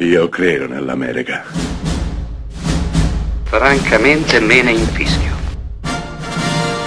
Io 0.00 0.28
credo 0.28 0.66
nell'America. 0.66 1.42
Francamente 3.44 4.40
me 4.40 4.60
ne 4.60 4.72
infischio. 4.72 5.34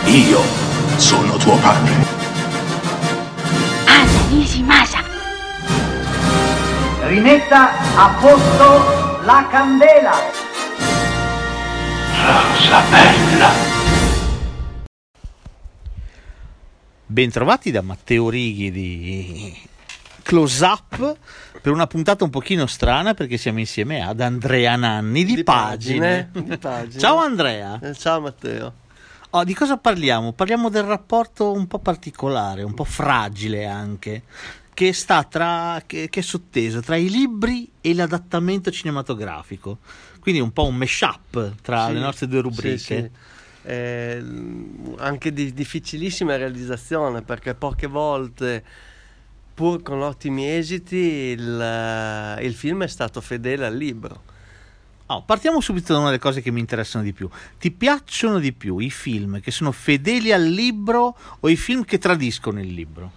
Io 0.06 0.40
sono 0.98 1.36
tuo 1.38 1.58
padre. 1.58 1.92
Anna 3.86 4.22
Nishimasa. 4.30 5.04
Rimetta 7.08 7.72
a 7.96 8.16
posto 8.22 9.24
la 9.24 9.48
candela. 9.50 10.14
Rosa 12.28 12.82
bella. 12.92 13.50
Bentrovati 17.08 17.72
da 17.72 17.82
Matteo 17.82 18.30
Righi 18.30 18.70
di 18.70 19.68
Close 20.30 20.64
Up 20.64 21.18
per 21.62 21.72
una 21.72 21.88
puntata 21.88 22.24
un 22.24 22.30
pochino 22.30 22.66
strana 22.68 23.14
perché 23.16 23.38
siamo 23.38 23.60
insieme 23.60 24.06
ad 24.06 24.22
Andrea 24.22 24.76
Nanni 24.76 25.26
di, 25.26 25.36
Di 25.36 25.44
pagine. 25.44 26.30
pagine, 26.32 26.48
di 26.50 26.58
pagine. 26.58 27.00
Ciao 27.00 27.18
Andrea. 27.18 27.80
Eh, 27.82 27.94
Ciao 27.96 28.22
Matteo. 28.22 28.74
Oh, 29.32 29.44
di 29.44 29.54
cosa 29.54 29.78
parliamo? 29.78 30.34
Parliamo 30.34 30.70
del 30.70 30.84
rapporto 30.84 31.52
un 31.52 31.68
po' 31.68 31.80
particolare, 31.80 32.64
un 32.64 32.74
po' 32.74 32.84
fragile 32.84 33.66
anche, 33.66 34.24
che 34.74 34.94
sta 34.94 35.24
tra 35.24 35.82
che, 35.86 36.10
che 36.10 36.20
è 36.20 36.24
sotteso 36.24 36.80
tra 36.82 36.96
i 36.96 37.10
libri 37.10 37.70
e 37.82 37.94
l'adattamento 37.94 38.72
cinematografico. 38.72 39.80
Quindi 40.20 40.42
un 40.42 40.52
po' 40.52 40.66
un 40.66 40.76
mashup 40.76 41.56
tra 41.62 41.88
Sì, 41.88 41.94
le 41.94 42.00
nostre 42.00 42.28
due 42.28 42.42
rubriche. 42.42 42.78
sì, 42.78 42.96
sì. 42.96 43.10
Eh, 43.62 44.24
anche 44.98 45.34
di 45.34 45.54
difficilissima 45.54 46.36
realizzazione 46.38 47.22
perché 47.22 47.54
poche 47.56 47.88
volte, 47.88 48.64
pur 49.60 49.82
con 49.82 50.02
ottimi 50.02 50.50
esiti, 50.50 50.96
il, 50.96 52.38
il 52.40 52.54
film 52.54 52.84
è 52.84 52.88
stato 52.88 53.20
fedele 53.20 53.66
al 53.66 53.76
libro. 53.76 54.22
Oh, 55.08 55.24
partiamo 55.24 55.60
subito 55.60 55.92
da 55.92 56.00
una 56.00 56.08
delle 56.08 56.22
cose 56.22 56.40
che 56.40 56.50
mi 56.50 56.62
interessano 56.62 57.04
di 57.04 57.12
più. 57.12 57.28
Ti 57.60 57.70
piacciono 57.72 58.40
di 58.40 58.54
più 58.54 58.78
i 58.78 58.90
film 58.90 59.42
che 59.42 59.52
sono 59.52 59.74
fedeli 59.74 60.32
al 60.32 60.44
libro 60.44 61.14
o 61.42 61.50
i 61.50 61.58
film 61.58 61.84
che 61.84 61.98
tradiscono 61.98 62.62
il 62.62 62.74
libro? 62.74 63.12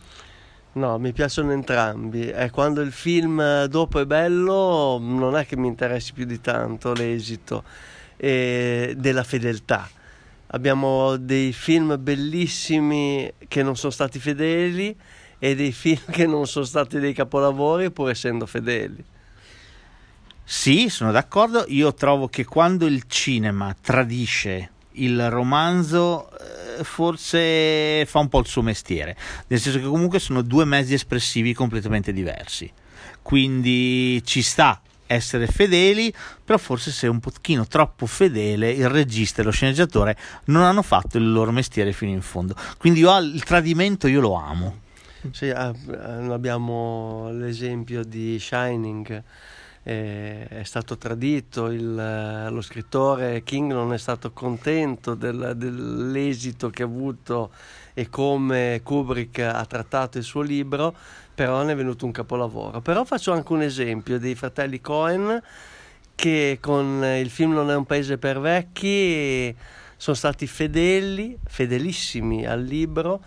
No, 0.72 0.98
mi 0.98 1.12
piacciono 1.12 1.52
entrambi. 1.52 2.28
E 2.28 2.50
quando 2.50 2.80
il 2.80 2.90
film 2.90 3.38
eh, 3.38 3.68
dopo 3.68 4.00
è 4.00 4.04
bello, 4.04 4.98
non 5.00 5.36
è 5.36 5.46
che 5.46 5.56
mi 5.56 5.68
interessi 5.68 6.12
più 6.12 6.24
di 6.24 6.40
tanto 6.40 6.92
l'esito 6.92 7.62
eh, 8.16 8.94
della 8.96 9.22
fedeltà. 9.22 9.88
Abbiamo 10.48 11.16
dei 11.18 11.52
film 11.52 11.96
bellissimi 12.00 13.32
che 13.46 13.62
non 13.62 13.76
sono 13.76 13.92
stati 13.92 14.18
fedeli 14.18 14.98
e 15.44 15.56
dei 15.56 15.72
film 15.72 15.98
che 16.08 16.24
non 16.24 16.46
sono 16.46 16.64
stati 16.64 17.00
dei 17.00 17.12
capolavori 17.12 17.90
pur 17.90 18.10
essendo 18.10 18.46
fedeli. 18.46 19.04
Sì, 20.44 20.88
sono 20.88 21.10
d'accordo. 21.10 21.64
Io 21.66 21.92
trovo 21.94 22.28
che 22.28 22.44
quando 22.44 22.86
il 22.86 23.02
cinema 23.08 23.74
tradisce 23.80 24.70
il 24.92 25.28
romanzo, 25.30 26.30
eh, 26.30 26.84
forse 26.84 28.06
fa 28.06 28.20
un 28.20 28.28
po' 28.28 28.38
il 28.38 28.46
suo 28.46 28.62
mestiere, 28.62 29.16
nel 29.48 29.58
senso 29.58 29.80
che 29.80 29.86
comunque 29.86 30.20
sono 30.20 30.42
due 30.42 30.64
mezzi 30.64 30.94
espressivi 30.94 31.54
completamente 31.54 32.12
diversi. 32.12 32.70
Quindi 33.20 34.22
ci 34.24 34.42
sta 34.42 34.80
essere 35.06 35.48
fedeli, 35.48 36.14
però 36.44 36.56
forse 36.56 36.92
se 36.92 37.08
un 37.08 37.18
pochino 37.18 37.66
troppo 37.66 38.06
fedele, 38.06 38.70
il 38.70 38.88
regista 38.88 39.42
e 39.42 39.44
lo 39.44 39.50
sceneggiatore 39.50 40.16
non 40.44 40.62
hanno 40.62 40.82
fatto 40.82 41.18
il 41.18 41.32
loro 41.32 41.50
mestiere 41.50 41.92
fino 41.92 42.12
in 42.12 42.22
fondo. 42.22 42.54
Quindi 42.78 43.00
io 43.00 43.18
il 43.18 43.42
tradimento 43.42 44.06
io 44.06 44.20
lo 44.20 44.34
amo. 44.34 44.82
Sì, 45.30 45.50
ah, 45.50 45.72
eh, 45.72 46.32
abbiamo 46.32 47.30
l'esempio 47.30 48.02
di 48.04 48.38
Shining, 48.40 49.22
eh, 49.84 50.46
è 50.48 50.62
stato 50.64 50.96
tradito, 50.98 51.66
il, 51.66 51.96
eh, 51.98 52.50
lo 52.50 52.60
scrittore 52.60 53.42
King 53.44 53.72
non 53.72 53.92
è 53.92 53.98
stato 53.98 54.32
contento 54.32 55.14
del- 55.14 55.52
dell'esito 55.56 56.70
che 56.70 56.82
ha 56.82 56.86
avuto 56.86 57.52
e 57.94 58.08
come 58.08 58.80
Kubrick 58.82 59.38
ha 59.40 59.64
trattato 59.66 60.18
il 60.18 60.24
suo 60.24 60.40
libro, 60.42 60.94
però 61.34 61.62
ne 61.62 61.72
è 61.72 61.76
venuto 61.76 62.04
un 62.04 62.12
capolavoro. 62.12 62.80
Però 62.80 63.04
faccio 63.04 63.32
anche 63.32 63.52
un 63.52 63.62
esempio 63.62 64.18
dei 64.18 64.34
fratelli 64.34 64.80
Cohen 64.80 65.40
che 66.14 66.58
con 66.60 67.02
il 67.04 67.30
film 67.30 67.52
Non 67.52 67.70
è 67.70 67.74
un 67.76 67.84
paese 67.84 68.18
per 68.18 68.40
vecchi 68.40 69.54
sono 69.96 70.16
stati 70.16 70.46
fedeli, 70.48 71.38
fedelissimi 71.44 72.44
al 72.46 72.62
libro 72.62 73.22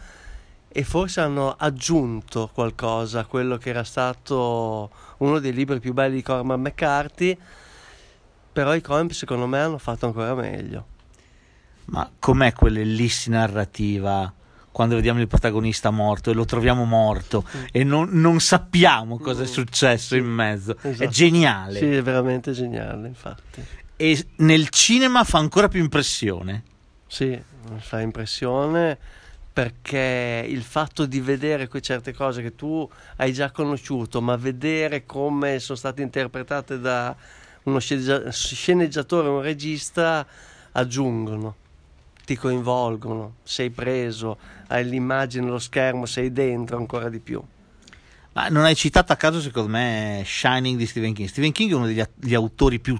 e 0.78 0.84
forse 0.84 1.22
hanno 1.22 1.56
aggiunto 1.58 2.50
qualcosa 2.53 3.22
a 3.22 3.25
quello 3.25 3.56
che 3.56 3.69
era 3.69 3.86
stato 3.86 4.90
uno 5.19 5.40
dei 5.40 5.53
libri 5.53 5.80
più 5.80 5.94
belli 5.94 6.16
di 6.16 6.22
Cormac 6.22 6.58
McCarthy, 6.58 7.38
però 8.52 8.75
i 8.75 8.81
Coen 8.81 9.09
secondo 9.12 9.47
me 9.47 9.59
hanno 9.59 9.78
fatto 9.78 10.06
ancora 10.06 10.36
meglio. 10.36 10.86
Ma 11.86 12.12
com'è 12.19 12.52
quell'ellissi 12.52 13.30
narrativa 13.30 14.34
quando 14.69 14.96
vediamo 14.96 15.22
il 15.22 15.30
protagonista 15.30 15.91
morto 15.91 16.30
e 16.30 16.34
lo 16.34 16.44
troviamo 16.44 16.84
morto 16.84 17.46
e 17.72 17.86
non, 17.86 18.09
non 18.12 18.42
sappiamo 18.42 19.18
cosa 19.18 19.44
è 19.44 19.47
Mm, 19.47 19.50
successo 19.50 20.16
sì, 20.16 20.18
in 20.18 20.25
mezzo? 20.25 20.75
È 20.81 20.88
esatto. 20.90 21.09
geniale. 21.09 21.80
Sì, 21.80 21.90
è 21.90 22.02
veramente 22.02 22.52
geniale, 22.52 23.07
infatti. 23.07 23.63
E 23.96 24.28
nel 24.40 24.68
cinema 24.68 25.24
fa 25.24 25.38
ancora 25.38 25.69
più 25.69 25.80
impressione. 25.80 26.63
Sì, 27.07 27.42
fa 27.78 28.02
impressione 28.02 28.97
perché 29.56 30.46
il 30.50 30.64
fatto 30.64 31.06
di 31.06 31.22
vedere 31.22 31.70
certe 31.80 32.14
cose 32.14 32.42
che 32.42 32.56
tu 32.56 32.86
hai 33.16 33.32
già 33.32 33.52
conosciuto, 33.52 34.22
ma 34.22 34.36
vedere 34.36 35.06
come 35.06 35.60
sono 35.60 35.78
state 35.78 36.02
interpretate 36.02 36.78
da 36.78 37.16
uno 37.64 37.80
sceneggia- 37.80 38.30
sceneggiatore 38.32 39.30
un 39.30 39.40
regista 39.40 40.28
aggiungono, 40.74 41.56
ti 42.26 42.36
coinvolgono, 42.36 43.36
sei 43.44 43.70
preso, 43.70 44.38
hai 44.68 44.84
l'immagine, 44.90 45.48
lo 45.48 45.60
schermo, 45.60 46.06
sei 46.06 46.34
dentro 46.34 46.76
ancora 46.76 47.08
di 47.08 47.20
più. 47.20 47.42
Ma 48.34 48.50
non 48.50 48.66
hai 48.66 48.76
citato 48.76 49.14
a 49.14 49.16
caso, 49.16 49.40
secondo 49.40 49.70
me, 49.70 50.22
Shining 50.26 50.78
di 50.78 50.86
Stephen 50.86 51.14
King. 51.14 51.30
Stephen 51.30 51.54
King 51.54 51.72
è 51.72 51.76
uno 51.76 51.86
degli 51.86 52.34
autori 52.34 52.82
più 52.82 52.98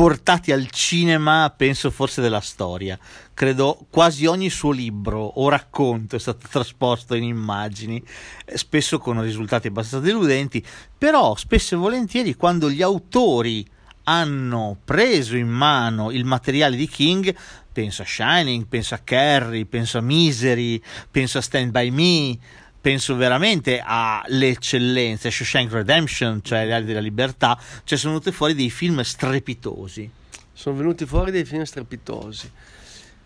portati 0.00 0.50
al 0.50 0.70
cinema, 0.70 1.52
penso 1.54 1.90
forse 1.90 2.22
della 2.22 2.40
storia. 2.40 2.98
Credo 3.34 3.84
quasi 3.90 4.24
ogni 4.24 4.48
suo 4.48 4.70
libro 4.70 5.20
o 5.20 5.50
racconto 5.50 6.16
è 6.16 6.18
stato 6.18 6.48
trasposto 6.50 7.14
in 7.14 7.24
immagini, 7.24 8.02
eh, 8.46 8.56
spesso 8.56 8.98
con 8.98 9.20
risultati 9.20 9.66
abbastanza 9.66 10.06
deludenti, 10.06 10.64
però 10.96 11.36
spesso 11.36 11.74
e 11.74 11.78
volentieri 11.78 12.34
quando 12.34 12.70
gli 12.70 12.80
autori 12.80 13.62
hanno 14.04 14.78
preso 14.82 15.36
in 15.36 15.48
mano 15.48 16.10
il 16.10 16.24
materiale 16.24 16.76
di 16.76 16.88
King, 16.88 17.36
penso 17.70 18.00
a 18.00 18.06
Shining, 18.06 18.68
penso 18.68 18.94
a 18.94 19.00
Carrie, 19.04 19.66
penso 19.66 19.98
a 19.98 20.00
Misery, 20.00 20.80
penso 21.10 21.36
a 21.36 21.42
Stand 21.42 21.72
By 21.72 21.90
Me, 21.90 22.38
penso 22.80 23.14
veramente 23.16 23.82
alle 23.84 24.48
eccellenze, 24.48 25.30
Shawshank 25.30 25.72
Redemption, 25.72 26.40
cioè 26.42 26.64
Le 26.64 26.74
ali 26.74 26.86
della 26.86 27.00
libertà, 27.00 27.58
cioè 27.84 27.98
sono 27.98 28.14
venute 28.14 28.32
fuori 28.32 28.54
dei 28.54 28.70
film 28.70 29.00
strepitosi. 29.02 30.10
sono 30.52 30.76
venuti 30.76 31.04
fuori 31.06 31.30
dei 31.30 31.44
film 31.44 31.62
strepitosi. 31.62 32.50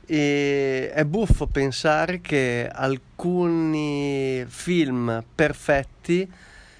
E 0.07 0.91
è 0.93 1.05
buffo 1.05 1.47
pensare 1.47 2.21
che 2.21 2.69
alcuni 2.71 4.45
film 4.47 5.25
perfetti 5.35 6.31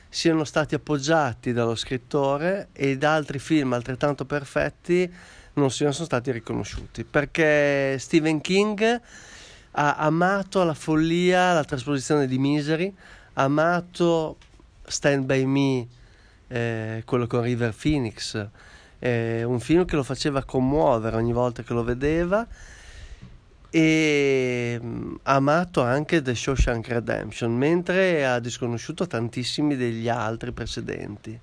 siano 0.09 0.45
stati 0.45 0.75
appoggiati 0.75 1.53
dallo 1.53 1.75
scrittore 1.75 2.69
ed 2.73 3.03
altri 3.03 3.39
film 3.39 3.73
altrettanto 3.73 4.25
perfetti 4.27 5.13
non 5.55 5.71
siano 5.73 5.93
stati 5.93 6.31
riconosciuti 6.31 7.03
perché 7.03 7.97
Stephen 7.99 8.41
King 8.41 9.01
ha 9.77 9.97
amato 9.97 10.61
alla 10.61 10.75
follia 10.75 11.53
la 11.53 11.65
trasposizione 11.65 12.27
di 12.27 12.39
Misery, 12.39 12.95
ha 13.35 13.43
amato 13.43 14.37
Stand 14.85 15.25
By 15.25 15.45
Me, 15.45 15.87
eh, 16.49 17.03
quello 17.05 17.27
con 17.27 17.43
River 17.43 17.75
Phoenix, 17.75 18.47
eh, 18.99 19.43
un 19.43 19.59
film 19.59 19.85
che 19.85 19.97
lo 19.97 20.05
faceva 20.05 20.45
commuovere 20.45 21.17
ogni 21.17 21.33
volta 21.33 21.63
che 21.63 21.73
lo 21.73 21.83
vedeva 21.83 22.47
e 23.71 24.79
mm, 24.81 25.15
ha 25.23 25.35
amato 25.35 25.83
anche 25.83 26.23
The 26.23 26.35
Shawshank 26.35 26.87
Redemption, 26.89 27.57
mentre 27.57 28.25
ha 28.25 28.39
disconosciuto 28.39 29.09
tantissimi 29.09 29.75
degli 29.75 30.09
altri 30.09 30.53
precedenti. 30.53 31.37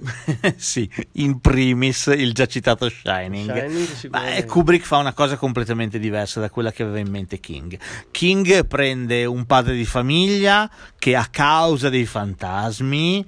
sì, 0.56 0.88
in 1.12 1.40
primis 1.40 2.06
il 2.06 2.32
già 2.32 2.46
citato 2.46 2.88
Shining. 2.88 3.68
Shining 3.68 4.08
Ma 4.10 4.44
Kubrick 4.44 4.84
fa 4.84 4.98
una 4.98 5.12
cosa 5.12 5.36
completamente 5.36 5.98
diversa 5.98 6.40
da 6.40 6.50
quella 6.50 6.72
che 6.72 6.82
aveva 6.82 6.98
in 6.98 7.10
mente 7.10 7.40
King. 7.40 7.78
King 8.10 8.66
prende 8.66 9.24
un 9.24 9.44
padre 9.46 9.74
di 9.74 9.84
famiglia 9.84 10.70
che 10.98 11.16
a 11.16 11.26
causa 11.30 11.88
dei 11.88 12.06
fantasmi 12.06 13.26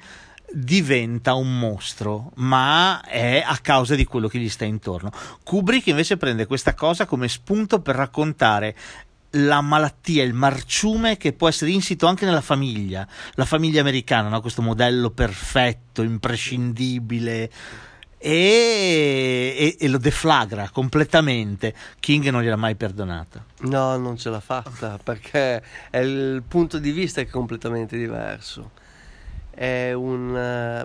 diventa 0.52 1.34
un 1.34 1.58
mostro, 1.58 2.32
ma 2.37 3.02
è 3.06 3.43
a 3.44 3.56
causa 3.58 3.94
di 3.94 4.05
quello 4.05 4.28
che 4.28 4.38
gli 4.38 4.49
sta 4.49 4.64
intorno. 4.64 5.11
Kubrick 5.44 5.87
invece 5.88 6.17
prende 6.17 6.46
questa 6.46 6.75
cosa 6.75 7.06
come 7.06 7.28
spunto 7.28 7.81
per 7.81 7.94
raccontare 7.96 8.75
la 9.35 9.61
malattia, 9.61 10.25
il 10.25 10.35
marciume 10.35 11.17
che 11.17 11.32
può 11.32 11.49
essere 11.49 11.71
insito 11.71 12.06
anche 12.06 12.25
nella 12.25 12.41
famiglia, 12.41 13.06
la 13.35 13.44
famiglia 13.44 13.81
americana, 13.81 14.29
no? 14.29 14.41
questo 14.41 14.62
modello 14.62 15.11
perfetto, 15.11 16.03
imprescindibile. 16.03 17.50
E, 18.23 19.55
e, 19.56 19.77
e, 19.79 19.88
lo 19.88 19.97
deflagra 19.97 20.69
completamente. 20.71 21.75
King 22.00 22.29
non 22.29 22.43
gliel'ha 22.43 22.56
mai 22.56 22.75
perdonata. 22.75 23.43
No, 23.61 23.97
non 23.97 24.19
ce 24.19 24.29
l'ha 24.29 24.41
fatta 24.41 24.99
perché 25.03 25.62
il 25.93 26.43
punto 26.47 26.79
di 26.79 26.91
vista 26.91 27.23
è 27.23 27.27
completamente 27.27 27.97
diverso. 27.97 28.73
È 29.50 29.93
un. 29.93 30.32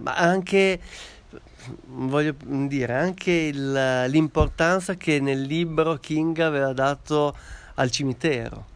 ma 0.01 0.15
anche. 0.15 0.79
Voglio 1.87 2.35
dire, 2.67 2.93
anche 2.93 3.31
il, 3.31 4.05
l'importanza 4.07 4.93
che 4.93 5.19
nel 5.19 5.41
libro 5.41 5.95
King 5.95 6.37
aveva 6.39 6.71
dato 6.73 7.35
al 7.75 7.91
cimitero. 7.91 8.73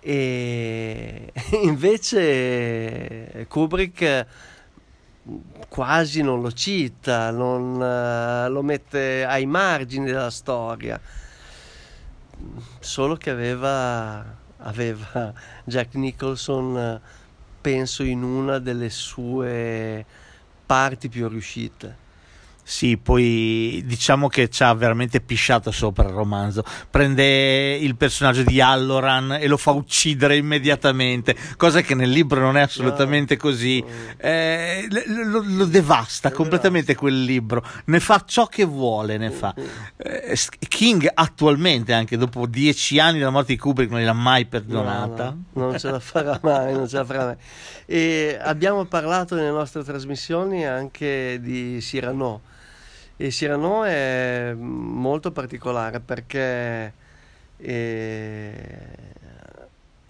E 0.00 1.32
invece 1.62 3.46
Kubrick 3.48 4.26
quasi 5.68 6.22
non 6.22 6.40
lo 6.40 6.52
cita, 6.52 7.30
non, 7.30 7.74
uh, 7.74 8.50
lo 8.50 8.62
mette 8.62 9.24
ai 9.24 9.46
margini 9.46 10.06
della 10.06 10.30
storia, 10.30 10.98
solo 12.80 13.16
che 13.16 13.30
aveva, 13.30 14.24
aveva 14.58 15.32
Jack 15.64 15.94
Nicholson, 15.94 17.00
penso, 17.60 18.02
in 18.02 18.22
una 18.22 18.58
delle 18.58 18.88
sue 18.88 20.04
parti 20.64 21.08
più 21.08 21.28
riuscite. 21.28 22.06
Sì, 22.68 22.98
poi 22.98 23.82
diciamo 23.86 24.28
che 24.28 24.50
ci 24.50 24.62
ha 24.62 24.74
veramente 24.74 25.22
pisciato 25.22 25.70
sopra 25.70 26.06
il 26.06 26.12
romanzo. 26.12 26.62
Prende 26.90 27.74
il 27.74 27.96
personaggio 27.96 28.42
di 28.42 28.60
Alloran 28.60 29.38
e 29.40 29.46
lo 29.46 29.56
fa 29.56 29.70
uccidere 29.70 30.36
immediatamente, 30.36 31.34
cosa 31.56 31.80
che 31.80 31.94
nel 31.94 32.10
libro 32.10 32.40
non 32.40 32.58
è 32.58 32.60
assolutamente 32.60 33.36
no. 33.36 33.40
così. 33.40 33.82
Eh, 34.18 34.86
lo, 35.06 35.42
lo, 35.46 35.64
devasta 35.64 36.30
completamente 36.30 36.94
quel 36.94 37.24
libro, 37.24 37.64
ne 37.86 38.00
fa 38.00 38.22
ciò 38.26 38.44
che 38.48 38.64
vuole. 38.64 39.16
Ne 39.16 39.30
fa. 39.30 39.54
Eh, 39.96 40.38
King 40.68 41.10
attualmente, 41.14 41.94
anche 41.94 42.18
dopo 42.18 42.44
dieci 42.44 42.98
anni 42.98 43.18
dalla 43.18 43.30
morte 43.30 43.54
di 43.54 43.58
Kubrick, 43.58 43.90
non 43.90 44.00
gliel'ha 44.00 44.12
mai 44.12 44.44
perdonata. 44.44 45.24
No, 45.24 45.44
no, 45.54 45.70
non 45.70 45.78
ce 45.78 45.90
la 45.90 46.00
farà 46.00 46.38
mai, 46.42 46.74
non 46.74 46.86
ce 46.86 46.96
la 46.96 47.04
farà 47.06 47.24
mai. 47.24 47.36
E 47.86 48.38
abbiamo 48.38 48.84
parlato 48.84 49.34
nelle 49.34 49.52
nostre 49.52 49.82
trasmissioni 49.82 50.66
anche 50.66 51.38
di 51.40 51.78
Cyrano 51.80 52.56
e 53.20 53.28
Cyrano 53.30 53.82
è 53.82 54.54
molto 54.56 55.32
particolare 55.32 55.98
perché 55.98 56.92
eh, 57.56 58.86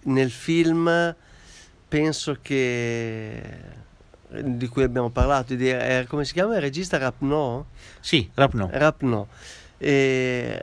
nel 0.03 0.29
film 0.29 1.15
penso 1.87 2.37
che 2.39 3.41
di 4.29 4.67
cui 4.67 4.83
abbiamo 4.83 5.09
parlato, 5.09 5.55
di, 5.55 5.71
eh, 5.71 6.05
come 6.07 6.23
si 6.23 6.33
chiama 6.33 6.53
il 6.53 6.61
regista 6.61 6.99
Rapno? 6.99 7.65
Sì, 7.99 8.29
Rapno. 8.35 8.69
Rapno. 8.71 9.27
E 9.79 10.61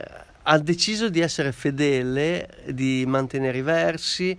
ha 0.48 0.58
deciso 0.58 1.08
di 1.08 1.18
essere 1.18 1.50
fedele, 1.50 2.48
di 2.68 3.02
mantenere 3.08 3.58
i 3.58 3.62
versi, 3.62 4.38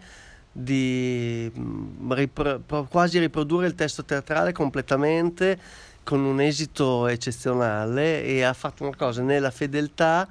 di 0.49 1.51
mm, 1.53 2.11
ripro- 2.13 2.61
quasi 2.89 3.19
riprodurre 3.19 3.67
il 3.67 3.75
testo 3.75 4.05
teatrale 4.05 4.53
completamente 4.53 5.59
con 6.07 6.23
un 6.23 6.39
esito 6.39 7.05
eccezionale 7.07 8.23
e 8.23 8.41
ha 8.41 8.53
fatto 8.53 8.83
una 8.83 8.95
cosa 8.95 9.21
nella 9.21 9.51
fedeltà, 9.51 10.25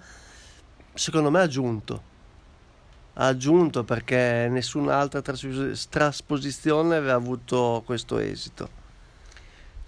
secondo 0.94 1.30
me 1.30 1.40
ha 1.40 1.42
aggiunto. 1.42 2.02
Ha 3.12 3.26
aggiunto 3.26 3.84
perché 3.84 4.48
nessun'altra 4.48 5.20
trasposizione 5.20 6.96
aveva 6.96 7.12
avuto 7.12 7.82
questo 7.84 8.16
esito. 8.16 8.75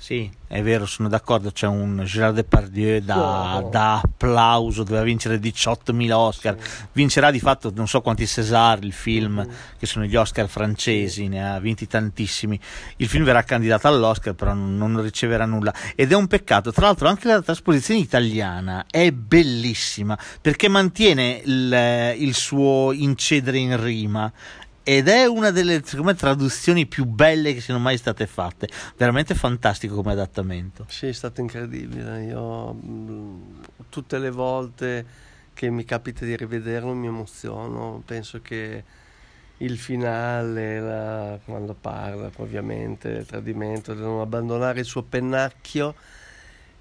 Sì, 0.01 0.31
è 0.47 0.63
vero, 0.63 0.87
sono 0.87 1.09
d'accordo. 1.09 1.51
C'è 1.51 1.67
un 1.67 2.03
Gérard 2.05 2.37
Depardieu 2.37 3.01
da, 3.01 3.57
oh. 3.57 3.69
da 3.69 3.97
applauso, 3.97 4.85
doveva 4.85 5.03
vincere 5.03 5.39
18.000 5.39 6.13
Oscar. 6.13 6.57
Sì. 6.59 6.71
Vincerà 6.93 7.33
di 7.33 7.41
fatto 7.41 7.73
non 7.75 7.89
so 7.89 8.01
quanti 8.01 8.25
César, 8.25 8.79
il 8.85 8.93
film, 8.93 9.45
mm. 9.45 9.53
che 9.77 9.87
sono 9.87 10.05
gli 10.05 10.15
Oscar 10.15 10.47
francesi, 10.47 11.27
ne 11.27 11.53
ha 11.53 11.59
vinti 11.59 11.89
tantissimi. 11.89 12.59
Il 12.99 13.09
film 13.09 13.25
verrà 13.25 13.43
candidato 13.43 13.89
all'Oscar, 13.89 14.35
però 14.35 14.55
non, 14.55 14.77
non 14.77 15.03
riceverà 15.03 15.45
nulla. 15.47 15.75
Ed 15.97 16.13
è 16.13 16.15
un 16.15 16.29
peccato. 16.29 16.71
Tra 16.71 16.87
l'altro, 16.87 17.09
anche 17.09 17.27
la 17.27 17.43
trasposizione 17.43 17.99
italiana 17.99 18.87
è 18.89 19.11
bellissima 19.11 20.17
perché 20.41 20.69
mantiene 20.69 21.43
il, 21.45 22.15
il 22.19 22.35
suo 22.35 22.93
incedere 22.93 23.59
in 23.59 23.83
rima 23.83 24.33
ed 24.91 25.07
è 25.07 25.27
una 25.27 25.51
delle 25.51 25.83
me, 25.97 26.15
traduzioni 26.15 26.87
più 26.87 27.05
belle 27.05 27.53
che 27.53 27.61
siano 27.61 27.79
mai 27.79 27.99
state 27.99 28.27
fatte. 28.27 28.71
Veramente 28.97 29.35
fantastico 29.35 29.95
come 29.95 30.13
adattamento. 30.13 30.87
Sì, 30.89 31.09
è 31.09 31.13
stato 31.13 31.43
incredibile. 31.43 32.25
Io 32.25 32.73
mm, 32.73 33.41
tutte 33.91 34.19
le 34.19 34.31
volte 34.31 35.05
che 35.53 35.69
mi 35.69 35.85
capita 35.85 36.25
di 36.25 36.35
rivederlo 36.35 36.95
mi 36.95 37.07
emoziono. 37.07 38.03
Penso 38.03 38.41
che 38.41 38.83
il 39.59 39.77
finale, 39.77 40.81
la, 40.81 41.39
quando 41.45 41.75
parla 41.79 42.31
ovviamente 42.37 43.13
del 43.13 43.27
tradimento, 43.27 43.93
di 43.93 44.01
non 44.01 44.21
abbandonare 44.21 44.81
il 44.81 44.87
suo 44.87 45.03
pennacchio, 45.03 45.95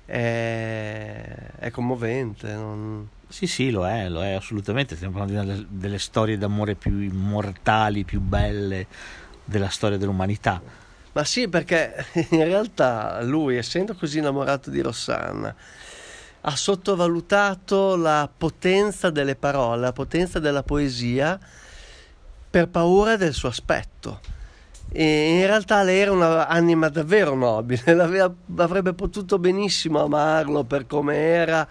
è, 0.05 1.25
è 1.59 1.69
commovente. 1.71 2.53
Non 2.53 3.09
sì, 3.29 3.45
sì, 3.45 3.71
lo 3.71 3.87
è, 3.87 4.07
lo 4.09 4.23
è 4.23 4.33
assolutamente. 4.33 4.95
Stiamo 4.95 5.17
parlando 5.17 5.41
di 5.41 5.49
una 5.49 5.65
delle 5.69 5.99
storie 5.99 6.37
d'amore 6.37 6.75
più 6.75 6.99
immortali, 6.99 8.03
più 8.03 8.21
belle 8.21 8.87
della 9.43 9.69
storia 9.69 9.97
dell'umanità. 9.97 10.61
Ma 11.11 11.23
sì, 11.23 11.47
perché 11.47 12.05
in 12.31 12.43
realtà 12.43 13.21
lui, 13.23 13.57
essendo 13.57 13.95
così 13.95 14.19
innamorato 14.19 14.69
di 14.69 14.81
Rossana, 14.81 15.53
ha 16.41 16.55
sottovalutato 16.55 17.95
la 17.95 18.29
potenza 18.35 19.09
delle 19.09 19.35
parole, 19.35 19.81
la 19.81 19.93
potenza 19.93 20.39
della 20.39 20.63
poesia 20.63 21.37
per 22.49 22.69
paura 22.69 23.17
del 23.17 23.33
suo 23.33 23.49
aspetto. 23.49 24.21
E 24.89 25.39
in 25.39 25.45
realtà 25.45 25.83
lei 25.83 25.99
era 25.99 26.11
un'anima 26.13 26.87
davvero 26.87 27.35
nobile, 27.35 27.81
avrebbe 28.55 28.93
potuto 28.93 29.37
benissimo 29.37 30.01
amarlo 30.01 30.63
per 30.63 30.87
come 30.87 31.15
era 31.17 31.67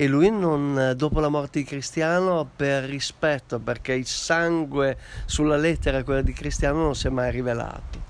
e 0.00 0.06
lui 0.06 0.30
non, 0.30 0.94
dopo 0.96 1.20
la 1.20 1.28
morte 1.28 1.58
di 1.58 1.66
Cristiano 1.66 2.48
per 2.56 2.84
rispetto 2.84 3.58
perché 3.58 3.92
il 3.92 4.06
sangue 4.06 4.96
sulla 5.26 5.58
lettera 5.58 6.02
quella 6.04 6.22
di 6.22 6.32
Cristiano 6.32 6.78
non 6.78 6.94
si 6.94 7.08
è 7.08 7.10
mai 7.10 7.30
rivelato. 7.30 8.00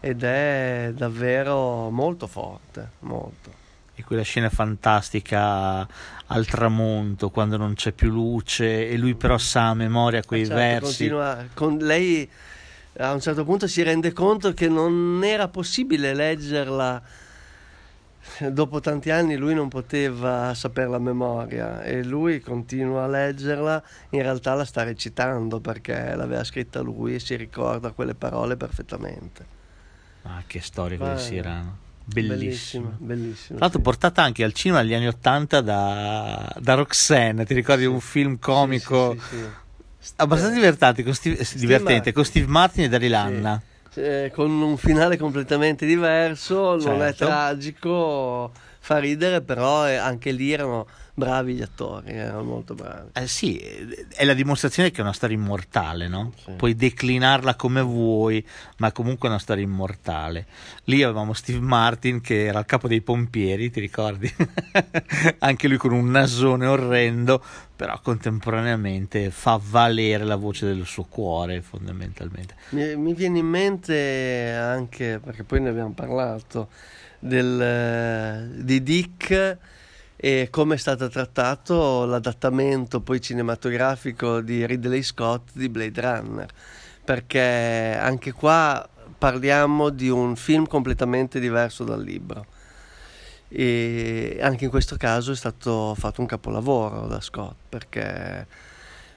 Ed 0.00 0.24
è 0.24 0.92
davvero 0.94 1.88
molto 1.88 2.26
forte 2.26 2.90
molto. 2.98 3.50
E 3.94 4.04
quella 4.04 4.20
scena 4.20 4.50
fantastica 4.50 5.88
al 6.26 6.44
tramonto 6.44 7.30
quando 7.30 7.56
non 7.56 7.72
c'è 7.76 7.92
più 7.92 8.10
luce 8.10 8.90
e 8.90 8.98
lui 8.98 9.14
però 9.14 9.38
sa 9.38 9.70
a 9.70 9.74
memoria 9.74 10.22
quei 10.22 10.44
certo, 10.44 10.54
versi. 10.60 11.08
continua, 11.08 11.44
con 11.54 11.78
lei 11.78 12.30
a 12.98 13.10
un 13.10 13.22
certo 13.22 13.44
punto 13.44 13.66
si 13.66 13.82
rende 13.82 14.12
conto 14.12 14.52
che 14.52 14.68
non 14.68 15.22
era 15.24 15.48
possibile 15.48 16.12
leggerla 16.12 17.02
dopo 18.50 18.80
tanti 18.80 19.10
anni 19.10 19.36
lui 19.36 19.54
non 19.54 19.68
poteva 19.68 20.54
sapere 20.54 20.88
la 20.88 20.98
memoria 20.98 21.82
e 21.82 22.04
lui 22.04 22.40
continua 22.40 23.04
a 23.04 23.08
leggerla, 23.08 23.82
in 24.10 24.22
realtà 24.22 24.54
la 24.54 24.64
sta 24.64 24.82
recitando 24.82 25.60
perché 25.60 26.14
l'aveva 26.14 26.44
scritta 26.44 26.80
lui 26.80 27.14
e 27.14 27.18
si 27.18 27.36
ricorda 27.36 27.90
quelle 27.90 28.14
parole 28.14 28.56
perfettamente. 28.56 29.60
Ah, 30.22 30.42
che 30.46 30.60
storia 30.60 30.96
quella 30.96 31.14
di 31.14 31.20
Sirano. 31.20 31.78
Bellissima, 32.04 32.94
bellissima. 32.96 33.58
Tra 33.58 33.66
l'altro, 33.66 33.78
sì. 33.78 33.84
portata 33.84 34.22
anche 34.22 34.42
al 34.42 34.52
cinema 34.52 34.82
negli 34.82 34.94
anni 34.94 35.06
Ottanta 35.06 35.60
da, 35.60 36.52
da, 36.58 36.74
Roxanne. 36.74 37.44
Ti 37.44 37.54
ricordi 37.54 37.82
sì. 37.82 37.88
un 37.88 38.00
film 38.00 38.38
comico 38.38 39.16
sì, 39.28 39.36
abbastanza 40.16 40.54
divertente 40.54 41.04
con 41.04 41.14
Steve, 41.14 41.46
divertente, 41.54 42.12
con 42.12 42.24
Steve 42.24 42.46
Martin 42.46 42.84
e 42.84 42.88
Daryl 42.88 43.10
Lanna 43.10 43.62
eh, 43.94 44.30
con 44.34 44.50
un 44.50 44.76
finale 44.76 45.16
completamente 45.16 45.86
diverso, 45.86 46.80
certo. 46.80 46.88
non 46.88 47.02
è 47.02 47.12
certo. 47.12 47.26
tragico, 47.26 48.52
fa 48.78 48.98
ridere, 48.98 49.42
però 49.42 49.84
anche 49.84 50.30
lì 50.30 50.52
erano 50.52 50.86
bravi 51.14 51.54
gli 51.54 51.62
attori, 51.62 52.12
erano 52.12 52.42
molto 52.42 52.74
bravi. 52.74 53.10
Eh 53.12 53.26
sì, 53.26 53.58
è 53.58 54.24
la 54.24 54.32
dimostrazione 54.32 54.90
che 54.90 54.98
è 54.98 55.02
una 55.02 55.12
storia 55.12 55.36
immortale, 55.36 56.08
no? 56.08 56.32
Sì. 56.42 56.52
Puoi 56.52 56.74
declinarla 56.74 57.54
come 57.54 57.82
vuoi, 57.82 58.44
ma 58.78 58.92
comunque 58.92 59.28
è 59.28 59.30
una 59.30 59.40
storia 59.40 59.62
immortale. 59.62 60.46
Lì 60.84 61.02
avevamo 61.02 61.34
Steve 61.34 61.60
Martin 61.60 62.20
che 62.20 62.46
era 62.46 62.60
il 62.60 62.64
capo 62.64 62.88
dei 62.88 63.02
pompieri, 63.02 63.70
ti 63.70 63.80
ricordi? 63.80 64.32
Anche 65.40 65.68
lui 65.68 65.76
con 65.76 65.92
un 65.92 66.10
nasone 66.10 66.66
orrendo, 66.66 67.44
però 67.76 68.00
contemporaneamente 68.00 69.30
fa 69.30 69.60
valere 69.62 70.24
la 70.24 70.36
voce 70.36 70.66
del 70.66 70.86
suo 70.86 71.04
cuore 71.04 71.60
fondamentalmente. 71.60 72.54
Mi, 72.70 72.96
mi 72.96 73.12
viene 73.12 73.38
in 73.38 73.46
mente 73.46 74.50
anche, 74.52 75.20
perché 75.22 75.44
poi 75.44 75.60
ne 75.60 75.68
abbiamo 75.68 75.92
parlato, 75.92 76.68
del, 77.18 78.48
di 78.64 78.82
Dick 78.82 79.58
e 80.24 80.50
come 80.50 80.76
è 80.76 80.78
stato 80.78 81.08
trattato 81.08 82.04
l'adattamento 82.04 83.00
poi 83.00 83.20
cinematografico 83.20 84.40
di 84.40 84.64
Ridley 84.64 85.02
Scott 85.02 85.48
di 85.52 85.68
Blade 85.68 86.00
Runner, 86.00 86.48
perché 87.02 87.98
anche 88.00 88.30
qua 88.30 88.88
parliamo 89.18 89.88
di 89.88 90.08
un 90.08 90.36
film 90.36 90.68
completamente 90.68 91.40
diverso 91.40 91.82
dal 91.82 92.00
libro. 92.00 92.46
E 93.48 94.38
anche 94.40 94.62
in 94.62 94.70
questo 94.70 94.96
caso 94.96 95.32
è 95.32 95.34
stato 95.34 95.92
fatto 95.96 96.20
un 96.20 96.28
capolavoro 96.28 97.08
da 97.08 97.20
Scott 97.20 97.56
perché 97.68 98.46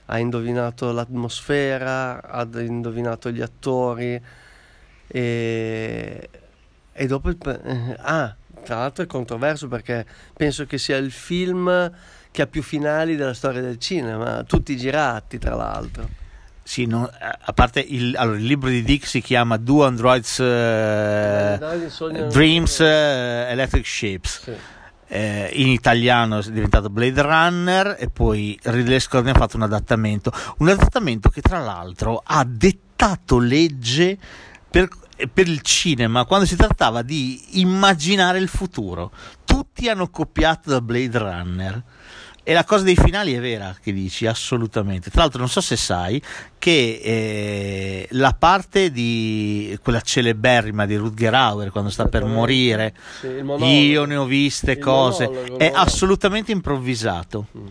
ha 0.05 0.17
indovinato 0.17 0.91
l'atmosfera, 0.91 2.23
ha 2.23 2.47
indovinato 2.61 3.29
gli 3.29 3.41
attori 3.41 4.19
e, 5.05 6.29
e 6.91 7.05
dopo 7.05 7.29
il, 7.29 7.37
eh, 7.43 7.95
ah, 7.99 8.35
tra 8.65 8.77
l'altro 8.77 9.03
è 9.03 9.07
controverso 9.07 9.67
perché 9.67 10.05
penso 10.35 10.65
che 10.65 10.77
sia 10.77 10.97
il 10.97 11.11
film 11.11 11.91
che 12.31 12.41
ha 12.41 12.47
più 12.47 12.61
finali 12.61 13.15
della 13.15 13.33
storia 13.33 13.61
del 13.61 13.79
cinema, 13.79 14.43
tutti 14.43 14.75
girati 14.75 15.37
tra 15.37 15.55
l'altro. 15.55 16.23
Sì, 16.67 16.85
no, 16.85 17.07
a 17.07 17.53
parte 17.53 17.79
il, 17.79 18.17
allora, 18.17 18.37
il, 18.37 18.43
libro 18.43 18.69
di 18.69 18.81
Dick 18.81 19.05
si 19.05 19.21
chiama 19.21 19.55
Do 19.57 19.85
Androids 19.85 20.39
uh, 20.39 22.27
Dreams 22.27 22.79
uh, 22.79 22.83
Electric 23.51 23.85
Ships. 23.85 24.41
Sì. 24.41 24.53
Eh, 25.07 25.51
in 25.53 25.67
italiano 25.67 26.39
è 26.39 26.49
diventato 26.49 26.89
Blade 26.89 27.21
Runner 27.21 27.95
e 27.99 28.09
poi 28.09 28.59
Ridley 28.63 28.99
Scott 28.99 29.23
ne 29.23 29.31
ha 29.31 29.35
fatto 29.35 29.57
un 29.57 29.61
adattamento. 29.61 30.31
Un 30.57 30.69
adattamento 30.69 31.29
che 31.29 31.41
tra 31.41 31.59
l'altro 31.59 32.21
ha 32.25 32.43
dettato 32.43 33.37
legge 33.37 34.17
per 34.67 34.89
per 35.31 35.47
il 35.47 35.61
cinema 35.61 36.25
quando 36.25 36.45
si 36.45 36.55
trattava 36.55 37.01
di 37.01 37.59
immaginare 37.59 38.39
il 38.39 38.47
futuro. 38.47 39.11
Tutti 39.43 39.87
hanno 39.89 40.09
copiato 40.09 40.69
da 40.69 40.81
Blade 40.81 41.17
Runner. 41.17 41.83
E 42.47 42.53
la 42.53 42.63
cosa 42.63 42.83
dei 42.83 42.95
finali 42.95 43.33
è 43.33 43.39
vera, 43.39 43.75
che 43.81 43.91
dici, 43.91 44.27
assolutamente. 44.27 45.09
Tra 45.09 45.21
l'altro, 45.21 45.39
non 45.39 45.49
so 45.49 45.61
se 45.61 45.75
sai 45.75 46.21
che 46.59 47.01
eh, 47.03 48.07
la 48.11 48.35
parte 48.37 48.91
di 48.91 49.75
quella 49.81 49.99
celeberrima 49.99 50.85
di 50.85 50.95
Rutger 50.95 51.33
Hauer 51.33 51.71
quando 51.71 51.89
sta 51.89 52.05
per 52.05 52.23
morire, 52.23 52.93
sì, 53.19 53.27
io 53.65 54.05
ne 54.05 54.15
ho 54.15 54.25
viste 54.25 54.73
il 54.73 54.77
cose, 54.77 55.25
monologo, 55.25 55.57
è 55.57 55.71
assolutamente 55.73 56.51
improvvisato. 56.51 57.47
Mm. 57.57 57.65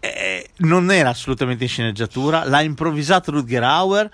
Eh, 0.00 0.48
non 0.58 0.90
era 0.90 1.10
assolutamente 1.10 1.64
in 1.64 1.68
sceneggiatura, 1.68 2.44
l'ha 2.44 2.62
improvvisato 2.62 3.32
Rutger 3.32 3.62
Hauer 3.64 4.10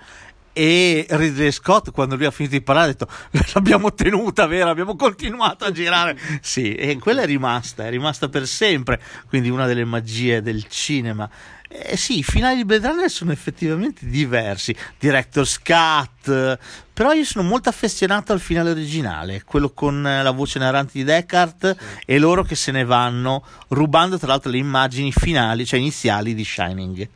e 0.53 1.05
Ridley 1.09 1.51
Scott 1.51 1.91
quando 1.91 2.15
lui 2.15 2.25
ha 2.25 2.31
finito 2.31 2.55
di 2.55 2.61
parlare 2.61 2.89
ha 2.89 2.91
detto 2.93 3.07
l'abbiamo 3.53 3.93
tenuta 3.93 4.45
vero 4.47 4.69
abbiamo 4.69 4.95
continuato 4.95 5.65
a 5.65 5.71
girare 5.71 6.17
sì 6.41 6.73
e 6.75 6.97
quella 6.99 7.21
è 7.21 7.25
rimasta 7.25 7.85
è 7.85 7.89
rimasta 7.89 8.29
per 8.29 8.47
sempre 8.47 9.01
quindi 9.27 9.49
una 9.49 9.65
delle 9.65 9.85
magie 9.85 10.41
del 10.41 10.67
cinema 10.67 11.29
eh 11.73 11.95
sì, 11.95 12.17
i 12.17 12.23
finali 12.23 12.57
di 12.57 12.65
Blade 12.65 12.85
Runner 12.85 13.09
sono 13.09 13.31
effettivamente 13.31 14.05
diversi, 14.05 14.75
Director's 14.99 15.57
Cut, 15.57 16.59
però 16.91 17.13
io 17.13 17.23
sono 17.23 17.47
molto 17.47 17.69
affezionato 17.69 18.33
al 18.33 18.41
finale 18.41 18.71
originale, 18.71 19.43
quello 19.45 19.69
con 19.69 20.01
la 20.01 20.31
voce 20.31 20.59
narrante 20.59 20.91
di 20.95 21.05
Deckard 21.05 21.77
sì. 21.77 21.85
e 22.05 22.19
loro 22.19 22.43
che 22.43 22.55
se 22.55 22.71
ne 22.71 22.83
vanno, 22.83 23.45
rubando 23.69 24.17
tra 24.17 24.27
l'altro 24.27 24.51
le 24.51 24.57
immagini 24.57 25.13
finali, 25.13 25.65
cioè 25.65 25.79
iniziali 25.79 26.33
di 26.33 26.43
Shining. 26.43 27.09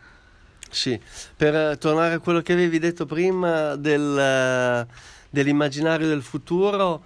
Sì, 0.75 0.99
per 1.37 1.55
eh, 1.55 1.77
tornare 1.77 2.15
a 2.15 2.19
quello 2.19 2.41
che 2.41 2.51
avevi 2.51 2.79
detto 2.79 3.05
prima 3.05 3.77
del, 3.77 4.17
eh, 4.19 4.85
dell'immaginario 5.29 6.05
del 6.05 6.21
futuro, 6.21 7.01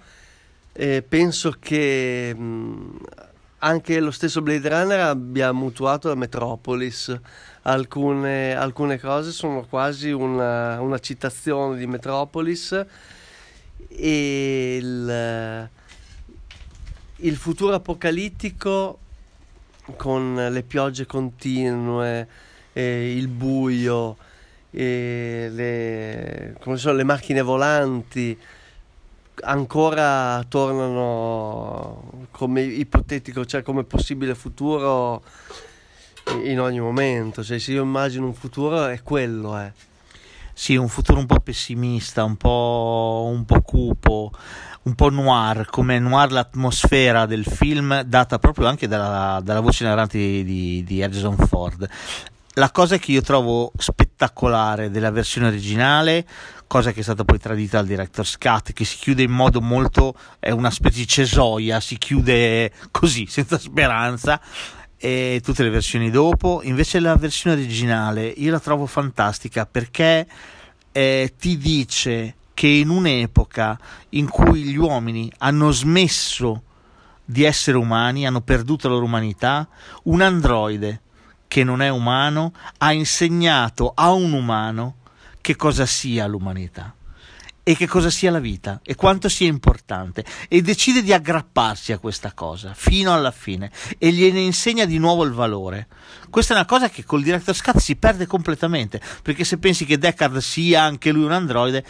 eh, 0.72 1.02
penso 1.02 1.54
che 1.60 2.34
mh, 2.34 2.42
mm, 2.42 2.96
anche 3.58 4.00
lo 4.00 4.10
stesso 4.10 4.42
Blade 4.42 4.68
Runner 4.68 4.98
abbia 4.98 5.52
mutuato 5.52 6.08
la 6.08 6.16
Metropolis. 6.16 7.16
Alcune, 7.62 8.56
alcune 8.56 8.98
cose 8.98 9.30
sono 9.30 9.62
quasi 9.62 10.10
una, 10.10 10.80
una, 10.80 10.98
citazione 10.98 11.76
di 11.76 11.86
Metropolis 11.86 12.72
e 13.86 14.76
il, 14.82 15.68
il 17.16 17.36
futuro 17.36 17.74
apocalittico 17.74 18.98
con 19.94 20.34
le 20.34 20.62
piogge 20.64 21.06
continue 21.06 22.48
eh, 22.80 23.14
il 23.16 23.28
buio, 23.28 24.16
eh, 24.70 25.48
le, 25.52 26.56
come 26.60 26.76
sono, 26.76 26.96
le 26.96 27.04
macchine 27.04 27.42
volanti 27.42 28.38
ancora 29.42 30.44
tornano 30.48 32.26
come 32.30 32.62
ipotetico, 32.62 33.44
cioè 33.44 33.62
come 33.62 33.84
possibile 33.84 34.34
futuro 34.34 35.22
in 36.44 36.60
ogni 36.60 36.80
momento. 36.80 37.42
Cioè, 37.42 37.58
se 37.58 37.72
io 37.72 37.82
immagino 37.82 38.26
un 38.26 38.34
futuro 38.34 38.86
è 38.86 39.02
quello, 39.02 39.58
eh. 39.58 39.72
Sì, 40.52 40.76
un 40.76 40.88
futuro 40.88 41.18
un 41.18 41.26
po' 41.26 41.40
pessimista, 41.40 42.22
un 42.22 42.36
po', 42.36 43.30
un 43.32 43.46
po' 43.46 43.62
cupo, 43.62 44.30
un 44.82 44.94
po' 44.94 45.08
noir, 45.08 45.66
come 45.70 45.98
noir 45.98 46.32
l'atmosfera 46.32 47.24
del 47.24 47.46
film 47.46 48.02
data 48.02 48.38
proprio 48.38 48.66
anche 48.66 48.86
dalla, 48.86 49.40
dalla 49.42 49.60
voce 49.60 49.84
narrante 49.84 50.18
di, 50.18 50.84
di, 50.84 51.02
Harrison 51.02 51.36
Ford 51.36 51.88
la 52.54 52.70
cosa 52.70 52.98
che 52.98 53.12
io 53.12 53.20
trovo 53.20 53.72
spettacolare 53.78 54.90
della 54.90 55.10
versione 55.10 55.46
originale, 55.46 56.26
cosa 56.66 56.90
che 56.92 57.00
è 57.00 57.02
stata 57.02 57.24
poi 57.24 57.38
tradita 57.38 57.76
dal 57.76 57.86
director's 57.86 58.36
cut, 58.38 58.72
che 58.72 58.84
si 58.84 58.96
chiude 58.96 59.22
in 59.22 59.30
modo 59.30 59.60
molto, 59.60 60.14
è 60.40 60.50
una 60.50 60.70
specie 60.70 60.98
di 60.98 61.06
cesoia, 61.06 61.78
si 61.78 61.96
chiude 61.96 62.72
così, 62.90 63.26
senza 63.30 63.58
speranza, 63.58 64.40
e 64.96 65.40
tutte 65.44 65.62
le 65.62 65.70
versioni 65.70 66.10
dopo. 66.10 66.60
Invece 66.64 66.98
la 66.98 67.14
versione 67.16 67.56
originale 67.56 68.26
io 68.26 68.50
la 68.50 68.60
trovo 68.60 68.86
fantastica 68.86 69.64
perché 69.64 70.26
eh, 70.90 71.34
ti 71.38 71.56
dice 71.56 72.34
che 72.52 72.66
in 72.66 72.88
un'epoca 72.88 73.78
in 74.10 74.28
cui 74.28 74.62
gli 74.64 74.76
uomini 74.76 75.32
hanno 75.38 75.70
smesso 75.70 76.64
di 77.24 77.44
essere 77.44 77.76
umani, 77.76 78.26
hanno 78.26 78.40
perduto 78.40 78.88
la 78.88 78.94
loro 78.94 79.06
umanità, 79.06 79.68
un 80.04 80.20
androide 80.20 81.02
che 81.50 81.64
non 81.64 81.82
è 81.82 81.88
umano 81.88 82.52
ha 82.78 82.92
insegnato 82.92 83.90
a 83.92 84.12
un 84.12 84.34
umano 84.34 84.98
che 85.40 85.56
cosa 85.56 85.84
sia 85.84 86.28
l'umanità 86.28 86.94
e 87.64 87.74
che 87.74 87.88
cosa 87.88 88.08
sia 88.08 88.30
la 88.30 88.38
vita 88.38 88.80
e 88.84 88.94
quanto 88.94 89.28
sia 89.28 89.48
importante 89.48 90.24
e 90.46 90.62
decide 90.62 91.02
di 91.02 91.12
aggrapparsi 91.12 91.90
a 91.90 91.98
questa 91.98 92.34
cosa 92.34 92.72
fino 92.72 93.12
alla 93.12 93.32
fine 93.32 93.72
e 93.98 94.12
gliene 94.12 94.38
insegna 94.38 94.84
di 94.84 94.98
nuovo 94.98 95.24
il 95.24 95.32
valore. 95.32 95.88
Questa 96.30 96.54
è 96.54 96.56
una 96.56 96.66
cosa 96.66 96.88
che 96.88 97.02
col 97.02 97.24
director 97.24 97.60
cut 97.60 97.78
si 97.78 97.96
perde 97.96 98.26
completamente 98.26 99.00
perché 99.20 99.42
se 99.42 99.58
pensi 99.58 99.84
che 99.84 99.98
Deckard 99.98 100.38
sia 100.38 100.84
anche 100.84 101.10
lui 101.10 101.24
un 101.24 101.32
androide 101.32 101.84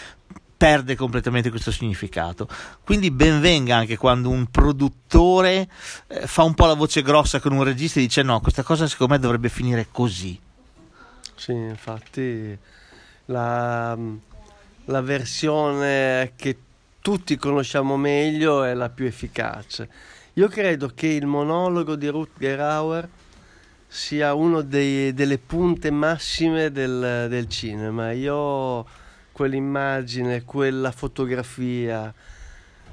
perde 0.60 0.94
completamente 0.94 1.48
questo 1.48 1.72
significato. 1.72 2.46
Quindi 2.84 3.10
benvenga 3.10 3.76
anche 3.76 3.96
quando 3.96 4.28
un 4.28 4.44
produttore 4.50 5.66
eh, 6.06 6.26
fa 6.26 6.42
un 6.42 6.52
po' 6.52 6.66
la 6.66 6.74
voce 6.74 7.00
grossa 7.00 7.40
con 7.40 7.52
un 7.52 7.64
regista 7.64 7.98
e 7.98 8.02
dice 8.02 8.20
no, 8.20 8.40
questa 8.40 8.62
cosa 8.62 8.86
secondo 8.86 9.14
me 9.14 9.18
dovrebbe 9.18 9.48
finire 9.48 9.86
così. 9.90 10.38
Sì, 11.34 11.52
infatti 11.52 12.58
la, 13.24 13.96
la 14.84 15.00
versione 15.00 16.32
che 16.36 16.58
tutti 17.00 17.38
conosciamo 17.38 17.96
meglio 17.96 18.62
è 18.62 18.74
la 18.74 18.90
più 18.90 19.06
efficace. 19.06 19.88
Io 20.34 20.48
credo 20.48 20.92
che 20.94 21.06
il 21.06 21.24
monologo 21.24 21.96
di 21.96 22.06
Rutger 22.08 22.60
Hauer 22.60 23.08
sia 23.88 24.34
una 24.34 24.60
delle 24.60 25.38
punte 25.38 25.90
massime 25.90 26.70
del, 26.70 27.28
del 27.30 27.48
cinema. 27.48 28.12
Io 28.12 28.84
quell'immagine, 29.40 30.44
quella 30.44 30.90
fotografia, 30.90 32.12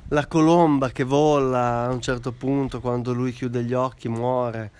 la 0.08 0.28
colomba 0.28 0.92
che 0.92 1.04
vola 1.04 1.84
a 1.84 1.90
un 1.90 2.00
certo 2.00 2.32
punto 2.32 2.80
quando 2.80 3.12
lui 3.12 3.34
chiude 3.34 3.66
gli 3.66 3.74
occhi, 3.74 4.08
muore, 4.08 4.72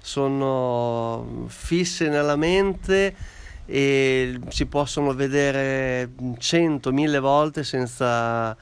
sono 0.00 1.46
fisse 1.46 2.10
nella 2.10 2.36
mente 2.36 3.16
e 3.64 4.38
si 4.48 4.66
possono 4.66 5.14
vedere 5.14 6.10
cento, 6.36 6.92
mille 6.92 7.20
volte 7.20 7.64
senza 7.64 8.54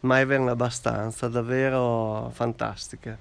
mai 0.00 0.20
averne 0.20 0.50
abbastanza, 0.50 1.26
davvero 1.26 2.30
fantastiche. 2.34 3.16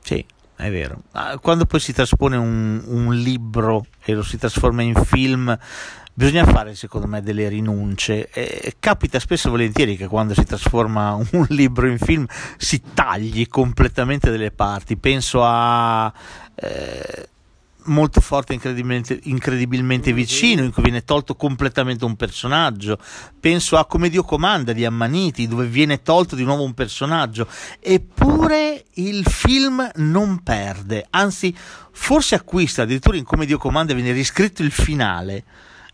Sì, 0.00 0.26
è 0.58 0.70
vero. 0.72 1.02
Ah, 1.12 1.38
quando 1.38 1.66
poi 1.66 1.78
si 1.78 1.92
traspone 1.92 2.36
un, 2.36 2.82
un 2.84 3.14
libro 3.14 3.86
e 4.04 4.12
lo 4.12 4.24
si 4.24 4.38
trasforma 4.38 4.82
in 4.82 4.96
film, 4.96 5.56
bisogna 6.12 6.44
fare 6.44 6.74
secondo 6.74 7.06
me 7.06 7.22
delle 7.22 7.48
rinunce 7.48 8.28
e 8.28 8.74
capita 8.80 9.20
spesso 9.20 9.46
e 9.46 9.50
volentieri 9.52 9.96
che 9.96 10.08
quando 10.08 10.34
si 10.34 10.44
trasforma 10.44 11.12
un 11.30 11.46
libro 11.50 11.86
in 11.86 11.98
film 11.98 12.26
si 12.56 12.82
tagli 12.92 13.46
completamente 13.46 14.32
delle 14.32 14.50
parti 14.50 14.96
penso 14.96 15.42
a 15.44 16.12
eh, 16.56 17.28
molto 17.88 18.20
forte, 18.20 18.54
incredibilmente, 18.54 19.18
incredibilmente 19.24 20.12
vicino, 20.12 20.62
in 20.62 20.72
cui 20.72 20.82
viene 20.82 21.04
tolto 21.04 21.34
completamente 21.34 22.04
un 22.04 22.16
personaggio. 22.16 22.98
Penso 23.38 23.76
a 23.76 23.86
Come 23.86 24.08
Dio 24.08 24.22
comanda 24.22 24.72
di 24.72 24.84
Ammaniti, 24.84 25.48
dove 25.48 25.66
viene 25.66 26.02
tolto 26.02 26.36
di 26.36 26.44
nuovo 26.44 26.62
un 26.62 26.74
personaggio. 26.74 27.46
Eppure 27.80 28.84
il 28.94 29.24
film 29.26 29.90
non 29.96 30.42
perde, 30.42 31.06
anzi, 31.10 31.54
forse 31.90 32.34
acquista 32.34 32.82
addirittura 32.82 33.16
in 33.16 33.24
Come 33.24 33.46
Dio 33.46 33.58
comanda 33.58 33.94
viene 33.94 34.12
riscritto 34.12 34.62
il 34.62 34.70
finale. 34.70 35.44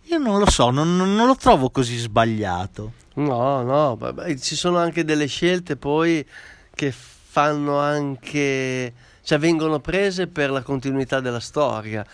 Io 0.08 0.18
non 0.18 0.38
lo 0.38 0.50
so, 0.50 0.70
non, 0.70 0.96
non 0.96 1.26
lo 1.26 1.36
trovo 1.36 1.70
così 1.70 1.96
sbagliato. 1.96 2.92
No, 3.14 3.62
no, 3.62 3.96
vabbè, 3.96 4.36
ci 4.38 4.56
sono 4.56 4.78
anche 4.78 5.04
delle 5.04 5.26
scelte 5.26 5.76
poi 5.76 6.26
che 6.74 6.92
fanno 6.92 7.78
anche, 7.78 8.92
cioè 9.24 9.38
vengono 9.38 9.80
prese 9.80 10.26
per 10.26 10.50
la 10.50 10.62
continuità 10.62 11.18
della 11.20 11.40
storia. 11.40 12.06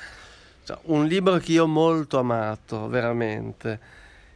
Cioè, 0.65 0.79
un 0.85 1.07
libro 1.07 1.39
che 1.39 1.53
io 1.53 1.65
ho 1.65 1.67
molto 1.67 2.19
amato, 2.19 2.89
veramente, 2.89 3.79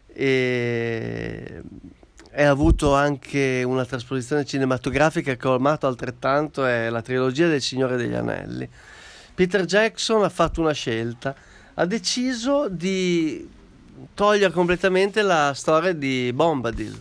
e 0.07 1.63
ha 2.37 2.49
avuto 2.49 2.95
anche 2.95 3.63
una 3.65 3.85
trasposizione 3.85 4.45
cinematografica 4.45 5.37
che 5.37 5.49
ho 5.49 5.55
amato 5.55 5.87
altrettanto, 5.87 6.67
è 6.67 6.91
la 6.91 7.01
trilogia 7.01 7.47
del 7.47 7.63
Signore 7.63 7.97
degli 7.97 8.15
Anelli. 8.15 8.69
Peter 9.35 9.65
Jackson 9.65 10.25
ha 10.25 10.29
fatto 10.29 10.61
una 10.61 10.73
scelta, 10.73 11.35
ha 11.75 11.87
deciso 11.87 12.69
di 12.69 13.49
togliere 14.15 14.53
completamente 14.53 15.23
la 15.23 15.53
storia 15.55 15.93
di 15.93 16.33
Bombadil. 16.35 17.01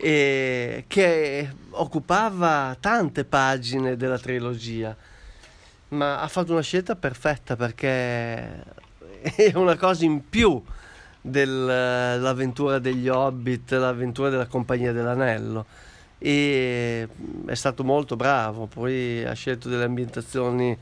Sì. 0.00 0.06
E 0.06 0.84
che 0.86 1.48
occupava 1.70 2.74
tante 2.80 3.24
pagine 3.24 3.96
della 3.96 4.18
trilogia, 4.18 4.96
ma 5.88 6.20
ha 6.20 6.28
fatto 6.28 6.52
una 6.52 6.62
scelta 6.62 6.96
perfetta 6.96 7.54
perché 7.56 8.64
è 9.20 9.52
una 9.54 9.76
cosa 9.76 10.04
in 10.04 10.28
più 10.28 10.62
dell'avventura 11.20 12.78
degli 12.78 13.08
Hobbit, 13.08 13.72
l'avventura 13.72 14.30
della 14.30 14.46
Compagnia 14.46 14.92
dell'Anello 14.92 15.66
e 16.18 17.06
è 17.46 17.54
stato 17.54 17.84
molto 17.84 18.16
bravo, 18.16 18.66
poi 18.66 19.24
ha 19.24 19.32
scelto 19.34 19.68
delle 19.68 19.84
ambientazioni 19.84 20.76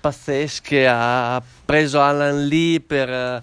pazzesche, 0.00 0.86
ha 0.88 1.42
preso 1.64 2.00
Alan 2.00 2.46
Lee 2.46 2.80
per 2.80 3.42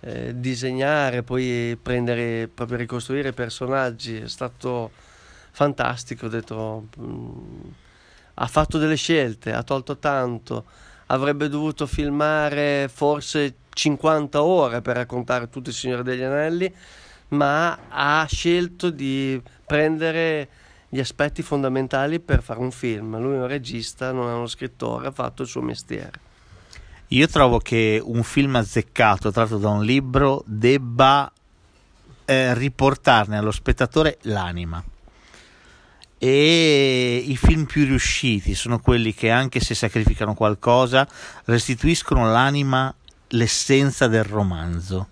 eh, 0.00 0.38
disegnare, 0.38 1.22
poi 1.22 1.76
prendere, 1.80 2.48
proprio 2.52 2.76
ricostruire 2.78 3.32
personaggi, 3.32 4.16
è 4.16 4.28
stato 4.28 4.90
fantastico, 5.50 6.26
ho 6.26 6.28
detto, 6.28 6.88
mm, 7.00 7.68
ha 8.34 8.46
fatto 8.46 8.78
delle 8.78 8.96
scelte, 8.96 9.52
ha 9.52 9.62
tolto 9.62 9.98
tanto, 9.98 10.64
avrebbe 11.06 11.48
dovuto 11.48 11.86
filmare 11.86 12.88
forse 12.92 13.54
50 13.70 14.42
ore 14.42 14.80
per 14.82 14.96
raccontare 14.96 15.48
tutto 15.48 15.70
il 15.70 15.74
Signore 15.74 16.02
degli 16.02 16.22
Anelli, 16.22 16.72
ma 17.28 17.78
ha 17.88 18.26
scelto 18.30 18.90
di 18.90 19.40
prendere 19.66 20.48
gli 20.88 21.00
aspetti 21.00 21.42
fondamentali 21.42 22.20
per 22.20 22.42
fare 22.42 22.60
un 22.60 22.70
film. 22.70 23.18
Lui 23.20 23.34
è 23.34 23.40
un 23.40 23.46
regista, 23.46 24.12
non 24.12 24.28
è 24.28 24.32
uno 24.32 24.46
scrittore, 24.46 25.08
ha 25.08 25.12
fatto 25.12 25.42
il 25.42 25.48
suo 25.48 25.60
mestiere. 25.60 26.27
Io 27.08 27.26
trovo 27.26 27.58
che 27.58 28.00
un 28.04 28.22
film 28.22 28.56
azzeccato 28.56 29.30
tratto 29.30 29.56
da 29.56 29.70
un 29.70 29.82
libro 29.82 30.42
debba 30.44 31.32
eh, 32.26 32.52
riportarne 32.52 33.38
allo 33.38 33.50
spettatore 33.50 34.18
l'anima. 34.22 34.84
E 36.18 37.24
i 37.26 37.36
film 37.36 37.64
più 37.64 37.86
riusciti 37.86 38.54
sono 38.54 38.80
quelli 38.80 39.14
che, 39.14 39.30
anche 39.30 39.60
se 39.60 39.74
sacrificano 39.74 40.34
qualcosa, 40.34 41.08
restituiscono 41.46 42.30
l'anima, 42.30 42.94
l'essenza 43.28 44.06
del 44.06 44.24
romanzo. 44.24 45.08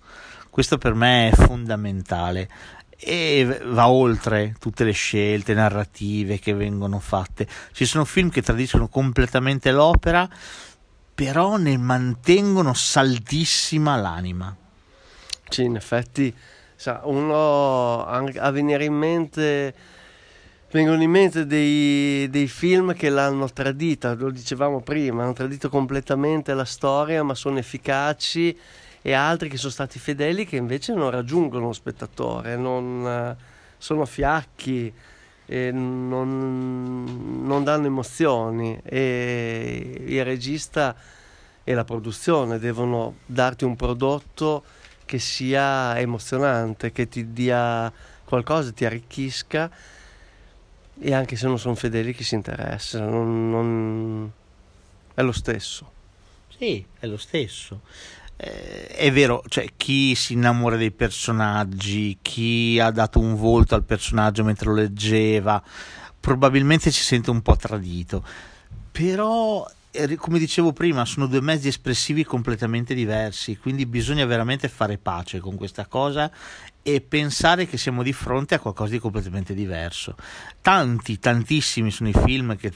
Questo 0.51 0.77
per 0.77 0.93
me 0.93 1.29
è 1.29 1.35
fondamentale 1.35 2.47
e 2.99 3.61
va 3.65 3.89
oltre 3.89 4.55
tutte 4.59 4.83
le 4.83 4.91
scelte 4.91 5.53
narrative 5.53 6.39
che 6.39 6.53
vengono 6.53 6.99
fatte. 6.99 7.47
Ci 7.71 7.85
sono 7.85 8.05
film 8.05 8.29
che 8.29 8.41
tradiscono 8.41 8.87
completamente 8.87 9.71
l'opera 9.71 10.27
però 11.17 11.57
ne 11.57 11.77
mantengono 11.77 12.75
saldissima 12.75 13.95
l'anima. 13.95 14.55
Sì, 15.49 15.63
in 15.63 15.75
effetti, 15.75 16.31
sa, 16.75 17.01
uno 17.05 18.05
a 18.05 18.51
venire 18.51 18.85
in 18.85 18.93
mente 18.93 19.73
vengono 20.69 21.01
in 21.01 21.09
mente 21.09 21.47
dei, 21.47 22.29
dei, 22.29 22.47
film 22.47 22.93
che 22.93 23.09
l'hanno 23.09 23.49
tradita, 23.49 24.13
lo 24.13 24.29
dicevamo 24.29 24.81
prima, 24.81 25.23
hanno 25.23 25.33
tradito 25.33 25.69
completamente 25.69 26.53
la 26.53 26.65
storia, 26.65 27.23
ma 27.23 27.33
sono 27.33 27.57
efficaci 27.57 28.55
e 29.01 29.13
altri 29.13 29.49
che 29.49 29.57
sono 29.57 29.71
stati 29.71 29.97
fedeli 29.97 30.45
che 30.45 30.57
invece 30.57 30.93
non 30.93 31.09
raggiungono 31.09 31.65
lo 31.65 31.73
spettatore, 31.73 32.55
non, 32.57 33.35
sono 33.79 34.05
fiacchi 34.05 34.93
non, 35.47 37.05
non 37.45 37.63
danno 37.63 37.85
emozioni 37.85 38.77
e 38.83 40.03
il 40.05 40.25
regista 40.25 40.95
e 41.67 41.73
la 41.73 41.83
produzione 41.83 42.59
devono 42.59 43.17
darti 43.25 43.65
un 43.65 43.75
prodotto 43.75 44.63
che 45.03 45.19
sia 45.19 45.99
emozionante, 45.99 46.93
che 46.93 47.09
ti 47.09 47.33
dia 47.33 47.91
qualcosa, 48.23 48.71
ti 48.71 48.85
arricchisca 48.85 49.69
e 50.97 51.13
anche 51.13 51.35
se 51.35 51.45
non 51.45 51.59
sono 51.59 51.75
fedeli 51.75 52.13
chi 52.13 52.23
si 52.23 52.35
interessa, 52.35 53.05
non, 53.05 53.49
non... 53.49 54.31
è 55.13 55.21
lo 55.21 55.33
stesso. 55.33 55.91
Sì, 56.57 56.85
è 56.99 57.05
lo 57.05 57.17
stesso 57.17 57.81
eh, 58.37 58.87
è 58.87 59.11
vero, 59.11 59.43
cioè, 59.49 59.71
chi 59.75 60.15
si 60.15 60.33
innamora 60.33 60.77
dei 60.77 60.91
personaggi, 60.91 62.19
chi 62.21 62.79
ha 62.79 62.91
dato 62.91 63.19
un 63.19 63.35
volto 63.35 63.75
al 63.75 63.83
personaggio 63.83 64.45
mentre 64.45 64.69
lo 64.69 64.75
leggeva, 64.75 65.61
probabilmente 66.17 66.91
si 66.91 67.01
sente 67.01 67.29
un 67.29 67.41
po' 67.41 67.57
tradito. 67.57 68.23
Però, 68.91 69.69
come 70.17 70.39
dicevo 70.39 70.73
prima, 70.73 71.05
sono 71.05 71.25
due 71.25 71.41
mezzi 71.41 71.67
espressivi 71.67 72.23
completamente 72.23 72.93
diversi, 72.93 73.57
quindi 73.57 73.85
bisogna 73.85 74.25
veramente 74.25 74.67
fare 74.67 74.97
pace 74.97 75.39
con 75.39 75.55
questa 75.55 75.87
cosa 75.87 76.31
e 76.83 77.01
pensare 77.01 77.65
che 77.65 77.77
siamo 77.77 78.03
di 78.03 78.13
fronte 78.13 78.55
a 78.55 78.59
qualcosa 78.59 78.91
di 78.91 78.99
completamente 78.99 79.53
diverso. 79.53 80.15
Tanti, 80.61 81.19
tantissimi 81.19 81.91
sono 81.91 82.09
i 82.09 82.13
film 82.13 82.55
che 82.55 82.71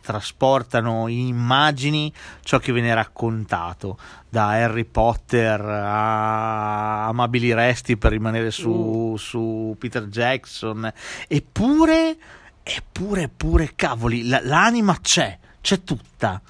trasportano 0.00 1.08
in 1.08 1.26
immagini 1.26 2.12
ciò 2.42 2.58
che 2.58 2.72
viene 2.72 2.92
raccontato 2.94 3.98
da 4.28 4.48
Harry 4.48 4.84
Potter 4.84 5.60
a 5.60 7.06
Amabili 7.08 7.52
Resti 7.54 7.96
per 7.96 8.10
rimanere 8.10 8.50
su, 8.50 9.12
mm. 9.12 9.14
su 9.14 9.76
Peter 9.78 10.06
Jackson 10.06 10.92
eppure 11.26 12.16
eppure 12.62 13.22
eppure 13.22 13.72
cavoli 13.74 14.26
la, 14.28 14.40
l'anima 14.42 14.98
c'è 15.00 15.38
c'è 15.60 15.82
tutta 15.82 16.40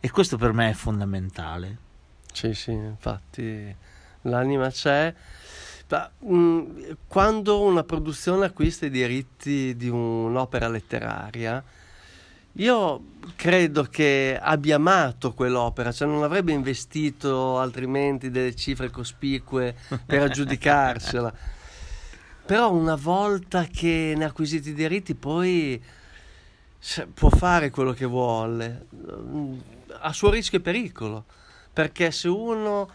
e 0.00 0.10
questo 0.10 0.36
per 0.36 0.52
me 0.52 0.70
è 0.70 0.74
fondamentale. 0.74 1.78
Sì 2.32 2.54
sì 2.54 2.72
infatti 2.72 3.74
l'anima 4.22 4.70
c'è. 4.70 5.14
Ma, 5.88 6.10
mh, 6.18 6.34
mm, 6.34 6.90
quando 7.06 7.62
una 7.62 7.84
produzione 7.84 8.46
acquista 8.46 8.86
i 8.86 8.90
diritti 8.90 9.76
di 9.76 9.88
un'opera 9.88 10.68
letteraria 10.68 11.62
io 12.58 13.04
credo 13.36 13.82
che 13.82 14.38
abbia 14.40 14.76
amato 14.76 15.34
quell'opera, 15.34 15.92
cioè 15.92 16.08
non 16.08 16.22
avrebbe 16.22 16.52
investito 16.52 17.58
altrimenti 17.58 18.30
delle 18.30 18.54
cifre 18.54 18.88
cospicue 18.88 19.74
per 20.06 20.22
aggiudicarsela. 20.22 21.32
Però 22.46 22.72
una 22.72 22.94
volta 22.94 23.64
che 23.64 24.14
ne 24.16 24.24
ha 24.24 24.28
acquisiti 24.28 24.70
i 24.70 24.74
diritti 24.74 25.14
poi 25.14 25.82
può 27.12 27.28
fare 27.28 27.68
quello 27.68 27.92
che 27.92 28.06
vuole, 28.06 28.86
a 30.00 30.12
suo 30.12 30.30
rischio 30.30 30.58
e 30.58 30.60
pericolo, 30.60 31.24
perché 31.72 32.10
se 32.10 32.28
uno 32.28 32.88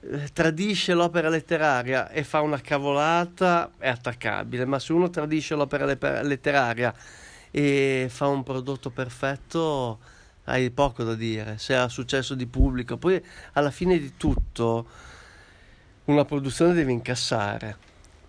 eh, 0.00 0.28
tradisce 0.32 0.94
l'opera 0.94 1.28
letteraria 1.28 2.08
e 2.10 2.24
fa 2.24 2.40
una 2.40 2.60
cavolata 2.60 3.70
è 3.78 3.88
attaccabile, 3.88 4.64
ma 4.64 4.78
se 4.78 4.92
uno 4.92 5.10
tradisce 5.10 5.54
l'opera 5.54 5.84
letteraria 6.22 6.94
e 7.50 8.06
fa 8.10 8.26
un 8.26 8.42
prodotto 8.42 8.90
perfetto 8.90 9.98
hai 10.44 10.70
poco 10.70 11.04
da 11.04 11.14
dire 11.14 11.58
se 11.58 11.74
ha 11.74 11.88
successo 11.88 12.34
di 12.34 12.46
pubblico. 12.46 12.96
Poi 12.96 13.22
alla 13.52 13.70
fine 13.70 13.98
di 13.98 14.16
tutto 14.16 14.86
una 16.04 16.24
produzione 16.24 16.72
deve 16.72 16.92
incassare 16.92 17.76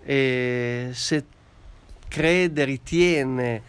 e 0.04 0.90
se 0.94 1.26
crede 2.08 2.64
ritiene 2.66 3.62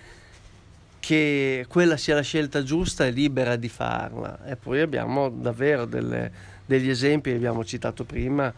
che 1.01 1.65
quella 1.69 1.97
sia 1.97 2.15
la 2.15 2.23
scelta 2.23 2.63
giusta 2.63 3.07
è 3.07 3.11
libera 3.11 3.57
di 3.57 3.69
farla. 3.69 4.45
E 4.45 4.57
poi 4.57 4.81
abbiamo 4.81 5.31
davvero 5.31 5.87
delle, 5.87 6.31
degli 6.65 6.89
esempi 6.89 7.31
abbiamo 7.31 7.65
citato 7.65 8.05
prima 8.05 8.53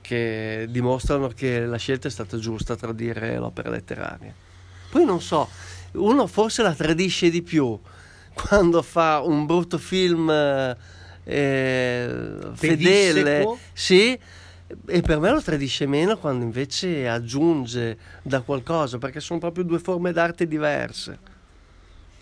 che 0.00 0.66
dimostrano 0.68 1.28
che 1.28 1.64
la 1.64 1.78
scelta 1.78 2.08
è 2.08 2.10
stata 2.10 2.36
giusta 2.36 2.76
tradire 2.76 3.38
l'opera 3.38 3.70
letteraria. 3.70 4.34
Poi 4.90 5.04
non 5.04 5.22
so 5.22 5.48
uno 5.92 6.26
forse 6.26 6.62
la 6.62 6.74
tradisce 6.74 7.30
di 7.30 7.42
più 7.42 7.78
quando 8.34 8.82
fa 8.82 9.20
un 9.20 9.46
brutto 9.46 9.78
film 9.78 10.28
eh, 11.24 12.36
fedele, 12.52 13.58
sì, 13.72 14.18
e 14.86 15.00
per 15.02 15.18
me 15.20 15.30
lo 15.30 15.40
tradisce 15.40 15.86
meno 15.86 16.16
quando 16.16 16.44
invece 16.44 17.08
aggiunge 17.08 17.96
da 18.22 18.40
qualcosa, 18.40 18.98
perché 18.98 19.20
sono 19.20 19.38
proprio 19.38 19.64
due 19.64 19.78
forme 19.78 20.12
d'arte 20.12 20.46
diverse. 20.48 21.30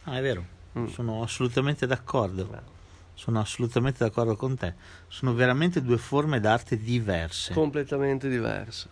Ah, 0.04 0.16
è 0.18 0.22
vero, 0.22 0.44
Mm. 0.78 0.86
sono 0.86 1.22
assolutamente 1.22 1.86
d'accordo. 1.86 2.78
Sono 3.14 3.40
assolutamente 3.40 4.04
d'accordo 4.04 4.36
con 4.36 4.56
te. 4.56 4.74
Sono 5.08 5.34
veramente 5.34 5.82
due 5.82 5.98
forme 5.98 6.40
d'arte 6.40 6.78
diverse. 6.78 7.52
completamente 7.52 8.28
diverse. 8.28 8.88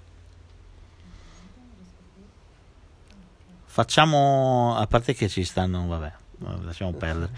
Facciamo, 3.65 4.75
a 4.77 4.87
parte 4.87 5.15
che 5.15 5.29
ci 5.29 5.45
stanno, 5.45 5.87
vabbè, 5.87 6.13
lasciamo 6.65 6.93
perdere. 6.95 7.31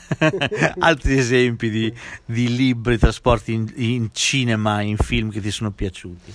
Altri 0.80 1.18
esempi 1.18 1.70
di, 1.70 1.94
di 2.24 2.54
libri 2.54 2.98
trasporti 2.98 3.52
in, 3.52 3.72
in 3.76 4.10
cinema, 4.12 4.80
in 4.80 4.96
film 4.96 5.30
che 5.30 5.40
ti 5.40 5.50
sono 5.52 5.70
piaciuti. 5.70 6.34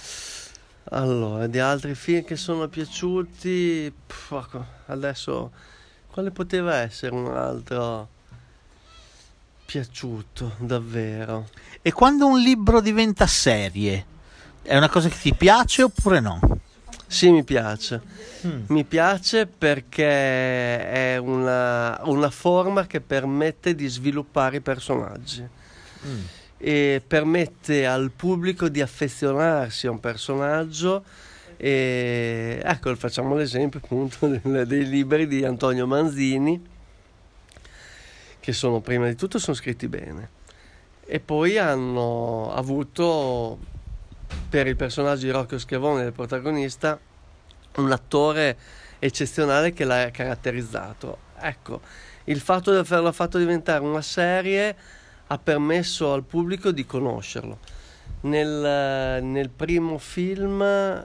Allora, 0.92 1.48
di 1.48 1.60
altri 1.60 1.94
film 1.96 2.24
che 2.24 2.38
sono 2.38 2.68
piaciuti, 2.70 3.94
pff, 4.08 4.32
ecco, 4.32 4.66
adesso 4.86 5.52
quale 6.18 6.32
poteva 6.32 6.78
essere 6.78 7.14
un 7.14 7.28
altro 7.28 8.08
piaciuto 9.68 10.56
davvero? 10.58 11.48
E 11.84 11.92
quando 11.94 12.26
un 12.26 12.40
libro 12.40 12.82
diventa 12.82 13.28
serie, 13.28 14.04
è 14.64 14.76
una 14.76 14.90
cosa 14.90 15.10
che 15.10 15.18
ti 15.20 15.36
piace 15.36 15.84
oppure 15.84 16.20
no? 16.20 16.40
Sì, 17.06 17.30
mi 17.30 17.44
piace. 17.44 18.02
Mm. 18.48 18.64
Mi 18.70 18.84
piace 18.84 19.46
perché 19.46 20.90
è 20.90 21.18
una, 21.18 22.02
una 22.06 22.32
forma 22.32 22.88
che 22.88 23.00
permette 23.00 23.76
di 23.76 23.86
sviluppare 23.86 24.56
i 24.58 24.62
personaggi 24.62 25.48
Mm. 26.08 26.22
e 26.58 27.02
permette 27.06 27.86
al 27.86 28.10
pubblico 28.10 28.70
di 28.70 28.82
affezionarsi 28.82 29.86
a 29.86 29.92
un 29.92 30.00
personaggio. 30.00 31.04
E 31.58 32.62
ecco, 32.64 32.96
facciamo 32.96 33.36
l'esempio 33.36 33.80
appunto 33.84 34.28
dei 34.66 34.88
libri 34.88 35.28
di 35.28 35.44
Antonio 35.44 35.88
Manzini, 35.88 36.64
che 38.40 38.54
sono 38.54 38.80
prima 38.80 39.08
di 39.08 39.16
tutto 39.16 39.40
sono 39.40 39.56
scritti 39.56 39.88
bene 39.88 40.36
e 41.10 41.22
poi 41.22 41.58
hanno 41.58 42.54
avuto 42.54 43.58
per 44.50 44.68
il 44.68 44.76
personaggio 44.76 45.26
di 45.26 45.32
Rocco 45.32 45.58
Schiavone, 45.58 46.04
il 46.04 46.12
protagonista, 46.12 47.00
un 47.76 47.92
attore 47.92 48.58
eccezionale 49.00 49.72
che 49.72 49.86
l'ha 49.86 50.12
caratterizzato. 50.12 51.20
Ecco, 51.40 51.80
il 52.26 52.42
fatto 52.42 52.72
di 52.72 52.78
averlo 52.78 53.14
fatto 53.14 53.38
diventare 53.38 53.86
una 53.86 54.02
serie 54.02 54.76
ha 55.28 55.38
permesso 55.38 56.12
al 56.12 56.24
pubblico 56.24 56.72
di 56.72 56.86
conoscerlo. 56.86 57.60
Nel, 58.20 59.24
nel 59.24 59.50
primo 59.50 60.00
film 60.00 60.62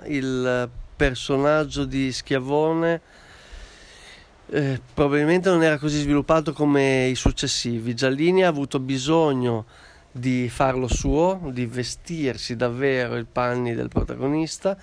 il 0.07 0.69
personaggio 0.97 1.85
di 1.85 2.11
Schiavone 2.11 3.01
eh, 4.47 4.81
probabilmente 4.95 5.51
non 5.51 5.63
era 5.63 5.79
così 5.79 5.99
sviluppato 5.99 6.53
come 6.53 7.07
i 7.07 7.15
successivi. 7.15 7.95
Giallini 7.95 8.45
ha 8.45 8.49
avuto 8.49 8.79
bisogno 8.79 9.67
di 10.11 10.49
farlo 10.49 10.89
suo, 10.89 11.51
di 11.53 11.67
vestirsi 11.67 12.57
davvero 12.57 13.17
i 13.17 13.25
panni 13.25 13.75
del 13.75 13.89
protagonista 13.89 14.77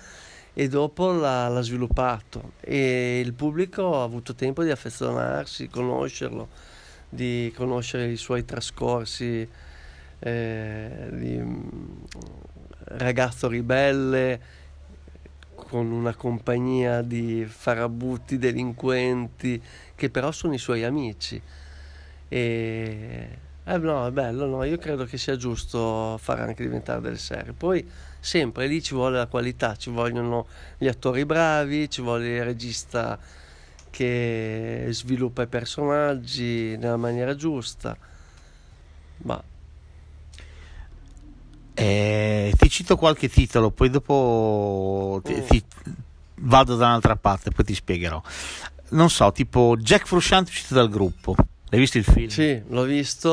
e 0.52 0.68
dopo 0.68 1.12
l'ha, 1.12 1.48
l'ha 1.48 1.62
sviluppato 1.62 2.52
e 2.60 3.20
il 3.24 3.32
pubblico 3.32 4.00
ha 4.00 4.02
avuto 4.02 4.34
tempo 4.34 4.62
di 4.62 4.70
affezionarsi, 4.70 5.68
conoscerlo, 5.68 6.48
di 7.08 7.52
conoscere 7.56 8.06
i 8.06 8.16
suoi 8.16 8.44
trascorsi 8.44 9.48
eh, 10.20 11.08
di 11.12 11.38
mm, 11.38 11.68
ragazzo 12.84 13.48
ribelle 13.48 14.58
con 15.54 15.90
una 15.90 16.14
compagnia 16.14 17.02
di 17.02 17.44
farabutti 17.46 18.38
delinquenti 18.38 19.62
che 19.94 20.10
però 20.10 20.30
sono 20.32 20.54
i 20.54 20.58
suoi 20.58 20.84
amici 20.84 21.40
e 22.28 23.38
eh, 23.64 23.76
no, 23.78 24.06
è 24.06 24.10
bello, 24.10 24.46
no? 24.46 24.64
io 24.64 24.78
credo 24.78 25.04
che 25.04 25.18
sia 25.18 25.36
giusto 25.36 26.18
fare 26.18 26.42
anche 26.42 26.64
diventare 26.64 27.00
delle 27.00 27.18
serie. 27.18 27.52
Poi 27.52 27.88
sempre 28.18 28.66
lì 28.66 28.82
ci 28.82 28.94
vuole 28.94 29.16
la 29.18 29.26
qualità, 29.26 29.76
ci 29.76 29.90
vogliono 29.90 30.48
gli 30.78 30.88
attori 30.88 31.24
bravi, 31.24 31.88
ci 31.90 32.00
vuole 32.02 32.36
il 32.36 32.44
regista 32.44 33.18
che 33.90 34.86
sviluppa 34.90 35.42
i 35.42 35.46
personaggi 35.46 36.76
nella 36.78 36.96
maniera 36.96 37.34
giusta. 37.36 37.96
Ma 39.18 39.40
Eh, 41.82 42.52
ti 42.58 42.68
cito 42.68 42.96
qualche 42.96 43.28
titolo, 43.28 43.70
poi 43.70 43.88
dopo 43.90 45.20
ti, 45.24 45.42
ti- 45.48 45.64
vado 46.36 46.76
da 46.76 46.86
un'altra 46.86 47.16
parte, 47.16 47.50
poi 47.50 47.64
ti 47.64 47.74
spiegherò. 47.74 48.20
Non 48.90 49.08
so, 49.08 49.30
tipo 49.32 49.76
Jack 49.78 50.06
Frusciante 50.06 50.50
uscito 50.50 50.74
dal 50.74 50.88
gruppo. 50.88 51.34
L'hai 51.70 51.80
visto 51.80 51.98
il 51.98 52.04
film? 52.04 52.28
sì, 52.28 52.60
l'ho 52.68 52.82
visto, 52.82 53.28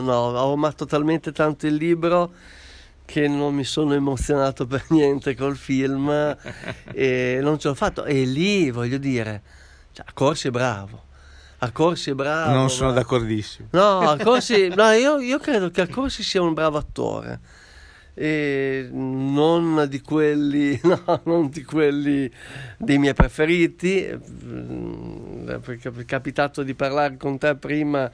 no, 0.00 0.12
ho 0.14 0.52
amato 0.52 0.86
talmente 0.86 1.32
tanto 1.32 1.66
il 1.66 1.74
libro 1.74 2.30
che 3.04 3.26
non 3.26 3.52
mi 3.54 3.64
sono 3.64 3.94
emozionato 3.94 4.66
per 4.66 4.84
niente 4.90 5.34
col 5.34 5.56
film 5.56 6.08
e 6.92 7.38
non 7.42 7.58
ce 7.58 7.68
l'ho 7.68 7.74
fatto. 7.74 8.04
E 8.04 8.24
lì 8.24 8.70
voglio 8.70 8.98
dire, 8.98 9.42
cioè, 9.92 10.06
Corsi 10.14 10.48
è 10.48 10.50
bravo. 10.50 11.04
Accorsi 11.60 12.10
è 12.10 12.14
bravo. 12.14 12.52
non 12.52 12.70
sono 12.70 12.90
ma- 12.90 12.94
d'accordissimo. 12.94 13.68
No, 13.72 13.98
Accorsi, 14.10 14.68
no 14.68 14.90
io, 14.92 15.18
io 15.18 15.38
credo 15.40 15.70
che 15.70 15.80
Accorsi 15.80 16.22
sia 16.22 16.40
un 16.40 16.54
bravo 16.54 16.78
attore. 16.78 17.40
E 18.20 18.88
non 18.90 19.86
di 19.88 20.00
quelli, 20.00 20.78
no, 20.82 21.20
non 21.22 21.50
di 21.50 21.62
quelli 21.62 22.28
dei 22.76 22.98
miei 22.98 23.14
preferiti, 23.14 24.08
mm, 24.44 25.48
perché 25.62 25.92
è 25.96 26.04
capitato 26.04 26.64
di 26.64 26.74
parlare 26.74 27.16
con 27.16 27.38
te 27.38 27.54
prima 27.54 28.10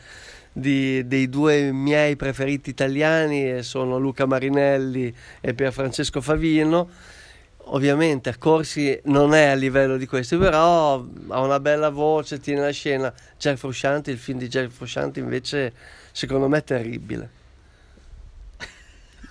di- 0.53 1.07
dei 1.07 1.31
due 1.31 1.73
miei 1.73 2.17
preferiti 2.17 2.69
italiani, 2.69 3.51
e 3.51 3.62
sono 3.62 3.99
Luca 3.99 4.27
Marinelli 4.27 5.14
e 5.40 5.55
Pierfrancesco 5.55 6.21
Favino. 6.21 6.88
Ovviamente 7.69 8.29
Accorsi 8.29 9.01
non 9.05 9.33
è 9.33 9.47
a 9.47 9.55
livello 9.55 9.97
di 9.97 10.07
questi, 10.07 10.37
però 10.37 11.03
ha 11.29 11.40
una 11.40 11.61
bella 11.61 11.88
voce, 11.88 12.40
tiene 12.40 12.61
la 12.61 12.71
scena. 12.73 13.11
Jack 13.38 13.57
Frusciante, 13.57 14.11
il 14.11 14.19
film 14.19 14.38
di 14.38 14.49
Jack 14.49 14.69
Frusciante 14.69 15.19
invece 15.21 15.73
secondo 16.12 16.47
me 16.47 16.59
è 16.59 16.64
terribile. 16.64 17.43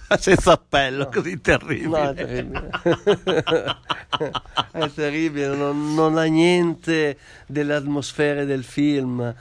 Senza 0.20 0.52
appello, 0.54 1.10
così 1.10 1.40
terribile. 1.42 1.88
No, 1.88 2.10
è 2.10 2.14
terribile. 2.14 2.70
è 4.72 4.92
terribile, 4.92 5.56
non, 5.56 5.94
non 5.94 6.18
ha 6.18 6.24
niente 6.24 7.18
delle 7.48 7.76
atmosfere 7.76 8.46
del 8.46 8.64
film, 8.64 9.34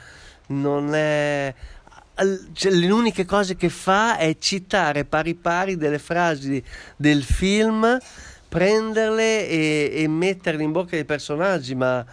non 0.46 0.94
è... 0.94 1.54
cioè, 2.52 2.72
le 2.72 2.90
uniche 2.90 3.24
cose 3.24 3.56
che 3.56 3.68
fa 3.68 4.16
è 4.16 4.36
citare 4.38 5.04
pari 5.04 5.34
pari 5.34 5.76
delle 5.76 5.98
frasi 5.98 6.62
del 6.96 7.22
film, 7.22 7.98
prenderle 8.48 9.48
e, 9.48 9.92
e 9.94 10.08
metterle 10.08 10.62
in 10.62 10.72
bocca 10.72 10.90
dei 10.96 11.04
personaggi, 11.04 11.74
ma 11.74 12.04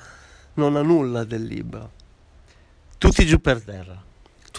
non 0.56 0.76
ha 0.76 0.82
nulla 0.82 1.24
del 1.24 1.44
libro. 1.44 1.92
Tutti 2.98 3.26
giù 3.26 3.40
per 3.40 3.62
terra. 3.62 4.08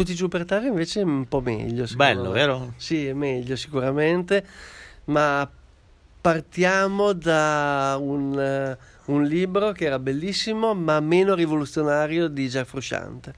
Tutti 0.01 0.15
giù 0.15 0.29
per 0.29 0.47
terra 0.47 0.67
invece 0.67 1.01
è 1.01 1.05
un 1.05 1.29
po' 1.29 1.43
meglio. 1.43 1.85
Bello, 1.95 2.29
me. 2.29 2.31
vero? 2.31 2.73
Sì, 2.79 3.07
è 3.07 3.13
meglio 3.13 3.55
sicuramente, 3.55 4.43
ma 5.05 5.47
partiamo 6.19 7.13
da 7.13 7.99
un, 8.01 8.41
eh, 8.41 8.79
un 9.13 9.25
libro 9.25 9.73
che 9.73 9.85
era 9.85 9.99
bellissimo 9.99 10.73
ma 10.73 11.01
meno 11.01 11.35
rivoluzionario 11.35 12.29
di 12.29 12.49
Jack 12.49 12.67
Frusciante. 12.67 13.35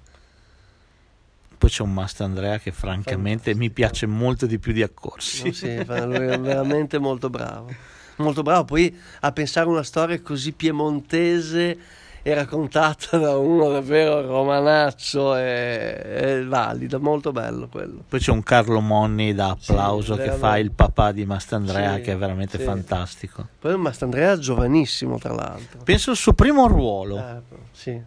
Poi 1.58 1.68
c'è 1.68 1.82
un 1.82 1.92
Mastro 1.92 2.26
Andrea 2.26 2.60
che 2.60 2.70
francamente 2.70 3.56
mi 3.56 3.70
piace 3.70 4.06
molto 4.06 4.46
di 4.46 4.60
più 4.60 4.72
di 4.72 4.84
Accorsi. 4.84 5.46
No, 5.46 5.52
sì, 5.52 5.66
è 5.66 5.84
veramente 5.84 7.00
molto 7.00 7.28
bravo. 7.28 7.74
Molto 8.18 8.42
bravo, 8.42 8.66
poi 8.66 8.96
a 9.22 9.32
pensare 9.32 9.66
una 9.66 9.82
storia 9.82 10.20
così 10.22 10.52
piemontese 10.52 11.76
e 12.24 12.34
raccontata 12.34 13.18
da 13.18 13.36
uno 13.36 13.68
davvero 13.70 14.24
romanaccio 14.24 15.34
e, 15.36 16.00
e 16.04 16.44
valida, 16.44 16.98
molto 16.98 17.32
bello 17.32 17.66
quello. 17.68 18.04
Poi 18.08 18.20
c'è 18.20 18.30
un 18.30 18.44
Carlo 18.44 18.80
Monni 18.80 19.34
da 19.34 19.50
applauso 19.50 20.14
Sì, 20.14 20.22
che 20.22 20.30
fa 20.30 20.56
il 20.58 20.70
papà 20.70 21.10
di 21.10 21.26
Mastandrea 21.26 21.96
Sì, 21.96 22.02
che 22.02 22.12
è 22.12 22.16
veramente 22.16 22.58
sì. 22.58 22.64
fantastico. 22.64 23.48
Poi 23.58 23.76
Mastandrea 23.76 24.38
giovanissimo 24.38 25.18
tra 25.18 25.34
l'altro. 25.34 25.80
Penso 25.82 26.10
al 26.10 26.16
suo 26.16 26.32
primo 26.32 26.68
ruolo, 26.68 27.18
Eh, 27.18 27.40
sì. 27.72 28.00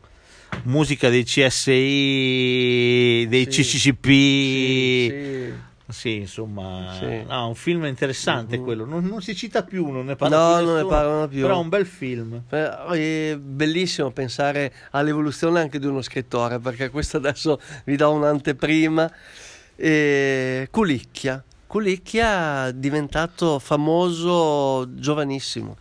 musica 0.64 1.10
dei 1.10 1.26
CSI, 1.26 3.26
dei 3.28 3.52
Sì. 3.52 3.64
CCCP. 3.64 4.06
Sì, 4.08 5.54
Sì, 5.88 6.16
insomma, 6.16 6.96
Sì. 7.00 7.24
no, 7.28 7.48
un 7.48 7.56
film 7.56 7.86
interessante 7.86 8.58
Mhm. 8.58 8.64
quello. 8.64 8.86
Non, 8.86 9.06
non 9.06 9.22
si 9.22 9.36
cita 9.36 9.64
più, 9.64 9.90
non 9.92 10.06
ne 10.06 10.16
parla 10.16 10.36
No, 10.54 10.58
più 10.58 10.66
non 10.66 10.76
ne 10.78 10.86
parlano 10.86 11.28
più. 11.28 11.42
Però 11.42 11.56
è 11.56 11.60
un 11.60 11.70
bel 11.70 11.86
film. 11.86 12.42
È 12.50 13.38
bellissimo 13.38 14.10
pensare 14.12 14.74
all'evoluzione 14.92 15.60
anche 15.60 15.78
di 15.78 15.86
uno 15.86 16.02
scrittore, 16.02 16.58
perché 16.60 16.90
questo 16.90 17.18
adesso 17.18 17.60
vi 17.86 17.96
do 17.96 18.12
un'anteprima. 18.12 19.12
E 19.76 20.68
Culicchia. 20.72 21.44
Culicchia 21.68 22.68
è 22.68 22.74
diventato 22.74 23.60
famoso 23.60 24.88
giovanissimo. 24.96 25.76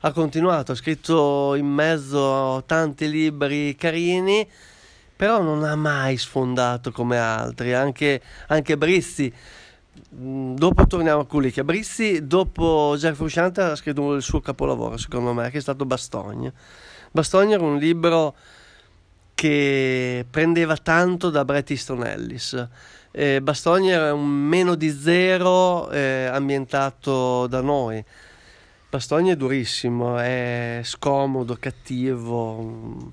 Ha 0.00 0.12
continuato, 0.12 0.72
ha 0.72 0.74
scritto 0.74 1.54
in 1.54 1.66
mezzo 1.66 2.62
tanti 2.66 3.08
libri 3.08 3.74
carini, 3.74 4.46
però 5.16 5.40
non 5.42 5.64
ha 5.64 5.76
mai 5.76 6.16
sfondato 6.16 6.90
come 6.90 7.18
altri. 7.18 7.72
Anche, 7.72 8.20
anche 8.48 8.76
Brizzi, 8.76 9.32
mh, 10.10 10.54
dopo 10.54 10.86
torniamo 10.86 11.20
a 11.22 11.26
Culicchia. 11.26 11.64
Brizzi, 11.64 12.26
dopo 12.26 12.94
Jack 12.96 13.14
Frusciante, 13.14 13.60
ha 13.62 13.76
scritto 13.76 14.14
il 14.14 14.22
suo 14.22 14.40
capolavoro, 14.40 14.96
secondo 14.96 15.32
me, 15.32 15.50
che 15.50 15.58
è 15.58 15.60
stato 15.60 15.84
Bastogne. 15.84 16.52
Bastogne 17.10 17.54
era 17.54 17.64
un 17.64 17.78
libro 17.78 18.34
che 19.34 20.24
prendeva 20.28 20.76
tanto 20.76 21.30
da 21.30 21.44
Bret 21.44 21.70
Easton 21.70 22.04
Ellis. 22.04 22.68
Eh, 23.12 23.40
Bastogne 23.40 23.92
era 23.92 24.12
un 24.12 24.26
meno 24.28 24.74
di 24.74 24.90
zero 24.90 25.88
eh, 25.90 26.24
ambientato 26.24 27.46
da 27.46 27.60
noi. 27.60 28.04
Bastogne 28.90 29.32
è 29.32 29.36
durissimo, 29.36 30.18
è 30.18 30.80
scomodo, 30.82 31.56
cattivo. 31.58 33.12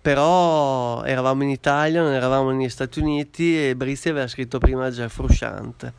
Però 0.00 1.02
eravamo 1.04 1.42
in 1.42 1.50
Italia, 1.50 2.02
non 2.02 2.12
eravamo 2.12 2.50
negli 2.50 2.68
Stati 2.68 3.00
Uniti 3.00 3.68
e 3.68 3.74
Brizzi 3.74 4.08
aveva 4.08 4.28
scritto 4.28 4.58
prima 4.58 4.90
Jeff 4.90 5.14
Frusciante. 5.14 5.92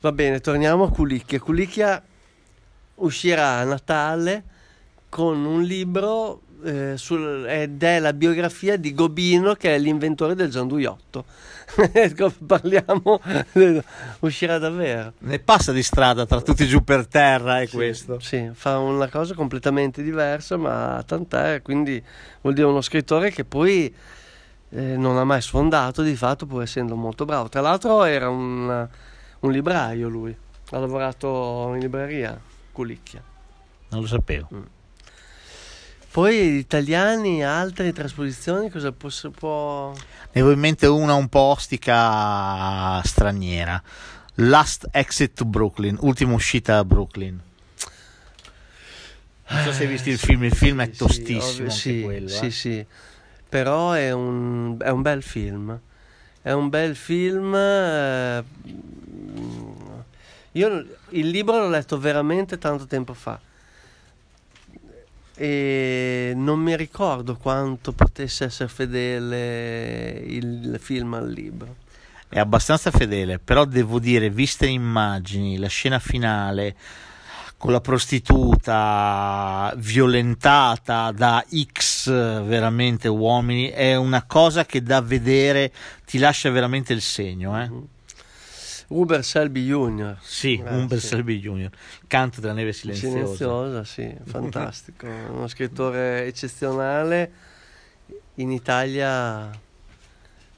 Va 0.00 0.12
bene, 0.12 0.40
torniamo 0.40 0.84
a 0.84 0.90
Culicchia. 0.90 1.40
Culicchia 1.40 2.02
uscirà 2.96 3.58
a 3.58 3.64
Natale 3.64 4.44
con 5.08 5.44
un 5.44 5.62
libro 5.62 6.42
eh, 6.64 6.94
sul- 6.96 7.46
ed 7.46 7.82
è 7.82 7.98
la 7.98 8.12
biografia 8.12 8.76
di 8.76 8.94
Gobino 8.94 9.54
che 9.54 9.74
è 9.74 9.78
l'inventore 9.78 10.34
del 10.34 10.50
gianduiotto. 10.50 11.24
Ecco, 11.92 12.32
Parliamo, 12.46 13.20
uscirà 14.20 14.58
davvero. 14.58 15.14
Ne 15.18 15.38
passa 15.40 15.72
di 15.72 15.82
strada 15.82 16.24
tra 16.24 16.40
tutti 16.40 16.66
giù 16.66 16.84
per 16.84 17.06
terra 17.06 17.60
e 17.60 17.68
questo. 17.68 18.20
Sì, 18.20 18.50
fa 18.52 18.78
una 18.78 19.08
cosa 19.08 19.34
completamente 19.34 20.02
diversa, 20.02 20.56
ma 20.56 21.02
tant'è, 21.04 21.62
quindi 21.62 22.02
vuol 22.40 22.54
dire 22.54 22.66
uno 22.66 22.80
scrittore 22.80 23.30
che 23.30 23.44
poi 23.44 23.92
eh, 24.70 24.96
non 24.96 25.16
ha 25.16 25.24
mai 25.24 25.42
sfondato 25.42 26.02
di 26.02 26.14
fatto, 26.14 26.46
pur 26.46 26.62
essendo 26.62 26.94
molto 26.94 27.24
bravo. 27.24 27.48
Tra 27.48 27.60
l'altro 27.60 28.04
era 28.04 28.28
un, 28.28 28.88
un 29.40 29.50
libraio 29.50 30.08
lui, 30.08 30.36
ha 30.70 30.78
lavorato 30.78 31.72
in 31.74 31.80
libreria, 31.80 32.38
Culicchia. 32.72 33.22
Non 33.88 34.00
lo 34.00 34.06
sapevo. 34.06 34.48
Poi 36.16 36.56
italiani, 36.56 37.44
altre 37.44 37.92
trasposizioni, 37.92 38.70
cosa 38.70 38.90
può... 38.90 39.10
può... 39.36 39.92
Ne 39.92 40.00
avevo 40.40 40.52
in 40.52 40.58
mente 40.58 40.86
una 40.86 41.12
un 41.12 41.28
po' 41.28 41.40
ostica 41.40 43.02
straniera. 43.02 43.82
Last 44.36 44.88
Exit 44.92 45.34
to 45.34 45.44
Brooklyn, 45.44 45.98
ultima 46.00 46.32
uscita 46.32 46.78
a 46.78 46.84
Brooklyn. 46.86 47.38
Non 49.48 49.62
so 49.62 49.72
se 49.72 49.82
hai 49.82 49.88
visto 49.88 50.08
il 50.08 50.16
film, 50.16 50.44
il 50.44 50.54
film 50.54 50.80
è 50.80 50.88
tostissimo. 50.88 51.68
sì, 51.68 52.00
quello, 52.00 52.28
sì, 52.28 52.46
eh. 52.46 52.50
sì. 52.50 52.86
Però 53.46 53.92
è 53.92 54.10
un, 54.10 54.78
è 54.80 54.88
un 54.88 55.02
bel 55.02 55.22
film. 55.22 55.78
È 56.40 56.50
un 56.50 56.70
bel 56.70 56.96
film. 56.96 57.54
eh, 57.54 58.42
Io 60.52 60.86
il 61.10 61.28
libro 61.28 61.58
l'ho 61.58 61.68
letto 61.68 61.98
veramente 61.98 62.56
tanto 62.56 62.86
tempo 62.86 63.12
fa. 63.12 63.38
E 65.36 66.32
non 66.34 66.60
mi 66.60 66.74
ricordo 66.76 67.36
quanto 67.36 67.92
potesse 67.92 68.44
essere 68.44 68.70
fedele 68.70 70.22
il 70.26 70.78
film 70.80 71.14
al 71.14 71.30
libro. 71.30 71.76
È 72.28 72.38
abbastanza 72.38 72.90
fedele, 72.90 73.38
però 73.38 73.66
devo 73.66 73.98
dire, 73.98 74.30
viste 74.30 74.64
le 74.64 74.72
immagini, 74.72 75.58
la 75.58 75.68
scena 75.68 75.98
finale 75.98 76.74
con 77.58 77.72
la 77.72 77.80
prostituta 77.80 79.72
violentata 79.76 81.12
da 81.12 81.44
X 81.72 82.10
veramente 82.10 83.08
uomini, 83.08 83.68
è 83.68 83.94
una 83.94 84.24
cosa 84.24 84.66
che 84.66 84.82
da 84.82 85.00
vedere 85.00 85.72
ti 86.04 86.18
lascia 86.18 86.50
veramente 86.50 86.92
il 86.92 87.00
segno. 87.00 87.62
Eh? 87.62 87.70
Uber 88.88 89.24
Selby 89.24 89.66
Jr. 89.66 90.16
Sì, 90.20 90.62
Eh, 90.64 90.68
Humber 90.74 91.00
sì. 91.00 91.06
Selby 91.06 91.40
Jr., 91.40 91.70
Canto 92.06 92.40
della 92.40 92.52
neve 92.52 92.72
silenziosa. 92.72 93.16
Silenziosa, 93.16 93.84
sì, 93.84 94.14
fantastico. 94.24 95.06
Uno 95.06 95.48
scrittore 95.48 96.26
eccezionale, 96.26 97.32
in 98.36 98.50
Italia 98.52 99.50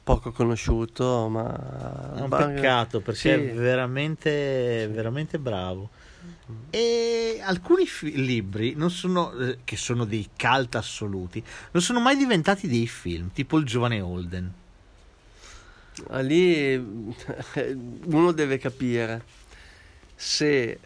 poco 0.03 0.33
conosciuto, 0.33 1.29
ma... 1.29 2.15
È 2.17 2.21
un 2.21 2.29
peccato 2.31 3.01
perché 3.01 3.21
sì. 3.21 3.29
è 3.29 3.53
veramente, 3.53 4.89
veramente 4.91 5.39
bravo. 5.39 5.91
E 6.71 7.41
alcuni 7.43 7.85
fi- 7.87 8.25
libri 8.25 8.75
non 8.75 8.91
sono, 8.91 9.33
eh, 9.33 9.59
che 9.65 9.77
sono 9.77 10.05
dei 10.05 10.31
cult 10.37 10.77
assoluti, 10.77 11.43
non 11.73 11.83
sono 11.83 12.01
mai 12.01 12.17
diventati 12.17 12.67
dei 12.69 12.87
film, 12.87 13.31
tipo 13.33 13.59
il 13.59 13.67
giovane 13.67 14.01
Holden. 14.01 14.53
Ah, 16.09 16.21
lì 16.21 16.75
uno 18.05 18.33
deve 18.33 18.59
capire 18.59 19.23
se 20.15 20.79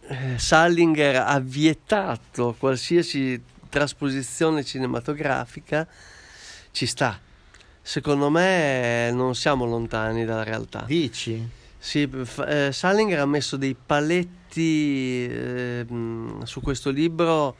eh, 0.00 0.38
Salinger 0.38 1.16
ha 1.16 1.38
vietato 1.40 2.54
qualsiasi 2.58 3.40
trasposizione 3.68 4.64
cinematografica, 4.64 5.86
ci 6.70 6.86
sta. 6.86 7.18
Secondo 7.80 8.30
me 8.30 9.10
non 9.12 9.34
siamo 9.34 9.64
lontani 9.64 10.24
dalla 10.24 10.44
realtà. 10.44 10.84
Dici? 10.86 11.48
Sì, 11.78 12.08
eh, 12.46 12.70
Salinger 12.70 13.18
ha 13.18 13.26
messo 13.26 13.56
dei 13.56 13.74
paletti 13.74 15.26
eh, 15.26 15.86
su 16.44 16.60
questo 16.60 16.90
libro 16.90 17.56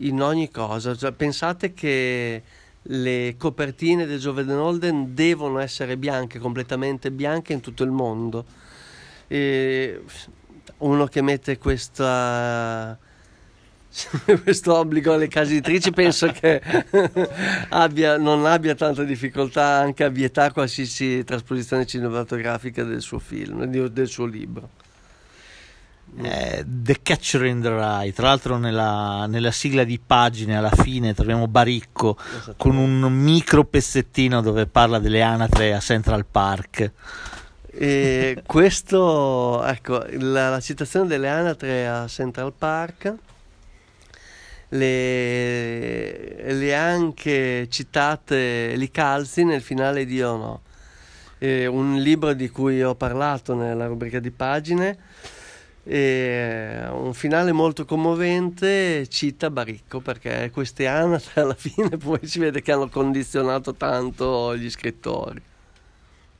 in 0.00 0.22
ogni 0.22 0.50
cosa. 0.50 0.94
Cioè, 0.94 1.10
pensate 1.12 1.72
che 1.72 2.42
le 2.88 3.34
copertine 3.38 4.06
del 4.06 4.18
Giovane 4.18 4.52
Holden 4.52 5.14
devono 5.14 5.58
essere 5.58 5.96
bianche, 5.96 6.38
completamente 6.38 7.10
bianche 7.10 7.52
in 7.52 7.60
tutto 7.60 7.82
il 7.84 7.90
mondo. 7.90 8.44
E 9.28 10.02
uno 10.78 11.06
che 11.06 11.22
mette 11.22 11.58
questa 11.58 12.98
questo 14.42 14.76
obbligo 14.76 15.14
alle 15.14 15.28
case 15.28 15.52
editrici 15.52 15.90
penso 15.90 16.30
che 16.30 16.60
abbia, 17.70 18.18
non 18.18 18.44
abbia 18.44 18.74
tanta 18.74 19.02
difficoltà 19.04 19.64
anche 19.64 20.04
a 20.04 20.08
vietare 20.08 20.52
qualsiasi 20.52 21.24
trasposizione 21.24 21.86
cinematografica 21.86 22.84
del 22.84 23.00
suo 23.00 23.18
film, 23.18 23.64
del 23.64 24.08
suo 24.08 24.26
libro. 24.26 24.84
Eh, 26.18 26.64
the 26.66 27.00
Catcher 27.02 27.44
in 27.44 27.60
the 27.60 27.68
Rye, 27.68 28.12
tra 28.12 28.28
l'altro 28.28 28.56
nella, 28.56 29.26
nella 29.26 29.50
sigla 29.50 29.84
di 29.84 29.98
pagine 29.98 30.56
alla 30.56 30.70
fine 30.70 31.12
troviamo 31.12 31.46
Baricco 31.46 32.16
con 32.56 32.76
un 32.76 33.00
micro 33.12 33.64
pezzettino 33.64 34.40
dove 34.40 34.66
parla 34.66 34.98
delle 34.98 35.20
anatre 35.20 35.74
a 35.74 35.80
Central 35.80 36.24
Park. 36.24 36.90
E 37.70 38.42
questo, 38.46 39.62
ecco, 39.64 40.06
la, 40.12 40.48
la 40.48 40.60
citazione 40.60 41.06
delle 41.06 41.28
anatre 41.28 41.86
a 41.86 42.06
Central 42.08 42.54
Park 42.56 43.14
le, 44.70 46.52
le 46.52 46.74
anche 46.74 47.66
citate 47.68 48.72
Licalzi 48.76 49.44
nel 49.44 49.60
finale 49.60 50.06
di 50.06 50.14
Io 50.14 50.36
no, 50.36 50.60
Eh, 51.38 51.66
un 51.66 51.96
libro 51.96 52.32
di 52.32 52.48
cui 52.48 52.82
ho 52.82 52.94
parlato 52.94 53.54
nella 53.54 53.86
rubrica 53.86 54.18
di 54.18 54.30
pagine. 54.30 54.96
E 55.88 56.84
un 56.90 57.14
finale 57.14 57.52
molto 57.52 57.84
commovente 57.84 59.06
cita 59.06 59.50
Baricco 59.50 60.00
perché 60.00 60.50
queste 60.52 60.88
anatre 60.88 61.40
alla 61.42 61.54
fine 61.54 61.96
poi 61.96 62.18
si 62.26 62.40
vede 62.40 62.60
che 62.60 62.72
hanno 62.72 62.88
condizionato 62.88 63.74
tanto 63.74 64.56
gli 64.56 64.68
scrittori. 64.68 65.40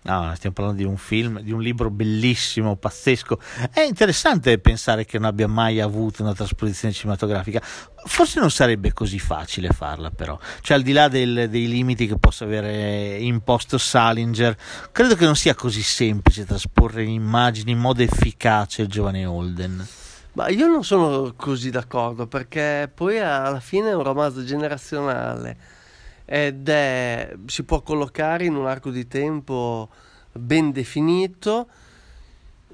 No, 0.06 0.32
stiamo 0.36 0.54
parlando 0.54 0.80
di 0.80 0.86
un 0.86 0.96
film, 0.96 1.40
di 1.40 1.50
un 1.50 1.60
libro 1.60 1.90
bellissimo, 1.90 2.76
pazzesco. 2.76 3.40
È 3.72 3.80
interessante 3.80 4.56
pensare 4.60 5.04
che 5.04 5.18
non 5.18 5.26
abbia 5.26 5.48
mai 5.48 5.80
avuto 5.80 6.22
una 6.22 6.32
trasposizione 6.32 6.94
cinematografica. 6.94 7.60
Forse 7.60 8.38
non 8.38 8.52
sarebbe 8.52 8.92
così 8.92 9.18
facile 9.18 9.70
farla, 9.70 10.10
però. 10.10 10.38
Cioè, 10.60 10.76
al 10.76 10.84
di 10.84 10.92
là 10.92 11.08
del- 11.08 11.48
dei 11.50 11.66
limiti 11.66 12.06
che 12.06 12.18
possa 12.18 12.44
avere 12.44 13.16
imposto 13.18 13.78
Salinger, 13.78 14.56
credo 14.92 15.16
che 15.16 15.24
non 15.24 15.34
sia 15.34 15.56
così 15.56 15.82
semplice 15.82 16.44
trasporre 16.44 17.02
in 17.02 17.10
immagini 17.10 17.72
in 17.72 17.78
modo 17.78 18.02
efficace 18.02 18.82
il 18.82 18.88
giovane 18.88 19.26
Holden. 19.26 19.84
Ma 20.34 20.48
io 20.50 20.68
non 20.68 20.84
sono 20.84 21.32
così 21.34 21.70
d'accordo 21.70 22.28
perché 22.28 22.88
poi 22.94 23.18
alla 23.18 23.58
fine 23.58 23.88
è 23.88 23.94
un 23.94 24.04
romanzo 24.04 24.44
generazionale 24.44 25.56
ed 26.26 26.68
è, 26.68 27.34
si 27.46 27.62
può 27.62 27.80
collocare 27.82 28.44
in 28.44 28.56
un 28.56 28.66
arco 28.66 28.90
di 28.90 29.06
tempo 29.06 29.88
ben 30.32 30.72
definito. 30.72 31.68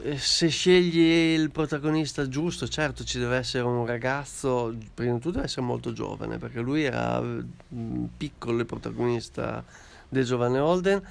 Eh, 0.03 0.17
Se 0.17 0.49
scegli 0.49 1.39
il 1.39 1.51
protagonista 1.51 2.27
giusto, 2.29 2.67
certo 2.67 3.05
ci 3.05 3.19
deve 3.19 3.37
essere 3.37 3.65
un 3.65 3.85
ragazzo, 3.87 4.75
prima 4.95 5.13
di 5.13 5.21
tutto 5.21 5.35
deve 5.35 5.45
essere 5.45 5.63
molto 5.63 5.93
giovane 5.93 6.39
perché 6.39 6.61
lui 6.61 6.83
era 6.83 7.21
mm, 7.21 8.05
piccolo 8.17 8.59
il 8.59 8.67
protagonista 8.67 9.63
del 10.09 10.25
giovane 10.25 10.59
Holden 10.59 11.03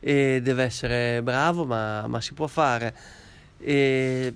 e 0.00 0.40
deve 0.42 0.64
essere 0.64 1.22
bravo, 1.22 1.64
ma, 1.64 2.06
ma 2.08 2.20
si 2.20 2.34
può 2.34 2.48
fare. 2.48 2.94
E 3.58 4.32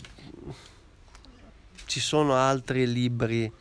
ci 1.87 2.00
sono 2.00 2.35
altri 2.35 2.90
libri 2.90 3.52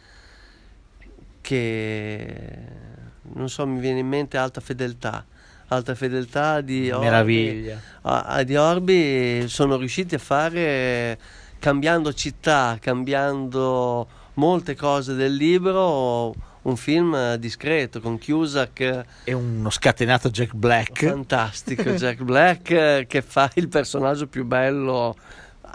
che 1.42 2.90
non 3.36 3.50
so, 3.50 3.66
mi 3.68 3.80
viene 3.80 4.00
in 4.00 4.08
mente 4.08 4.38
Alta 4.38 4.62
Fedeltà. 4.62 5.26
Alta 5.68 5.96
Fedeltà 5.96 6.60
di 6.62 6.92
Orbi, 6.92 7.06
Meraviglia. 7.06 7.80
a- 8.02 8.22
a- 8.24 8.44
di 8.44 8.56
Orbi 8.58 9.46
sono 9.48 9.78
riusciti 9.78 10.16
a 10.16 10.20
fare 10.20 11.18
cambiando 11.60 12.12
città, 12.14 12.78
cambiando 12.82 14.08
molte 14.34 14.76
cose 14.76 15.14
del 15.14 15.34
libro, 15.36 16.34
un 16.64 16.76
film 16.76 17.36
discreto 17.36 18.02
con 18.02 18.20
Cusack 18.20 19.06
E 19.24 19.34
uno 19.34 19.70
scatenato 19.70 20.30
Jack 20.30 20.54
Black. 20.54 21.06
fantastico, 21.08 21.84
Jack 21.96 22.22
Black 22.22 22.70
eh, 22.72 23.06
che 23.08 23.22
fa 23.22 23.50
il 23.56 23.68
personaggio 23.70 24.28
più 24.28 24.44
bello 24.46 25.16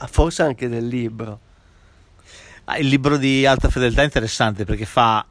forse 0.08 0.42
anche 0.42 0.68
del 0.68 0.86
libro. 0.86 1.40
Ah, 2.64 2.76
il 2.78 2.88
libro 2.88 3.16
di 3.16 3.46
alta 3.46 3.70
fedeltà 3.70 4.02
è 4.02 4.04
interessante 4.04 4.64
perché 4.64 4.84
fa 4.84 5.24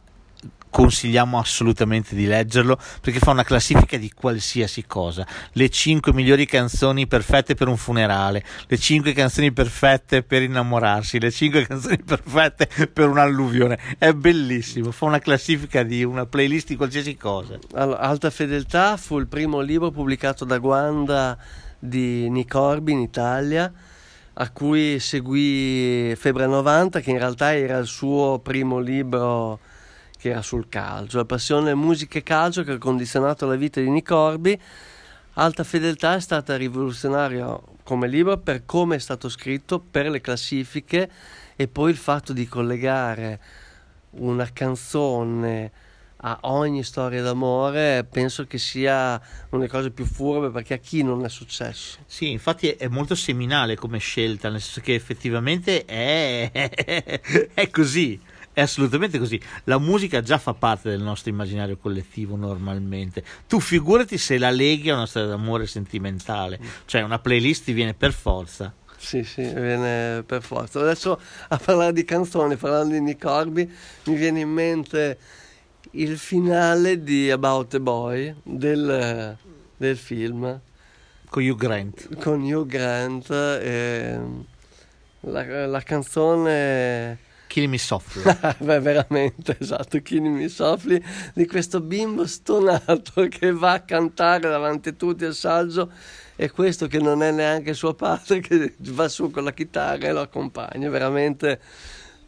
consigliamo 0.75 1.39
assolutamente 1.39 2.15
di 2.15 2.25
leggerlo 2.25 2.77
perché 2.99 3.19
fa 3.19 3.31
una 3.31 3.45
classifica 3.45 3.95
di 3.95 4.11
qualsiasi 4.11 4.85
cosa. 4.85 5.25
Le 5.53 5.69
5 5.69 6.11
migliori 6.11 6.45
canzoni 6.45 7.07
perfette 7.07 7.55
per 7.55 7.69
un 7.69 7.77
funerale 7.77 8.43
le 8.67 8.77
5 8.77 9.13
canzoni 9.13 9.53
perfette 9.53 10.21
per 10.21 10.41
innamorarsi 10.41 11.17
le 11.17 11.31
5 11.31 11.63
canzoni 11.67 11.99
perfette 12.03 12.67
per 12.91 13.07
un'alluvione. 13.07 13.79
È 13.97 14.11
bellissimo 14.11 14.91
fa 14.91 15.05
una 15.05 15.19
classifica 15.19 15.81
di 15.81 16.03
una 16.03 16.25
playlist 16.25 16.67
di 16.67 16.75
qualsiasi 16.75 17.15
cosa. 17.15 17.57
Allora, 17.75 17.99
Alta 17.99 18.29
Fedeltà 18.29 18.97
fu 18.97 19.17
il 19.17 19.27
primo 19.27 19.61
libro 19.61 19.91
pubblicato 19.91 20.43
da 20.43 20.57
Guanda 20.57 21.37
di 21.79 22.29
Nick 22.29 22.53
Orbi 22.53 22.91
in 22.91 22.99
Italia, 22.99 23.71
a 24.33 24.49
cui 24.49 24.99
seguì 24.99 26.13
Febbre 26.17 26.47
90, 26.47 26.99
che 26.99 27.11
in 27.11 27.17
realtà 27.17 27.55
era 27.55 27.77
il 27.77 27.87
suo 27.87 28.39
primo 28.39 28.79
libro 28.79 29.59
che 30.25 30.31
era 30.31 30.41
sul 30.41 30.67
calcio, 30.69 31.17
la 31.17 31.25
passione 31.25 31.75
musica 31.75 32.17
e 32.17 32.23
calcio 32.23 32.63
che 32.63 32.71
ha 32.71 32.77
condizionato 32.79 33.45
la 33.45 33.55
vita 33.55 33.79
di 33.79 33.91
Nick 33.91 34.09
Orbi. 34.09 34.59
Alta 35.33 35.63
Fedeltà 35.63 36.15
è 36.15 36.19
stata 36.19 36.57
rivoluzionaria 36.57 37.59
come 37.83 38.07
libro 38.07 38.39
per 38.39 38.65
come 38.65 38.95
è 38.95 38.99
stato 38.99 39.29
scritto, 39.29 39.79
per 39.79 40.09
le 40.09 40.21
classifiche 40.21 41.11
e 41.55 41.67
poi 41.67 41.91
il 41.91 41.97
fatto 41.97 42.33
di 42.33 42.47
collegare 42.47 43.39
una 44.11 44.49
canzone 44.51 45.71
a 46.17 46.39
ogni 46.43 46.81
storia 46.81 47.21
d'amore 47.21 48.03
penso 48.09 48.47
che 48.47 48.57
sia 48.57 49.21
una 49.49 49.61
delle 49.61 49.67
cose 49.67 49.91
più 49.91 50.05
furbe 50.05 50.49
perché 50.49 50.73
a 50.73 50.77
chi 50.77 51.03
non 51.03 51.23
è 51.23 51.29
successo. 51.29 51.99
Sì, 52.07 52.31
infatti 52.31 52.69
è 52.69 52.87
molto 52.87 53.13
seminale 53.13 53.75
come 53.75 53.99
scelta, 53.99 54.49
nel 54.49 54.61
senso 54.61 54.81
che 54.81 54.95
effettivamente 54.95 55.85
è, 55.85 56.49
è 57.53 57.69
così, 57.69 58.19
è 58.55 58.61
assolutamente 58.61 59.19
così. 59.19 59.39
La 59.65 59.77
musica 59.77 60.21
già 60.21 60.37
fa 60.37 60.53
parte 60.53 60.89
del 60.89 61.01
nostro 61.01 61.29
immaginario 61.29 61.75
collettivo 61.75 62.37
normalmente. 62.37 63.21
Tu 63.47 63.59
figurati 63.59 64.17
se 64.17 64.37
la 64.37 64.49
leghi 64.49 64.89
a 64.89 64.95
una 64.95 65.05
storia 65.05 65.27
d'amore 65.27 65.67
sentimentale, 65.67 66.57
cioè 66.85 67.01
una 67.01 67.19
playlist 67.19 67.65
ti 67.65 67.73
viene 67.73 67.93
per 67.93 68.13
forza. 68.13 68.73
sì 68.97 69.23
sì 69.25 69.41
viene 69.41 70.23
per 70.25 70.41
forza 70.41 70.79
adesso 70.79 71.19
a 71.49 71.57
parlare 71.57 71.91
di 71.91 72.05
canzoni 72.05 72.55
parlando 72.55 72.93
di 72.93 73.01
Nick 73.01 73.25
Orby 73.25 73.69
mi 74.05 74.15
viene 74.15 74.39
in 74.39 74.49
mente 74.49 75.17
il 75.91 76.17
finale 76.17 77.03
di 77.03 77.29
About 77.29 77.73
a 77.73 77.79
Boy 77.81 78.33
del, 78.41 79.37
del 79.77 79.97
film 79.97 80.59
Con 81.29 81.43
Hugh 81.43 81.57
Grant. 81.57 82.17
con 82.23 82.41
Hugh 82.41 82.65
Grant 82.65 83.29
e 83.29 84.17
la, 85.19 85.67
la 85.67 85.81
canzone 85.81 87.19
Killing 87.47 87.71
Me 87.71 87.77
Softly. 87.77 88.23
Beh, 88.59 88.79
veramente, 88.79 89.57
esatto, 89.59 90.01
Chini 90.01 90.29
mi 90.29 90.49
soffli 90.49 91.03
di 91.33 91.45
questo 91.47 91.81
bimbo 91.81 92.25
stonato 92.27 93.27
che 93.27 93.51
va 93.51 93.73
a 93.73 93.81
cantare 93.81 94.49
davanti 94.49 94.89
a 94.89 94.93
tutti 94.93 95.25
al 95.25 95.35
saggio 95.35 95.91
e 96.35 96.51
questo 96.51 96.87
che 96.87 96.99
non 96.99 97.23
è 97.23 97.31
neanche 97.31 97.73
suo 97.73 97.93
padre 97.93 98.39
che 98.39 98.75
va 98.79 99.07
su 99.07 99.31
con 99.31 99.43
la 99.43 99.53
chitarra 99.53 100.07
e 100.07 100.11
lo 100.11 100.21
accompagna, 100.21 100.89
veramente... 100.89 101.59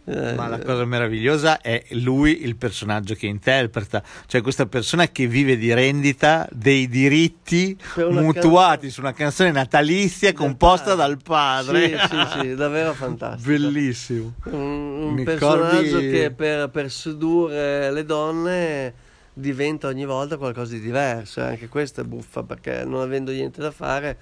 eh, 0.09 0.33
Ma 0.35 0.47
la 0.47 0.59
cosa 0.59 0.85
meravigliosa 0.85 1.59
è 1.59 1.83
lui 1.91 2.43
il 2.43 2.55
personaggio 2.55 3.13
che 3.13 3.27
interpreta, 3.27 4.01
cioè 4.25 4.41
questa 4.41 4.65
persona 4.65 5.09
che 5.09 5.27
vive 5.27 5.57
di 5.57 5.73
rendita 5.73 6.47
dei 6.51 6.87
diritti 6.87 7.77
mutuati 7.95 8.89
su 8.89 9.01
una 9.01 9.11
canzone 9.13 9.51
natalizia 9.51 10.29
Del 10.29 10.37
composta 10.39 10.95
padre. 10.95 10.97
dal 11.07 11.17
padre. 11.21 11.87
Sì, 11.89 11.97
sì, 11.97 12.39
sì, 12.39 12.55
davvero 12.55 12.93
fantastico. 12.93 13.49
Bellissimo. 13.49 14.33
Un, 14.45 15.17
un 15.17 15.23
personaggio 15.25 15.81
ricordi- 15.81 16.09
che 16.09 16.31
per, 16.31 16.69
per 16.69 16.89
sedurre 16.89 17.91
le 17.91 18.05
donne 18.05 18.93
diventa 19.33 19.87
ogni 19.87 20.05
volta 20.05 20.37
qualcosa 20.37 20.73
di 20.73 20.79
diverso. 20.79 21.41
e 21.41 21.43
Anche 21.43 21.67
questo 21.67 22.01
è 22.01 22.03
buffa 22.05 22.43
perché 22.43 22.83
non 22.85 23.01
avendo 23.01 23.31
niente 23.31 23.61
da 23.61 23.71
fare 23.71 24.17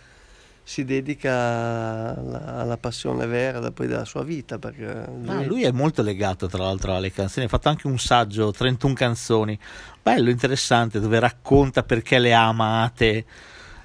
si 0.67 0.83
dedica 0.83 2.15
alla, 2.17 2.55
alla 2.57 2.77
passione 2.77 3.27
vera 3.27 3.59
da 3.59 3.71
poi 3.71 3.85
della 3.85 4.03
sua 4.03 4.23
vita. 4.23 4.57
Perché 4.57 5.05
Ah, 5.27 5.43
lui 5.43 5.63
è 5.63 5.71
molto 5.71 6.01
legato 6.01 6.47
tra 6.47 6.63
l'altro 6.63 6.95
alle 6.95 7.11
canzoni, 7.11 7.45
ha 7.45 7.49
fatto 7.49 7.69
anche 7.69 7.85
un 7.85 7.99
saggio, 7.99 8.51
31 8.51 8.93
canzoni, 8.95 9.57
bello, 10.01 10.31
interessante, 10.31 10.99
dove 10.99 11.19
racconta 11.19 11.83
perché 11.83 12.17
le 12.17 12.33
ha 12.33 12.47
amate. 12.47 13.25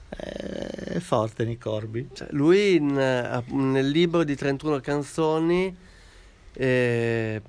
Eh, 0.09 0.95
È 0.95 0.99
forte 1.01 1.45
Nick 1.45 1.63
Corby. 1.63 2.09
Cioè, 2.15 2.29
lui 2.31 2.77
in, 2.77 2.99
eh, 2.99 3.43
nel 3.53 3.89
libro 3.89 4.25
di 4.25 4.35
31 4.35 4.81
canzoni, 4.81 5.77
eh, 6.55 7.43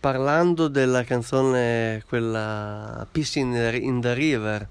parlando 0.00 0.66
della 0.68 1.04
canzone, 1.04 2.02
quella 2.08 3.06
Peace 3.10 3.38
in 3.38 3.52
the, 3.52 3.76
in 3.76 4.00
the 4.00 4.14
River, 4.14 4.68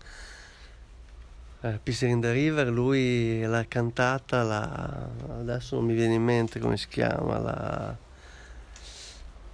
eh, 1.63 1.79
Peace 1.81 2.05
in 2.05 2.19
the 2.19 2.31
River, 2.31 2.67
lui 2.67 3.41
l'ha 3.41 3.65
cantata, 3.67 4.43
la, 4.43 5.09
adesso 5.39 5.75
non 5.77 5.85
mi 5.85 5.93
viene 5.93 6.15
in 6.15 6.23
mente 6.23 6.59
come 6.59 6.75
si 6.75 6.87
chiama, 6.89 7.39
la, 7.39 7.97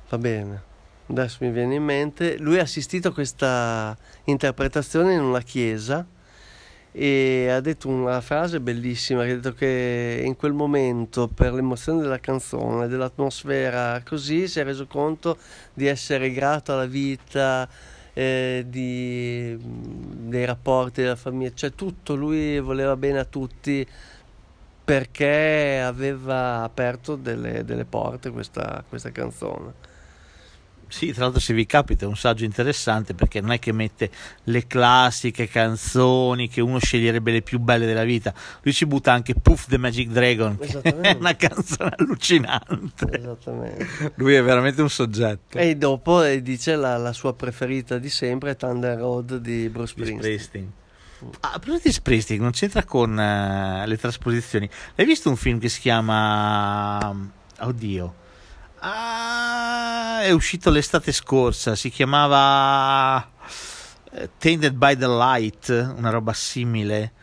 va 0.09 0.17
bene, 0.17 0.63
adesso 1.07 1.37
mi 1.41 1.51
viene 1.51 1.75
in 1.75 1.83
mente, 1.83 2.37
lui 2.39 2.57
ha 2.57 2.63
assistito 2.63 3.09
a 3.09 3.13
questa 3.13 3.95
interpretazione 4.23 5.13
in 5.13 5.21
una 5.21 5.41
chiesa 5.41 6.05
e 6.91 7.47
ha 7.47 7.59
detto 7.59 7.87
una 7.87 8.21
frase 8.21 8.59
bellissima, 8.59 9.21
ha 9.21 9.25
detto 9.25 9.53
che 9.53 10.23
in 10.25 10.35
quel 10.35 10.53
momento 10.53 11.27
per 11.27 11.53
l'emozione 11.53 12.01
della 12.01 12.19
canzone, 12.19 12.87
dell'atmosfera 12.87 14.01
così, 14.03 14.47
si 14.47 14.59
è 14.59 14.63
reso 14.63 14.87
conto 14.87 15.37
di 15.75 15.85
essere 15.85 16.31
grato 16.31 16.73
alla 16.73 16.87
vita, 16.87 17.69
eh, 18.13 18.65
di- 18.67 19.57
dei 19.59 20.45
rapporti 20.45 21.01
della 21.01 21.15
famiglia, 21.15 21.51
cioè 21.53 21.73
tutto, 21.73 22.15
lui 22.15 22.59
voleva 22.59 22.95
bene 22.95 23.19
a 23.19 23.25
tutti 23.25 23.87
perché 24.83 25.79
aveva 25.83 26.63
aperto 26.63 27.15
delle, 27.15 27.63
delle 27.63 27.85
porte 27.85 28.31
questa, 28.31 28.83
questa 28.87 29.11
canzone. 29.11 29.73
Sì, 30.89 31.13
tra 31.13 31.25
l'altro 31.25 31.39
se 31.39 31.53
vi 31.53 31.67
capita 31.67 32.05
è 32.05 32.07
un 32.07 32.17
saggio 32.17 32.45
interessante 32.45 33.13
perché 33.13 33.41
non 33.41 33.51
è 33.51 33.59
che 33.59 33.71
mette 33.71 34.09
le 34.45 34.65
classiche 34.65 35.47
canzoni 35.47 36.49
che 36.49 36.61
uno 36.61 36.79
sceglierebbe 36.79 37.31
le 37.31 37.41
più 37.43 37.59
belle 37.59 37.85
della 37.85 38.03
vita, 38.03 38.33
lui 38.63 38.73
ci 38.73 38.87
butta 38.87 39.13
anche 39.13 39.35
Puff 39.35 39.67
the 39.67 39.77
Magic 39.77 40.09
Dragon, 40.09 40.57
che 40.57 40.81
è 40.81 41.15
una 41.17 41.35
canzone 41.35 41.93
allucinante. 41.95 43.07
Esattamente. 43.11 44.13
Lui 44.15 44.33
è 44.33 44.41
veramente 44.41 44.81
un 44.81 44.89
soggetto. 44.89 45.57
E 45.57 45.75
dopo 45.75 46.23
eh, 46.23 46.41
dice 46.41 46.75
la, 46.75 46.97
la 46.97 47.13
sua 47.13 47.35
preferita 47.35 47.99
di 47.99 48.09
sempre 48.09 48.55
Thunder 48.55 48.97
Road 48.97 49.37
di 49.37 49.69
Bruce 49.69 49.93
Di 49.95 50.01
Springsteen. 50.01 50.39
Springsteen. 50.39 50.71
Ah, 51.41 51.51
a 51.53 51.59
proposito 51.59 51.89
di 51.89 51.93
Springsteen, 51.93 52.41
non 52.41 52.51
c'entra 52.51 52.83
con 52.83 53.19
eh, 53.19 53.85
le 53.85 53.97
trasposizioni. 53.97 54.67
Hai 54.95 55.05
visto 55.05 55.29
un 55.29 55.35
film 55.35 55.59
che 55.59 55.69
si 55.69 55.81
chiama. 55.81 57.15
Oddio. 57.59 58.27
Ah, 58.81 60.21
è 60.21 60.31
uscito 60.31 60.69
l'estate 60.69 61.11
scorsa. 61.11 61.75
Si 61.75 61.89
chiamava. 61.89 63.29
eh, 64.11 64.29
Tainted 64.37 64.73
by 64.73 64.95
the 64.95 65.07
Light, 65.07 65.93
una 65.97 66.09
roba 66.09 66.33
simile. 66.33 67.13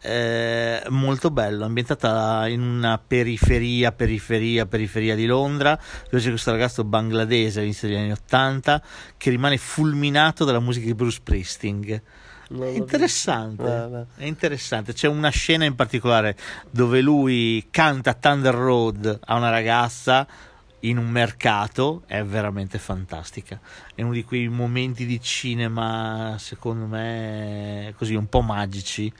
Eh, 0.00 0.82
molto 0.90 1.30
bello, 1.30 1.64
ambientata 1.64 2.46
in 2.48 2.60
una 2.60 2.98
periferia, 2.98 3.90
periferia, 3.90 4.66
periferia 4.66 5.14
di 5.14 5.24
Londra, 5.24 5.78
dove 6.10 6.22
c'è 6.22 6.28
questo 6.28 6.50
ragazzo 6.50 6.84
bangladese 6.84 7.60
all'inizio 7.60 7.88
degli 7.88 7.96
anni 7.96 8.12
Ottanta 8.12 8.82
che 9.16 9.30
rimane 9.30 9.56
fulminato 9.56 10.44
dalla 10.44 10.60
musica 10.60 10.84
di 10.84 10.94
Bruce. 10.94 11.22
Non 12.46 12.64
È 12.64 12.66
interessante, 12.68 13.62
beh. 13.62 14.04
è 14.16 14.26
interessante. 14.26 14.92
C'è 14.92 15.08
una 15.08 15.30
scena 15.30 15.64
in 15.64 15.74
particolare 15.74 16.36
dove 16.70 17.00
lui 17.00 17.66
canta 17.70 18.12
Thunder 18.12 18.54
Road 18.54 19.20
a 19.24 19.34
una 19.36 19.48
ragazza 19.48 20.26
in 20.88 20.98
un 20.98 21.08
mercato, 21.08 22.02
è 22.06 22.22
veramente 22.22 22.78
fantastica. 22.78 23.60
È 23.94 24.02
uno 24.02 24.12
di 24.12 24.24
quei 24.24 24.48
momenti 24.48 25.06
di 25.06 25.20
cinema, 25.20 26.36
secondo 26.38 26.86
me, 26.86 27.94
così 27.96 28.14
un 28.14 28.28
po' 28.28 28.42
magici. 28.42 29.12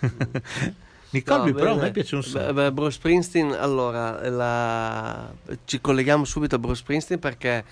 Nicole 1.10 1.50
No, 1.50 1.56
però 1.56 1.72
a 1.72 1.76
me 1.76 1.90
piace 1.92 2.16
un 2.16 2.22
sacco. 2.22 2.52
Beh, 2.52 2.72
Bruce 2.72 2.92
Springsteen, 2.92 3.52
allora, 3.52 4.28
la- 4.28 5.32
ci 5.64 5.80
colleghiamo 5.80 6.24
subito 6.24 6.56
a 6.56 6.58
Bruce 6.58 6.80
Springsteen 6.80 7.20
perché 7.20 7.64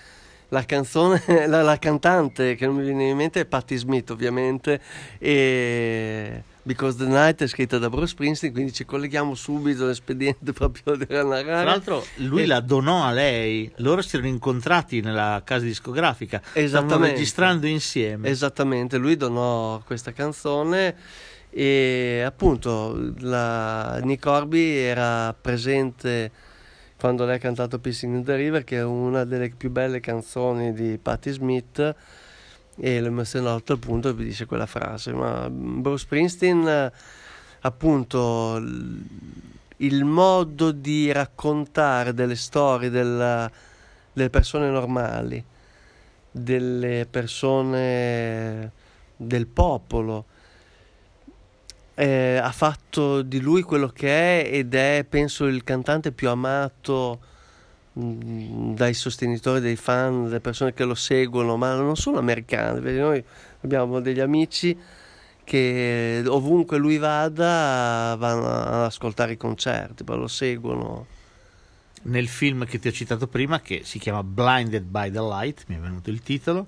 la 0.49 0.63
canzone, 0.63 1.21
la, 1.47 1.61
la 1.61 1.77
cantante 1.77 2.55
che 2.55 2.65
non 2.65 2.75
mi 2.75 2.83
viene 2.83 3.09
in 3.09 3.17
mente 3.17 3.41
è 3.41 3.45
Patti 3.45 3.75
Smith 3.75 4.09
ovviamente 4.11 4.81
e 5.17 6.43
Because 6.67 6.97
the 6.97 7.05
Night 7.05 7.43
è 7.43 7.47
scritta 7.47 7.77
da 7.77 7.89
Bruce 7.91 8.07
Springsteen, 8.07 8.51
quindi 8.51 8.73
ci 8.73 8.85
colleghiamo 8.85 9.35
subito 9.35 9.83
all'espediente 9.83 10.51
proprio 10.53 10.95
della 10.95 11.21
Tra 11.21 11.23
narrare. 11.23 11.63
l'altro 11.65 12.03
lui 12.15 12.41
E- 12.41 12.45
la 12.47 12.59
donò 12.59 13.03
a 13.03 13.11
lei, 13.11 13.71
loro 13.77 14.01
si 14.01 14.15
erano 14.15 14.31
incontrati 14.31 14.99
nella 14.99 15.43
casa 15.45 15.63
discografica, 15.65 16.41
stavano 16.43 17.05
registrando 17.05 17.67
insieme. 17.67 18.29
Esattamente, 18.29 18.97
lui 18.97 19.15
donò 19.15 19.79
questa 19.85 20.11
canzone 20.11 20.95
e 21.51 22.23
appunto 22.25 23.11
la 23.19 23.99
Nick 24.01 24.25
Orby 24.25 24.75
era 24.75 25.35
presente 25.39 26.31
quando 26.97 27.25
lei 27.25 27.35
ha 27.35 27.39
cantato 27.39 27.77
Pissing 27.77 28.15
in 28.15 28.23
the 28.23 28.35
River, 28.35 28.63
che 28.63 28.77
è 28.77 28.83
una 28.83 29.23
delle 29.23 29.49
più 29.55 29.69
belle 29.69 29.99
canzoni 29.99 30.73
di 30.73 30.97
Patti 30.99 31.29
Smith 31.29 31.95
e 32.77 32.99
lo 32.99 33.07
emozionò 33.07 33.55
a 33.55 33.59
tal 33.61 33.79
punto 33.79 34.15
che 34.15 34.23
dice 34.23 34.45
quella 34.45 34.65
frase. 34.65 35.13
Ma 35.13 35.49
Bruce 35.49 36.03
Springsteen, 36.03 36.67
eh, 36.67 36.91
appunto, 37.61 38.61
il 39.77 40.03
modo 40.03 40.71
di 40.71 41.11
raccontare 41.11 42.13
delle 42.13 42.35
storie 42.35 42.89
della- 42.89 43.49
delle 44.13 44.29
persone 44.29 44.69
normali, 44.69 45.43
delle 46.31 47.05
persone 47.09 48.71
del 49.15 49.47
popolo, 49.47 50.25
eh, 51.95 52.37
ha 52.37 52.51
fatto 52.51 53.21
di 53.21 53.39
lui 53.39 53.61
quello 53.61 53.87
che 53.87 54.41
è 54.41 54.53
ed 54.53 54.73
è, 54.73 55.05
penso, 55.07 55.45
il 55.45 55.63
cantante 55.63 56.11
più 56.11 56.29
amato 56.29 57.19
dai 57.97 58.93
sostenitori, 58.93 59.61
dei 59.61 59.77
fan, 59.77 60.25
delle 60.25 60.41
persone 60.41 60.73
che 60.73 60.83
lo 60.83 60.95
seguono, 60.95 61.55
ma 61.55 61.75
non 61.75 61.95
solo 61.95 62.17
americani, 62.17 62.81
perché 62.81 62.99
noi 62.99 63.23
abbiamo 63.61 64.01
degli 64.01 64.19
amici 64.19 64.77
che 65.45 66.23
ovunque 66.27 66.77
lui 66.77 66.97
vada 66.97 68.15
vanno 68.17 68.47
ad 68.47 68.83
ascoltare 68.83 69.33
i 69.33 69.37
concerti, 69.37 70.03
poi 70.03 70.17
lo 70.17 70.27
seguono. 70.27 71.07
Nel 72.07 72.27
film 72.27 72.65
che 72.65 72.77
ti 72.77 72.87
ho 72.87 72.91
citato 72.91 73.27
prima, 73.27 73.61
che 73.61 73.81
si 73.83 73.97
chiama 73.97 74.23
Blinded 74.23 74.83
by 74.83 75.09
the 75.09 75.21
Light, 75.21 75.63
mi 75.67 75.75
è 75.75 75.79
venuto 75.79 76.09
il 76.11 76.21
titolo, 76.21 76.67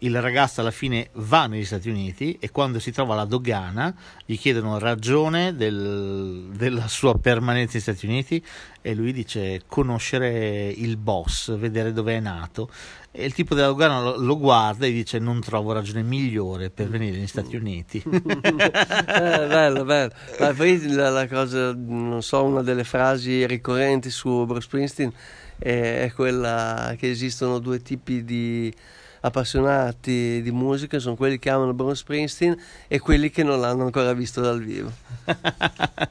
il 0.00 0.20
ragazzo 0.20 0.60
alla 0.60 0.70
fine 0.70 1.08
va 1.14 1.46
negli 1.46 1.64
Stati 1.64 1.88
Uniti 1.88 2.36
e 2.40 2.50
quando 2.50 2.78
si 2.78 2.92
trova 2.92 3.14
alla 3.14 3.24
dogana 3.24 3.94
gli 4.24 4.38
chiedono 4.38 4.78
ragione 4.78 5.54
del- 5.56 6.50
della 6.54 6.86
sua 6.88 7.18
permanenza 7.18 7.72
negli 7.74 7.82
Stati 7.82 8.06
Uniti 8.06 8.44
e 8.80 8.94
lui 8.94 9.12
dice 9.12 9.62
conoscere 9.66 10.68
il 10.68 10.96
boss, 10.96 11.56
vedere 11.56 11.92
dove 11.92 12.16
è 12.16 12.20
nato 12.20 12.70
e 13.10 13.24
il 13.24 13.34
tipo 13.34 13.54
della 13.54 13.68
dogana 13.68 14.00
lo, 14.00 14.16
lo 14.16 14.38
guarda 14.38 14.86
e 14.86 14.92
dice 14.92 15.18
non 15.18 15.40
trovo 15.40 15.72
ragione 15.72 16.02
migliore 16.02 16.70
per 16.70 16.88
venire 16.88 17.16
negli 17.16 17.26
Stati 17.26 17.56
Uniti. 17.56 18.02
Eh, 19.18 19.46
bello, 19.46 19.84
bello. 19.84 20.12
Ma 20.38 20.52
poi 20.52 20.86
la, 20.92 21.10
la 21.10 21.26
cosa, 21.26 21.74
non 21.74 22.22
so, 22.22 22.44
una 22.44 22.62
delle 22.62 22.84
frasi 22.84 23.46
ricorrenti 23.46 24.10
su 24.10 24.44
Bruce 24.46 24.62
Springsteen 24.62 25.12
è, 25.58 26.02
è 26.04 26.12
quella 26.12 26.94
che 26.96 27.10
esistono 27.10 27.58
due 27.58 27.82
tipi 27.82 28.24
di 28.24 28.72
appassionati 29.20 30.40
di 30.42 30.50
musica, 30.50 30.98
sono 30.98 31.16
quelli 31.16 31.38
che 31.38 31.50
amano 31.50 31.74
Bruce 31.74 31.96
Springsteen 31.96 32.56
e 32.86 32.98
quelli 32.98 33.30
che 33.30 33.42
non 33.42 33.60
l'hanno 33.60 33.84
ancora 33.84 34.12
visto 34.12 34.40
dal 34.40 34.62
vivo. 34.62 34.92
Tra 35.24 36.08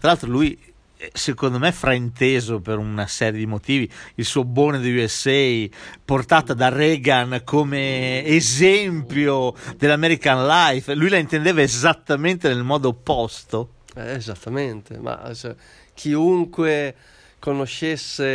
l'altro 0.00 0.28
lui 0.28 0.58
eh, 1.02 1.10
secondo 1.14 1.58
me 1.58 1.72
frainteso 1.72 2.60
per 2.60 2.76
una 2.76 3.06
serie 3.06 3.38
di 3.38 3.46
motivi, 3.46 3.90
il 4.16 4.24
suo 4.26 4.42
in 4.42 4.80
the 4.82 5.02
USA 5.02 5.78
portata 6.04 6.52
da 6.52 6.68
Reagan 6.68 7.40
come 7.42 8.22
esempio 8.26 9.54
dell'American 9.78 10.46
Life, 10.46 10.94
lui 10.94 11.08
la 11.08 11.16
intendeva 11.16 11.62
esattamente 11.62 12.48
nel 12.48 12.64
modo 12.64 12.88
opposto. 12.88 13.76
Eh, 13.94 14.12
esattamente, 14.12 14.98
ma 14.98 15.32
cioè, 15.34 15.54
chiunque 15.94 16.94
conoscesse 17.38 18.28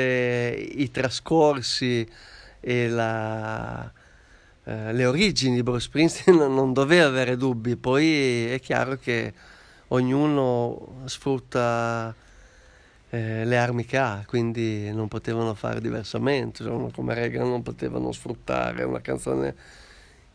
i 0.57 0.89
trascorsi 0.89 2.09
e 2.59 2.89
la, 2.89 3.91
eh, 4.65 4.93
le 4.93 5.05
origini 5.05 5.55
di 5.55 5.63
Bruce 5.63 5.85
Springsteen 5.85 6.37
non 6.51 6.73
doveva 6.73 7.07
avere 7.07 7.37
dubbi, 7.37 7.75
poi 7.75 8.47
è 8.47 8.59
chiaro 8.59 8.97
che 8.97 9.33
ognuno 9.89 11.03
sfrutta 11.05 12.13
eh, 13.09 13.45
le 13.45 13.57
armi 13.57 13.85
che 13.85 13.97
ha, 13.97 14.23
quindi 14.25 14.91
non 14.91 15.07
potevano 15.07 15.53
fare 15.53 15.79
diversamente, 15.79 16.63
cioè, 16.63 16.91
come 16.91 17.13
Reagan 17.13 17.47
non 17.47 17.61
potevano 17.61 18.11
sfruttare 18.11 18.83
una 18.83 19.01
canzone 19.01 19.55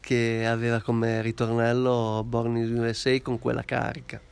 che 0.01 0.47
aveva 0.47 0.81
come 0.81 1.20
ritornello 1.22 2.24
Born 2.24 2.57
in 2.57 2.78
USA 2.78 3.20
con 3.20 3.39
quella 3.39 3.62
carica. 3.62 4.30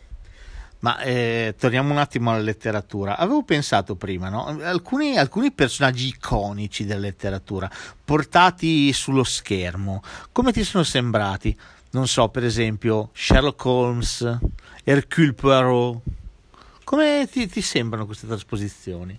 Ma 0.80 1.00
eh, 1.00 1.54
torniamo 1.58 1.90
un 1.92 1.98
attimo 1.98 2.30
alla 2.30 2.40
letteratura. 2.40 3.16
Avevo 3.16 3.42
pensato 3.42 3.96
prima, 3.96 4.28
no? 4.28 4.46
alcuni, 4.62 5.18
alcuni 5.18 5.50
personaggi 5.50 6.06
iconici 6.06 6.84
della 6.84 7.00
letteratura 7.00 7.70
portati 8.04 8.92
sullo 8.92 9.24
schermo, 9.24 10.02
come 10.32 10.52
ti 10.52 10.64
sono 10.64 10.84
sembrati? 10.84 11.56
Non 11.90 12.06
so, 12.06 12.28
per 12.28 12.44
esempio, 12.44 13.10
Sherlock 13.14 13.64
Holmes, 13.64 14.38
Hercule 14.84 15.32
Poirot. 15.32 16.00
Come 16.84 17.28
ti, 17.30 17.46
ti 17.48 17.60
sembrano 17.60 18.06
queste 18.06 18.26
trasposizioni? 18.26 19.18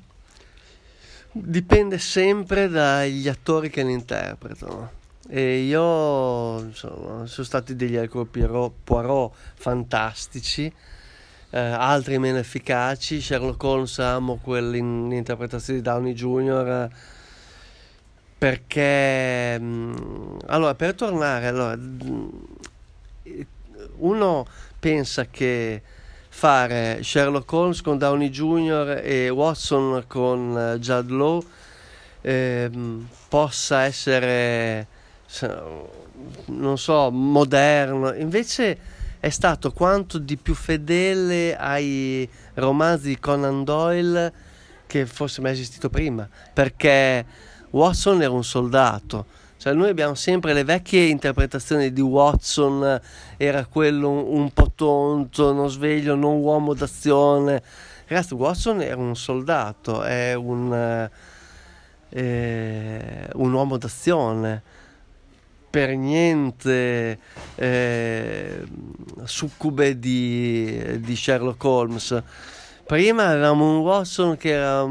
Dipende 1.31 1.99
sempre 1.99 2.67
dagli 2.67 3.27
attori 3.27 3.69
che 3.69 3.83
li 3.83 3.93
interpretano. 3.93 4.91
E 5.27 5.59
io 5.59 6.59
insomma, 6.61 7.25
sono 7.27 7.45
stati 7.45 7.75
degli 7.75 7.95
Hercule 7.95 8.25
Poirot, 8.25 8.73
Poirot 8.83 9.33
fantastici, 9.55 10.71
eh, 11.51 11.59
altri 11.59 12.17
meno 12.19 12.37
efficaci. 12.37 13.21
Sherlock 13.21 13.61
Holmes 13.63 13.99
amo 13.99 14.39
quell'interpretazione 14.41 15.79
di 15.79 15.85
Downey 15.85 16.13
Jr. 16.13 16.67
eh, 16.67 16.89
perché 18.37 19.59
mh, 19.59 20.37
allora 20.47 20.75
per 20.75 20.93
tornare 20.95 21.47
allora, 21.47 21.75
mh, 21.75 22.29
uno 23.97 24.45
pensa 24.79 25.25
che 25.25 25.81
fare 26.29 27.03
Sherlock 27.03 27.51
Holmes 27.51 27.81
con 27.81 27.97
Downey 27.97 28.29
Jr. 28.29 29.01
e 29.03 29.29
Watson 29.29 30.03
con 30.07 30.57
eh, 30.57 30.79
Judd 30.79 31.09
Law 31.09 31.43
ehm, 32.21 33.07
possa 33.27 33.81
essere 33.81 34.87
non 36.45 36.77
so 36.77 37.11
moderno 37.11 38.13
invece 38.13 38.77
è 39.19 39.29
stato 39.29 39.71
quanto 39.71 40.17
di 40.17 40.37
più 40.37 40.53
fedele 40.53 41.55
ai 41.57 42.27
romanzi 42.55 43.09
di 43.09 43.19
Conan 43.19 43.63
Doyle 43.63 44.33
che 44.87 45.05
fosse 45.05 45.41
mai 45.41 45.51
esistito 45.51 45.89
prima 45.89 46.27
perché 46.53 47.25
Watson 47.71 48.21
era 48.21 48.31
un 48.31 48.43
soldato 48.43 49.25
cioè 49.59 49.73
noi 49.73 49.89
abbiamo 49.89 50.15
sempre 50.15 50.53
le 50.53 50.63
vecchie 50.63 51.07
interpretazioni 51.07 51.91
di 51.91 51.99
Watson 51.99 52.97
era 53.35 53.65
quello 53.65 54.09
un, 54.09 54.51
po' 54.51 54.71
tonto, 54.73 55.51
non 55.51 55.69
sveglio, 55.69 56.15
non 56.15 56.37
uomo 56.37 56.73
d'azione. 56.73 57.61
Ragazzi, 58.07 58.35
Watson 58.35 58.81
era 58.81 58.95
un 58.95 59.17
soldato, 59.17 60.01
è 60.01 60.33
un, 60.33 61.09
eh, 62.07 63.29
un 63.33 63.51
uomo 63.51 63.77
d'azione. 63.77 64.63
Per 65.69 65.95
niente 65.95 67.19
eh, 67.55 68.63
succube 69.23 69.99
di, 69.99 70.99
di 70.99 71.15
Sherlock 71.15 71.63
Holmes. 71.63 72.23
Prima 72.85 73.27
avevamo 73.27 73.77
un 73.77 73.81
Watson 73.81 74.35
che 74.35 74.49
era 74.49 74.83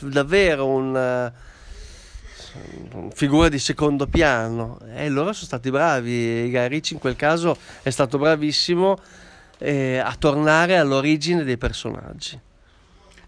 davvero 0.00 0.66
un 0.66 0.96
eh, 0.96 1.32
figura 3.12 3.48
di 3.48 3.58
secondo 3.58 4.06
piano 4.06 4.78
e 4.94 5.08
loro 5.08 5.32
sono 5.32 5.46
stati 5.46 5.70
bravi 5.70 6.48
Guy 6.50 6.68
Ritchie 6.68 6.94
in 6.94 7.00
quel 7.00 7.16
caso 7.16 7.56
è 7.82 7.90
stato 7.90 8.18
bravissimo 8.18 8.98
eh, 9.58 9.98
a 9.98 10.14
tornare 10.18 10.76
all'origine 10.76 11.44
dei 11.44 11.56
personaggi 11.56 12.38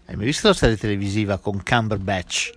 Hai 0.05 0.15
mai 0.15 0.25
visto 0.25 0.47
la 0.47 0.53
serie 0.53 0.77
televisiva 0.77 1.37
con 1.37 1.61
Cumberbatch? 1.63 2.51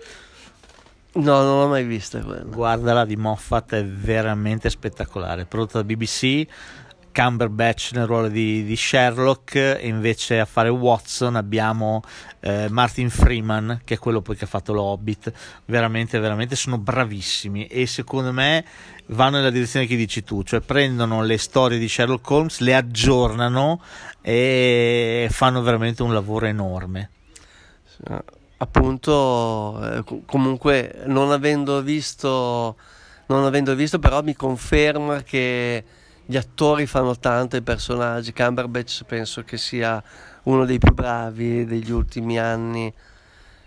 No 1.15 1.43
non 1.43 1.61
l'ho 1.61 1.69
mai 1.69 1.85
vista 1.85 2.21
quella. 2.21 2.43
Guardala 2.43 3.05
di 3.05 3.17
Moffat, 3.17 3.75
è 3.75 3.85
veramente 3.85 4.71
spettacolare. 4.71 5.45
Prodotta 5.45 5.83
da 5.83 5.85
BBC, 5.85 6.47
Cumberbatch 7.13 7.91
nel 7.93 8.07
ruolo 8.07 8.29
di, 8.29 8.65
di, 8.65 8.75
Sherlock 8.75 9.55
e 9.55 9.87
invece 9.87 10.41
a 10.41 10.47
fare 10.47 10.71
Watson 10.71 11.37
abbiamo 11.37 12.03
eh, 12.41 12.69
Martin 12.71 13.11
Freeman 13.11 13.83
che 13.85 13.95
è 13.95 13.99
quello 13.99 14.23
poi 14.23 14.35
che 14.35 14.45
ha 14.45 14.49
fatto 14.49 14.73
lo 14.73 14.83
Hobbit 14.83 15.31
veramente 15.67 16.19
veramente 16.19 16.57
sono 16.57 16.79
bravissimi. 16.79 17.67
E 17.67 17.87
secondo 17.87 18.33
me 18.33 18.65
vanno 19.07 19.37
nella 19.37 19.51
direzione 19.51 19.87
che 19.87 19.95
dici 19.95 20.25
tu 20.25 20.43
cioè 20.43 20.61
prendono 20.61 21.23
le 21.23 21.37
storie 21.37 21.79
di 21.79 21.89
Sherlock 21.89 22.31
Holmes 22.31 22.61
le 22.61 22.75
aggiornano 22.75 23.83
e 24.23 25.29
fanno 25.31 25.61
veramente 25.61 26.03
un 26.03 26.15
lavoro 26.15 26.47
enorme 26.47 27.11
appunto 28.63 29.81
eh, 29.83 30.23
comunque 30.25 31.03
non 31.07 31.33
avendo 31.33 31.83
visto 31.83 32.77
non 33.27 33.45
avendo 33.45 33.75
visto 33.75 33.99
però 33.99 34.23
mi 34.23 34.35
conferma 34.35 35.23
che 35.23 35.85
gli 36.25 36.37
attori 36.37 36.87
fanno 36.87 37.19
tanto 37.19 37.57
i 37.57 37.63
personaggi. 37.63 38.33
Cumberbatch 38.33 39.05
penso 39.05 39.43
che 39.43 39.57
sia 39.57 40.03
uno 40.45 40.65
dei 40.65 40.79
più 40.79 40.93
bravi 40.93 41.65
degli 41.65 41.91
ultimi 41.91 42.39
anni. 42.39 42.93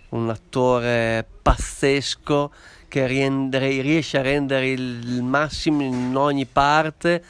Un 0.10 0.30
attore 0.30 1.28
pazzesco 1.42 2.52
che 2.88 3.08
riendere, 3.08 3.82
riesce 3.82 4.20
a 4.20 4.22
rendere 4.22 4.70
il 4.70 5.22
massimo 5.22 5.82
in 5.82 6.16
ogni 6.16 6.46
parte 6.46 7.24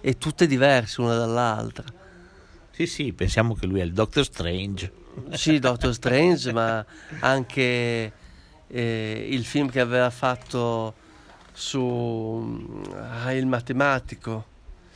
e 0.00 0.18
tutte 0.18 0.46
diverse 0.46 1.00
una 1.00 1.16
dall'altra. 1.16 1.84
Sì 2.70 2.86
sì 2.86 3.12
pensiamo 3.12 3.54
che 3.54 3.66
lui 3.66 3.80
è 3.80 3.84
il 3.84 3.92
Doctor 3.92 4.24
Strange 4.24 5.04
sì 5.30 5.58
Doctor 5.58 5.92
Strange 5.94 6.52
ma 6.52 6.84
anche 7.20 8.12
eh, 8.68 9.26
il 9.30 9.44
film 9.44 9.70
che 9.70 9.80
aveva 9.80 10.10
fatto 10.10 10.94
su 11.52 12.82
ah, 12.94 13.32
il 13.32 13.46
matematico. 13.46 14.44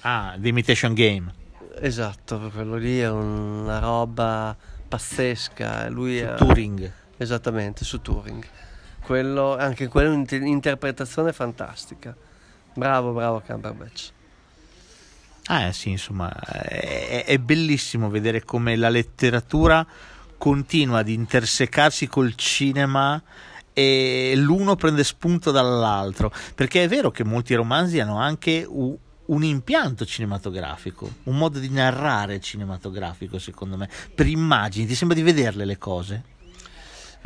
Ah, 0.00 0.36
The 0.38 0.48
Imitation 0.48 0.92
Game. 0.92 1.32
Esatto, 1.78 2.50
quello 2.52 2.76
lì 2.76 3.00
è 3.00 3.08
una 3.08 3.78
roba 3.78 4.56
pazzesca. 4.88 5.88
Lui 5.88 6.18
su 6.18 6.24
è, 6.24 6.34
Turing. 6.34 6.92
Esattamente, 7.16 7.84
su 7.84 8.00
Turing. 8.02 8.44
Quello, 9.02 9.56
anche 9.56 9.88
quella 9.88 10.10
è 10.10 10.12
un'interpretazione 10.12 11.32
fantastica. 11.32 12.14
Bravo, 12.74 13.12
bravo 13.12 13.40
Cumberbatch. 13.40 14.12
Ah, 15.50 15.62
eh, 15.66 15.72
sì, 15.72 15.90
insomma, 15.90 16.32
è, 16.32 17.24
è 17.26 17.38
bellissimo 17.38 18.08
vedere 18.08 18.44
come 18.44 18.76
la 18.76 18.88
letteratura 18.88 19.84
continua 20.38 21.00
ad 21.00 21.08
intersecarsi 21.08 22.06
col 22.06 22.36
cinema 22.36 23.20
e 23.72 24.32
l'uno 24.36 24.76
prende 24.76 25.02
spunto 25.02 25.50
dall'altro, 25.50 26.32
perché 26.54 26.84
è 26.84 26.88
vero 26.88 27.10
che 27.10 27.24
molti 27.24 27.54
romanzi 27.54 27.98
hanno 27.98 28.16
anche 28.16 28.64
un, 28.64 28.96
un 29.26 29.42
impianto 29.42 30.04
cinematografico, 30.06 31.14
un 31.24 31.36
modo 31.36 31.58
di 31.58 31.68
narrare 31.68 32.38
cinematografico, 32.38 33.40
secondo 33.40 33.76
me, 33.76 33.88
per 34.14 34.28
immagini, 34.28 34.86
ti 34.86 34.94
sembra 34.94 35.16
di 35.16 35.24
vederle 35.24 35.64
le 35.64 35.78
cose? 35.78 36.22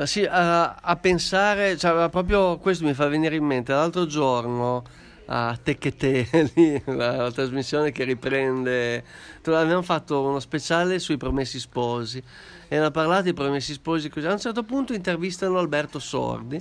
Sì, 0.05 0.25
a, 0.25 0.77
a 0.77 0.97
pensare, 0.97 1.77
cioè, 1.77 2.09
proprio 2.09 2.57
questo 2.57 2.87
mi 2.87 2.95
fa 2.95 3.07
venire 3.07 3.37
in 3.37 3.45
mente, 3.45 3.72
l'altro 3.72 4.07
giorno 4.07 4.83
a 5.27 5.59
Te 5.62 5.77
Te, 5.77 6.29
la, 6.87 7.16
la, 7.16 7.33
trasmissione 7.33 7.93
che 7.93 8.05
riprende, 8.05 9.03
abbiamo 9.45 9.83
fatto 9.83 10.22
uno 10.22 10.41
speciale 10.41 10.99
sui 10.99 11.16
promessi 11.16 11.59
sposi. 11.59 12.22
E 12.68 12.77
hanno 12.77 12.91
parlato 12.91 13.25
di 13.25 13.33
promessi 13.33 13.72
sposi 13.72 14.09
così. 14.09 14.27
A 14.27 14.33
un 14.33 14.41
certo 14.41 14.62
punto 14.64 14.93
intervistano 14.93 15.59
Alberto 15.59 15.99
Sordi 15.99 16.61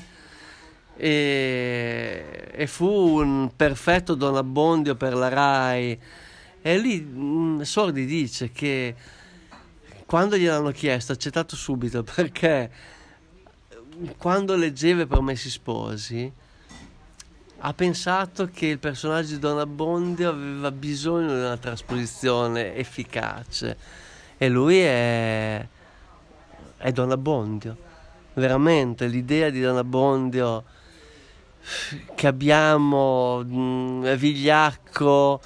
e, 0.96 2.50
e 2.52 2.68
fu 2.68 2.86
un 3.20 3.52
perfetto 3.56 4.16
Don 4.16 4.36
Abbondio 4.36 4.96
per 4.96 5.14
la 5.16 5.28
RAI. 5.28 6.00
E 6.62 6.78
lì 6.78 7.02
mm, 7.02 7.62
Sordi 7.62 8.06
dice 8.06 8.52
che 8.52 8.96
quando 10.06 10.38
gliel'hanno 10.38 10.72
chiesto 10.72 11.12
ha 11.12 11.16
accettato 11.16 11.56
subito 11.56 12.04
perché 12.16 12.72
quando 14.18 14.56
leggeva 14.56 15.06
Promessi 15.06 15.50
Sposi 15.50 16.32
ha 17.66 17.74
pensato 17.74 18.50
che 18.54 18.68
il 18.68 18.80
personaggio 18.80 19.34
di 19.34 19.40
Don 19.40 19.60
Abbondio 19.60 20.30
aveva 20.30 20.72
bisogno 20.72 21.34
di 21.34 21.40
una 21.40 21.58
trasposizione 21.58 22.76
efficace 22.76 23.78
e 24.38 24.50
lui 24.50 24.80
è 24.80 25.66
è 26.84 26.92
Don 26.92 27.12
Abbondio. 27.12 27.78
Veramente 28.34 29.08
l'idea 29.08 29.50
di 29.50 29.62
Don 29.62 29.78
Abbondio 29.78 30.66
che 32.14 32.28
abbiamo, 32.28 33.42
mh, 33.42 33.56
mm, 33.56 34.14
vigliacco, 34.16 35.40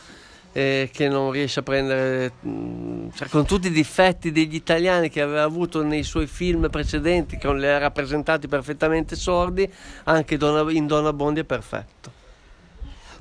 eh, 0.58 0.90
che 0.92 1.08
non 1.08 1.30
riesce 1.30 1.60
a 1.60 1.64
prendere, 1.64 2.32
mm, 2.44 3.10
cioè, 3.14 3.28
con 3.28 3.46
tutti 3.46 3.68
i 3.68 3.72
difetti 3.72 4.32
degli 4.32 4.56
italiani 4.56 5.08
che 5.08 5.22
aveva 5.22 5.44
avuto 5.44 5.84
nei 5.84 6.02
suoi 6.02 6.26
film 6.26 6.68
precedenti, 6.72 7.38
che 7.38 7.54
li 7.54 7.68
ha 7.68 7.78
rappresentati 7.78 8.48
perfettamente 8.48 9.16
sordi, 9.16 9.72
anche 10.06 10.34
in 10.34 10.88
Don 10.88 11.06
Abbondio 11.06 11.44
è 11.44 11.46
perfetto 11.46 12.16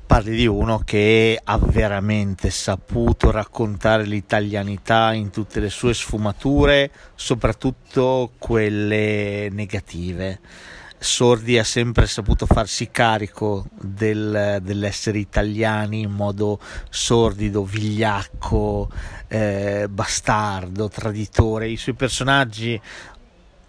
parli 0.07 0.37
di 0.37 0.47
uno 0.47 0.81
che 0.85 1.37
ha 1.43 1.57
veramente 1.57 2.49
saputo 2.49 3.29
raccontare 3.29 4.05
l'italianità 4.05 5.11
in 5.11 5.31
tutte 5.31 5.59
le 5.59 5.69
sue 5.69 5.93
sfumature, 5.93 6.89
soprattutto 7.13 8.31
quelle 8.37 9.49
negative. 9.51 10.39
Sordi 10.99 11.59
ha 11.59 11.63
sempre 11.63 12.07
saputo 12.07 12.45
farsi 12.45 12.89
carico 12.89 13.67
del, 13.79 14.59
dell'essere 14.61 15.19
italiani 15.19 16.01
in 16.01 16.11
modo 16.11 16.59
sordido, 16.89 17.63
vigliacco, 17.63 18.89
eh, 19.27 19.87
bastardo, 19.89 20.89
traditore. 20.89 21.69
I 21.69 21.77
suoi 21.77 21.95
personaggi 21.95 22.81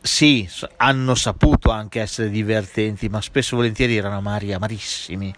sì, 0.01 0.49
hanno 0.77 1.15
saputo 1.15 1.71
anche 1.71 2.01
essere 2.01 2.31
divertenti, 2.31 3.09
ma 3.09 3.21
spesso 3.21 3.55
e 3.55 3.57
volentieri 3.59 3.97
erano 3.97 4.17
amari, 4.17 4.53
amarissimi. 4.53 5.35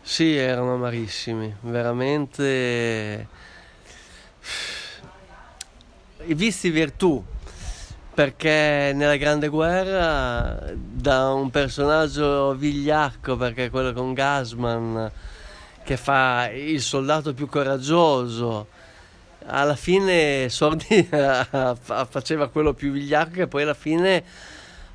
Sì, 0.00 0.36
erano 0.36 0.74
amarissimi, 0.74 1.54
veramente 1.62 3.28
visti 6.34 6.70
virtù, 6.70 7.22
perché 8.16 8.92
nella 8.94 9.16
Grande 9.16 9.48
Guerra 9.48 10.72
da 10.74 11.34
un 11.34 11.50
personaggio 11.50 12.54
vigliacco, 12.54 13.36
perché 13.36 13.66
è 13.66 13.70
quello 13.70 13.92
con 13.92 14.14
Gasman, 14.14 15.10
che 15.84 15.98
fa 15.98 16.48
il 16.50 16.80
soldato 16.80 17.34
più 17.34 17.46
coraggioso, 17.46 18.68
alla 19.44 19.76
fine 19.76 20.48
Sordi 20.48 21.06
faceva 22.08 22.48
quello 22.48 22.72
più 22.72 22.90
vigliacco 22.90 23.42
e 23.42 23.48
poi 23.48 23.64
alla 23.64 23.74
fine 23.74 24.24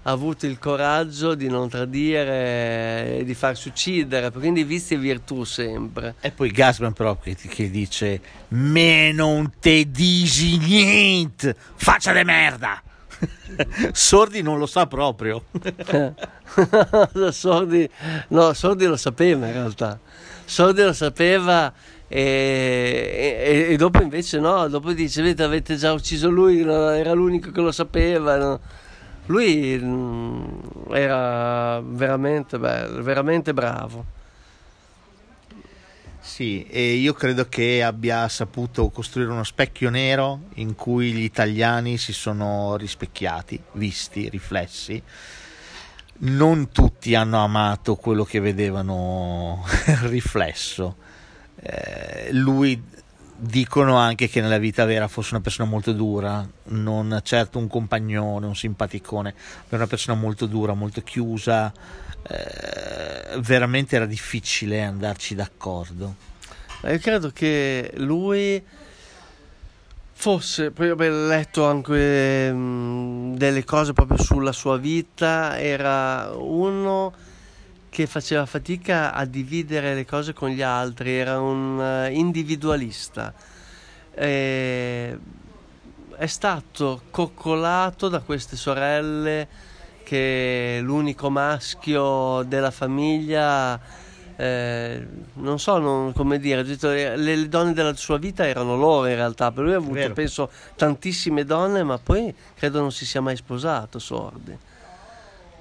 ha 0.01 0.09
avuto 0.09 0.47
il 0.47 0.57
coraggio 0.57 1.35
di 1.35 1.47
non 1.47 1.69
tradire 1.69 3.19
e 3.19 3.23
di 3.23 3.35
farsi 3.35 3.67
uccidere, 3.67 4.31
quindi 4.31 4.63
vizi 4.63 4.95
e 4.95 4.97
virtù 4.97 5.43
sempre. 5.43 6.15
E 6.21 6.31
poi 6.31 6.49
Gasman 6.49 6.93
però 6.93 7.19
che, 7.19 7.35
che 7.35 7.69
dice 7.69 8.19
me 8.47 9.11
non 9.11 9.51
te 9.59 9.91
disi 9.91 10.57
niente, 10.57 11.55
faccia 11.75 12.13
de 12.13 12.23
merda. 12.23 12.81
Sordi 13.93 14.41
non 14.41 14.57
lo 14.57 14.65
sa 14.65 14.87
proprio. 14.87 15.43
Sordi, 17.31 17.89
no, 18.29 18.53
Sordi 18.53 18.85
lo 18.85 18.97
sapeva 18.97 19.47
in 19.47 19.53
realtà. 19.53 19.99
Sordi 20.45 20.81
lo 20.81 20.93
sapeva 20.93 21.71
e, 22.07 23.67
e, 23.67 23.73
e 23.73 23.77
dopo 23.77 24.01
invece 24.01 24.39
no, 24.39 24.67
dopo 24.67 24.91
dice, 24.91 25.21
vedete 25.21 25.43
avete 25.43 25.75
già 25.75 25.93
ucciso 25.93 26.29
lui, 26.29 26.59
era 26.61 27.13
l'unico 27.13 27.51
che 27.51 27.61
lo 27.61 27.71
sapeva. 27.71 28.37
No? 28.37 28.59
Lui 29.27 29.79
mm, 29.81 30.43
era 30.91 31.79
veramente 31.81 32.57
bello, 32.57 33.01
veramente 33.01 33.53
bravo. 33.53 34.19
Sì, 36.23 36.67
e 36.67 36.93
io 36.93 37.13
credo 37.13 37.49
che 37.49 37.81
abbia 37.81 38.29
saputo 38.29 38.89
costruire 38.89 39.31
uno 39.31 39.43
specchio 39.43 39.89
nero 39.89 40.41
in 40.55 40.75
cui 40.75 41.13
gli 41.13 41.23
italiani 41.23 41.97
si 41.97 42.13
sono 42.13 42.75
rispecchiati, 42.77 43.59
visti, 43.73 44.29
riflessi. 44.29 45.01
Non 46.19 46.69
tutti 46.69 47.15
hanno 47.15 47.43
amato 47.43 47.95
quello 47.95 48.23
che 48.23 48.39
vedevano 48.39 49.65
riflesso. 50.05 50.95
Eh, 51.55 52.29
lui 52.33 52.79
dicono 53.43 53.97
anche 53.97 54.29
che 54.29 54.39
nella 54.39 54.59
vita 54.59 54.85
vera 54.85 55.07
fosse 55.07 55.33
una 55.33 55.41
persona 55.41 55.67
molto 55.67 55.93
dura, 55.93 56.47
non 56.65 57.19
certo 57.23 57.57
un 57.57 57.67
compagnone, 57.67 58.45
un 58.45 58.55
simpaticone, 58.55 59.33
ma 59.69 59.77
una 59.77 59.87
persona 59.87 60.15
molto 60.15 60.45
dura, 60.45 60.73
molto 60.73 61.01
chiusa, 61.01 61.73
eh, 62.21 63.39
veramente 63.39 63.95
era 63.95 64.05
difficile 64.05 64.83
andarci 64.83 65.33
d'accordo. 65.33 66.15
Io 66.83 66.99
credo 66.99 67.31
che 67.31 67.91
lui 67.95 68.63
fosse, 70.13 70.69
poi 70.69 70.91
ho 70.91 70.95
letto 70.95 71.65
anche 71.65 72.51
mh, 72.53 73.37
delle 73.37 73.63
cose 73.63 73.93
proprio 73.93 74.21
sulla 74.21 74.51
sua 74.51 74.77
vita, 74.77 75.59
era 75.59 76.29
uno 76.35 77.11
che 77.91 78.07
faceva 78.07 78.45
fatica 78.45 79.13
a 79.13 79.25
dividere 79.25 79.93
le 79.93 80.05
cose 80.05 80.31
con 80.31 80.47
gli 80.47 80.61
altri, 80.61 81.11
era 81.11 81.41
un 81.41 81.77
eh, 81.81 82.13
individualista. 82.13 83.33
E 84.13 85.19
è 86.15 86.25
stato 86.27 87.01
coccolato 87.11 88.07
da 88.07 88.21
queste 88.21 88.55
sorelle 88.55 89.47
che 90.03 90.79
l'unico 90.81 91.29
maschio 91.29 92.43
della 92.43 92.71
famiglia 92.71 93.77
eh, 94.37 95.05
non 95.33 95.59
so 95.59 95.77
non, 95.77 96.13
come 96.13 96.39
dire, 96.39 96.63
le, 96.63 97.17
le, 97.17 97.49
donne 97.49 97.73
della 97.73 97.95
sua 97.95 98.17
vita 98.17 98.47
erano 98.47 98.77
loro 98.77 99.07
in 99.07 99.15
realtà, 99.15 99.51
per 99.51 99.65
lui 99.65 99.73
ha 99.73 99.77
avuto 99.77 99.95
Vero. 99.95 100.13
penso 100.13 100.49
tantissime 100.77 101.43
donne, 101.43 101.83
ma 101.83 101.97
poi 101.97 102.33
credo 102.55 102.79
non 102.79 102.93
si 102.93 103.05
sia 103.05 103.19
mai 103.19 103.35
sposato 103.35 103.99
Sordi. 103.99 104.57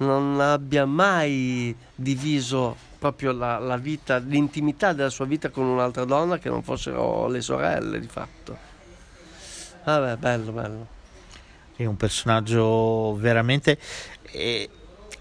Non 0.01 0.39
abbia 0.39 0.85
mai 0.85 1.75
diviso 1.93 2.75
proprio 2.97 3.31
la, 3.31 3.59
la 3.59 3.77
vita, 3.77 4.17
l'intimità 4.17 4.93
della 4.93 5.09
sua 5.09 5.25
vita 5.25 5.49
con 5.49 5.65
un'altra 5.65 6.05
donna 6.05 6.39
che 6.39 6.49
non 6.49 6.63
fossero 6.63 7.27
le 7.27 7.41
sorelle 7.41 7.99
di 7.99 8.07
fatto. 8.07 8.57
Vabbè, 9.83 10.17
bello, 10.17 10.51
bello. 10.51 10.87
È 11.75 11.85
un 11.85 11.97
personaggio 11.97 13.15
veramente. 13.15 13.77
eh, 14.31 14.69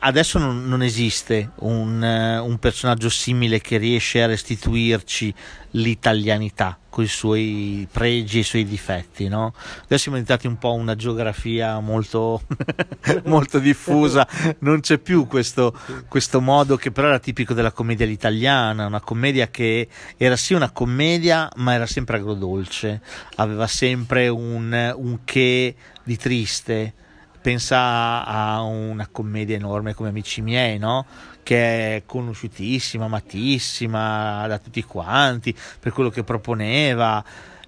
adesso 0.01 0.39
non, 0.39 0.67
non 0.67 0.83
esiste 0.83 1.51
un, 1.57 2.03
eh, 2.03 2.39
un 2.39 2.59
personaggio 2.59 3.09
simile 3.09 3.61
che 3.61 3.77
riesce 3.77 4.23
a 4.23 4.27
restituirci 4.27 5.35
l'italianità 5.73 6.79
con 6.89 7.05
i 7.05 7.09
suoi 7.09 7.87
pregi 7.91 8.39
e 8.39 8.41
i 8.41 8.45
suoi 8.45 8.65
difetti. 8.65 9.29
No? 9.29 9.55
Adesso 9.85 10.03
siamo 10.03 10.19
diventati 10.19 10.47
un 10.47 10.59
po' 10.59 10.73
una 10.73 10.97
geografia 10.97 11.79
molto, 11.81 12.43
molto 13.25 13.59
diffusa, 13.59 14.27
non 14.61 14.81
c'è 14.81 14.99
più 14.99 15.27
questo, 15.27 15.77
questo 16.09 16.41
modo 16.41 16.77
che 16.77 16.91
però 16.91 17.09
era 17.09 17.19
tipico 17.19 17.55
della 17.55 17.73
commedia 17.73 18.07
all'italiana, 18.07 18.87
una 18.87 19.01
commedia 19.01 19.49
che 19.49 19.89
era 20.17 20.37
sì 20.37 20.55
una 20.55 20.71
commedia, 20.71 21.49
ma 21.57 21.75
era 21.75 21.87
sempre 21.87 22.17
agrodolce, 22.17 23.01
aveva 23.37 23.67
sempre 23.67 24.29
un, 24.29 24.95
un 24.97 25.19
che 25.25 25.75
di 26.03 26.17
triste 26.17 26.95
pensa 27.41 28.25
a 28.25 28.63
una 28.63 29.09
commedia 29.11 29.57
enorme 29.57 29.95
come 29.95 30.11
Amici 30.11 30.43
miei, 30.43 30.79
no? 30.79 31.07
che 31.43 31.97
è 31.97 32.03
conosciutissima, 32.07 33.07
amatissima 33.07 34.47
da 34.47 34.59
tutti 34.59 34.83
quanti 34.85 35.55
per 35.81 35.93
quello 35.93 36.11
che 36.11 36.23
proponeva. 36.23 37.25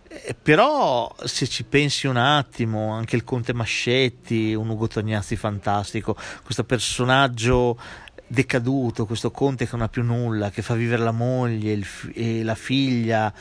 Eh, 0.08 0.36
Però 0.40 1.14
se 1.24 1.48
ci 1.48 1.64
pensi 1.64 2.06
un 2.06 2.16
attimo, 2.16 2.92
anche 2.92 3.16
il 3.16 3.24
Conte 3.24 3.54
Mascetti, 3.54 4.54
un 4.54 4.68
Ugo 4.68 4.88
Tognazzi 4.88 5.36
fantastico, 5.36 6.16
questo 6.44 6.64
personaggio 6.64 7.78
decaduto, 8.26 9.04
questo 9.04 9.30
conte 9.30 9.66
che 9.66 9.72
non 9.72 9.82
ha 9.82 9.88
più 9.88 10.02
nulla, 10.02 10.50
che 10.50 10.62
fa 10.62 10.74
vivere 10.74 11.02
la 11.02 11.10
moglie 11.10 11.72
il 11.72 11.86
e 12.14 12.42
la 12.42 12.54
figlia 12.54 13.32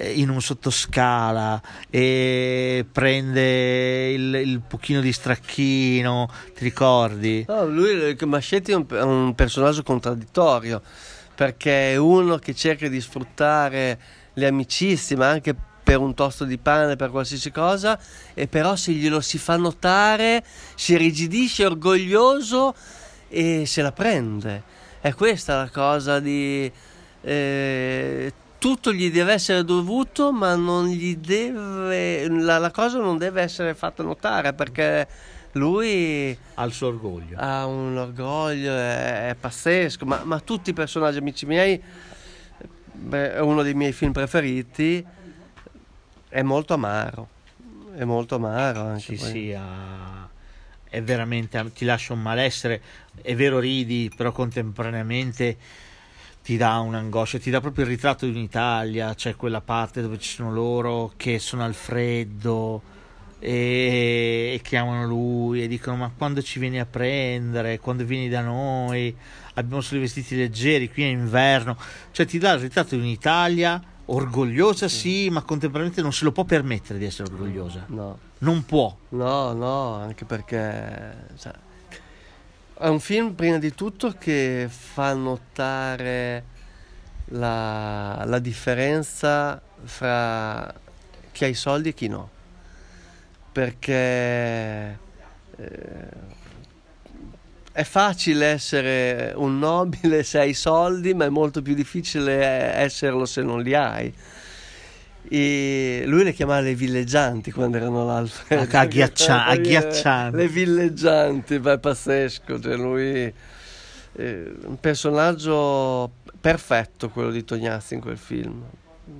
in 0.00 0.28
un 0.28 0.40
sottoscala 0.40 1.60
e 1.90 2.86
prende 2.90 4.10
il, 4.10 4.34
il 4.34 4.60
pochino 4.60 5.00
di 5.00 5.12
stracchino, 5.12 6.30
ti 6.54 6.64
ricordi? 6.64 7.44
No, 7.48 7.66
lui, 7.66 8.16
Mascetti 8.24 8.72
è 8.72 8.74
un, 8.74 8.86
un 8.88 9.34
personaggio 9.34 9.82
contraddittorio 9.82 10.80
perché 11.34 11.92
è 11.92 11.96
uno 11.96 12.36
che 12.36 12.54
cerca 12.54 12.88
di 12.88 13.00
sfruttare 13.00 14.00
le 14.34 14.46
amicizie, 14.46 15.16
ma 15.16 15.28
anche 15.28 15.54
per 15.82 15.98
un 15.98 16.14
tosto 16.14 16.44
di 16.44 16.58
pane, 16.58 16.96
per 16.96 17.10
qualsiasi 17.10 17.50
cosa, 17.50 17.98
e 18.34 18.46
però 18.46 18.76
se 18.76 18.92
glielo 18.92 19.20
si 19.20 19.38
fa 19.38 19.56
notare 19.56 20.44
si 20.74 20.96
rigidisce, 20.96 21.64
orgoglioso 21.64 22.74
e 23.28 23.64
se 23.66 23.82
la 23.82 23.92
prende. 23.92 24.62
È 25.00 25.14
questa 25.14 25.56
la 25.56 25.70
cosa 25.70 26.20
di... 26.20 26.70
eh, 27.22 28.32
tutto 28.58 28.92
gli 28.92 29.10
deve 29.10 29.32
essere 29.32 29.64
dovuto, 29.64 30.32
ma 30.32 30.54
non 30.56 30.88
gli 30.88 31.16
deve... 31.16 32.28
La, 32.28 32.58
la 32.58 32.70
cosa 32.70 32.98
non 32.98 33.16
deve 33.18 33.42
essere 33.42 33.74
fatta 33.74 34.02
notare 34.02 34.52
perché 34.52 35.06
lui 35.52 36.36
Al 36.54 36.72
suo 36.72 36.88
orgoglio. 36.88 37.36
ha 37.38 37.66
un 37.66 37.96
orgoglio, 37.96 38.72
è, 38.72 39.30
è 39.30 39.34
pazzesco, 39.34 40.04
ma, 40.04 40.22
ma 40.24 40.40
tutti 40.40 40.70
i 40.70 40.72
personaggi 40.72 41.18
amici 41.18 41.46
miei, 41.46 41.80
beh, 42.92 43.34
è 43.34 43.40
uno 43.40 43.62
dei 43.62 43.74
miei 43.74 43.92
film 43.92 44.12
preferiti, 44.12 45.04
è 46.28 46.42
molto 46.42 46.74
amaro, 46.74 47.28
è 47.94 48.04
molto 48.04 48.34
amaro 48.36 48.82
anche. 48.82 49.16
Sì, 49.16 49.16
sì, 49.16 49.54
ha- 49.56 50.28
è 50.90 51.02
veramente, 51.02 51.72
ti 51.72 51.84
lascia 51.84 52.12
un 52.12 52.22
malessere, 52.22 52.80
è 53.22 53.34
vero 53.34 53.58
ridi, 53.58 54.10
però 54.14 54.32
contemporaneamente 54.32 55.56
ti 56.48 56.56
dà 56.56 56.78
un'angoscia, 56.78 57.38
ti 57.38 57.50
dà 57.50 57.60
proprio 57.60 57.84
il 57.84 57.90
ritratto 57.90 58.24
di 58.24 58.30
un'Italia, 58.34 59.12
c'è 59.14 59.36
quella 59.36 59.60
parte 59.60 60.00
dove 60.00 60.18
ci 60.18 60.30
sono 60.30 60.50
loro 60.50 61.12
che 61.14 61.38
sono 61.38 61.62
al 61.62 61.74
freddo 61.74 62.80
e, 63.38 64.52
e 64.54 64.60
chiamano 64.62 65.06
lui 65.06 65.62
e 65.62 65.68
dicono 65.68 65.96
ma 65.98 66.10
quando 66.16 66.40
ci 66.40 66.58
vieni 66.58 66.80
a 66.80 66.86
prendere, 66.86 67.78
quando 67.80 68.02
vieni 68.06 68.30
da 68.30 68.40
noi, 68.40 69.14
abbiamo 69.56 69.82
solo 69.82 69.98
i 69.98 70.04
vestiti 70.04 70.36
leggeri, 70.36 70.90
qui 70.90 71.02
è 71.02 71.08
inverno, 71.08 71.76
cioè 72.12 72.24
ti 72.24 72.38
dà 72.38 72.52
il 72.54 72.60
ritratto 72.60 72.94
di 72.94 73.02
un'Italia 73.02 73.82
orgogliosa 74.06 74.88
sì, 74.88 75.28
ma 75.28 75.42
contemporaneamente 75.42 76.00
non 76.00 76.14
se 76.14 76.24
lo 76.24 76.32
può 76.32 76.44
permettere 76.44 76.98
di 76.98 77.04
essere 77.04 77.30
orgogliosa, 77.30 77.84
No, 77.88 78.18
non 78.38 78.64
può. 78.64 78.96
no, 79.10 79.52
no, 79.52 79.96
anche 79.96 80.24
perché 80.24 81.14
cioè, 81.38 81.52
è 82.80 82.86
un 82.86 83.00
film 83.00 83.32
prima 83.32 83.58
di 83.58 83.74
tutto 83.74 84.14
che 84.16 84.68
fa 84.70 85.12
notare 85.12 86.44
la, 87.30 88.22
la 88.24 88.38
differenza 88.38 89.60
fra 89.82 90.72
chi 91.32 91.44
ha 91.44 91.48
i 91.48 91.54
soldi 91.54 91.88
e 91.88 91.94
chi 91.94 92.06
no. 92.06 92.30
Perché 93.50 94.98
eh, 95.56 96.08
è 97.72 97.82
facile 97.82 98.46
essere 98.46 99.32
un 99.34 99.58
nobile 99.58 100.22
se 100.22 100.38
hai 100.38 100.50
i 100.50 100.54
soldi, 100.54 101.14
ma 101.14 101.24
è 101.24 101.30
molto 101.30 101.62
più 101.62 101.74
difficile 101.74 102.74
esserlo 102.76 103.26
se 103.26 103.42
non 103.42 103.60
li 103.60 103.74
hai. 103.74 104.14
E 105.30 106.04
lui 106.06 106.24
le 106.24 106.32
chiamava 106.32 106.60
le 106.60 106.74
villeggianti 106.74 107.50
quando 107.50 107.76
erano 107.76 108.08
al 108.10 108.28
freddo. 108.28 108.68
Agghiaccia- 108.76 109.44
agghiaccianti. 109.46 110.36
Le 110.36 110.48
villeggianti, 110.48 111.58
beh, 111.58 111.74
è 111.74 111.78
pazzesco. 111.78 112.60
Cioè 112.60 112.76
lui, 112.76 113.32
eh, 114.12 114.52
un 114.64 114.80
personaggio 114.80 116.10
perfetto 116.40 117.10
quello 117.10 117.30
di 117.30 117.44
Tognazzi 117.44 117.94
in 117.94 118.00
quel 118.00 118.16
film. 118.16 118.62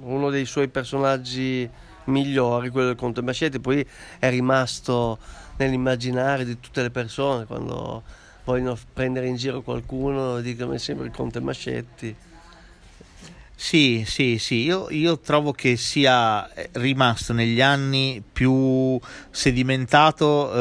Uno 0.02 0.30
dei 0.30 0.44
suoi 0.44 0.68
personaggi 0.68 1.68
migliori, 2.04 2.70
quello 2.70 2.88
del 2.88 2.96
Conte 2.96 3.22
Mascetti, 3.22 3.58
poi 3.60 3.84
è 4.18 4.30
rimasto 4.30 5.18
nell'immaginario 5.58 6.44
di 6.44 6.58
tutte 6.60 6.82
le 6.82 6.90
persone 6.90 7.44
quando 7.44 8.02
vogliono 8.44 8.78
prendere 8.92 9.26
in 9.26 9.36
giro 9.36 9.60
qualcuno 9.60 10.40
dicono 10.40 10.70
"Mi 10.70 10.78
sembra 10.78 11.04
il 11.04 11.12
Conte 11.12 11.40
Mascetti. 11.40 12.14
Sì, 13.60 14.04
sì, 14.06 14.38
sì, 14.38 14.62
io, 14.62 14.88
io 14.88 15.18
trovo 15.18 15.50
che 15.50 15.76
sia 15.76 16.48
eh, 16.54 16.68
rimasto 16.74 17.32
negli 17.32 17.60
anni 17.60 18.22
più 18.32 18.96
sedimentato 19.30 20.54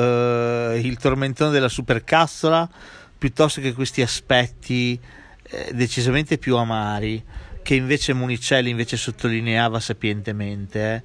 eh, 0.74 0.82
il 0.84 0.98
tormentone 0.98 1.52
della 1.52 1.70
supercazzola 1.70 2.68
piuttosto 3.16 3.62
che 3.62 3.74
questi 3.74 4.02
aspetti 4.02 5.00
eh, 5.44 5.72
decisamente 5.76 6.40
più 6.40 6.58
amari 6.58 7.24
che 7.62 7.76
invece 7.76 8.14
Monicelli 8.14 8.72
invece 8.72 8.98
sottolineava 8.98 9.80
sapientemente 9.80 10.96
eh, 10.96 11.04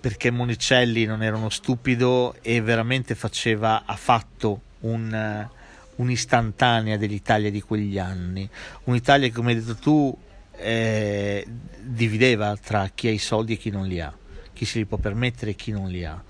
perché 0.00 0.30
Monicelli 0.30 1.04
non 1.04 1.20
era 1.24 1.36
uno 1.36 1.50
stupido 1.50 2.36
e 2.42 2.60
veramente 2.60 3.16
faceva, 3.16 3.82
ha 3.84 3.96
fatto 3.96 4.60
un, 4.82 5.12
eh, 5.12 5.48
un'istantanea 5.96 6.96
dell'Italia 6.96 7.50
di 7.50 7.60
quegli 7.60 7.98
anni, 7.98 8.48
un'Italia 8.84 9.32
come 9.32 9.50
hai 9.50 9.58
detto 9.58 9.74
tu 9.74 10.16
eh, 10.56 11.46
divideva 11.80 12.56
tra 12.56 12.90
chi 12.94 13.08
ha 13.08 13.10
i 13.10 13.18
soldi 13.18 13.54
e 13.54 13.56
chi 13.56 13.70
non 13.70 13.86
li 13.86 14.00
ha, 14.00 14.12
chi 14.52 14.64
se 14.64 14.78
li 14.78 14.86
può 14.86 14.96
permettere 14.96 15.52
e 15.52 15.54
chi 15.54 15.72
non 15.72 15.88
li 15.88 16.04
ha. 16.04 16.22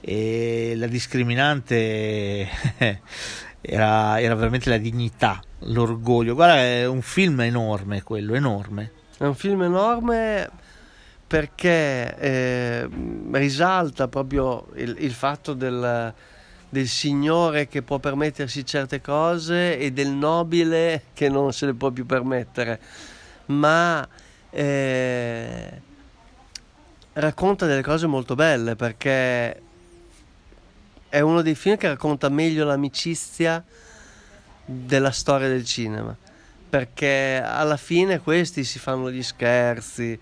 E 0.00 0.74
la 0.76 0.86
discriminante 0.86 2.48
era, 3.60 4.20
era 4.20 4.34
veramente 4.34 4.70
la 4.70 4.78
dignità, 4.78 5.42
l'orgoglio. 5.60 6.34
Guarda, 6.34 6.58
è 6.58 6.86
un 6.86 7.02
film 7.02 7.40
enorme 7.40 8.02
quello, 8.02 8.34
enorme. 8.34 8.92
È 9.18 9.24
un 9.24 9.34
film 9.34 9.62
enorme 9.62 10.48
perché 11.26 12.16
eh, 12.18 12.88
risalta 13.32 14.06
proprio 14.06 14.68
il, 14.76 14.96
il 15.00 15.12
fatto 15.12 15.54
del, 15.54 16.14
del 16.68 16.86
signore 16.86 17.66
che 17.66 17.82
può 17.82 17.98
permettersi 17.98 18.64
certe 18.64 19.00
cose 19.00 19.78
e 19.78 19.90
del 19.90 20.10
nobile 20.10 21.04
che 21.14 21.28
non 21.28 21.52
se 21.52 21.66
le 21.66 21.74
può 21.74 21.90
più 21.90 22.06
permettere, 22.06 22.80
ma 23.46 24.06
eh, 24.50 25.80
racconta 27.14 27.66
delle 27.66 27.82
cose 27.82 28.06
molto 28.06 28.34
belle 28.34 28.76
perché 28.76 29.62
è 31.08 31.20
uno 31.20 31.42
dei 31.42 31.54
film 31.54 31.76
che 31.76 31.88
racconta 31.88 32.28
meglio 32.28 32.64
l'amicizia 32.64 33.64
della 34.64 35.10
storia 35.10 35.48
del 35.48 35.64
cinema 35.64 36.16
perché 36.68 37.40
alla 37.42 37.76
fine 37.76 38.20
questi 38.20 38.64
si 38.64 38.78
fanno 38.78 39.10
gli 39.10 39.22
scherzi, 39.22 40.18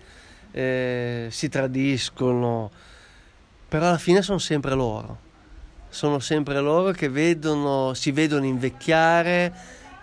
eh, 0.51 1.27
si 1.29 1.49
tradiscono, 1.49 2.71
però 3.67 3.87
alla 3.87 3.97
fine 3.97 4.21
sono 4.21 4.37
sempre 4.37 4.73
loro, 4.73 5.19
sono 5.89 6.19
sempre 6.19 6.59
loro 6.59 6.91
che 6.91 7.09
vedono, 7.09 7.93
si 7.93 8.11
vedono 8.11 8.45
invecchiare, 8.45 9.53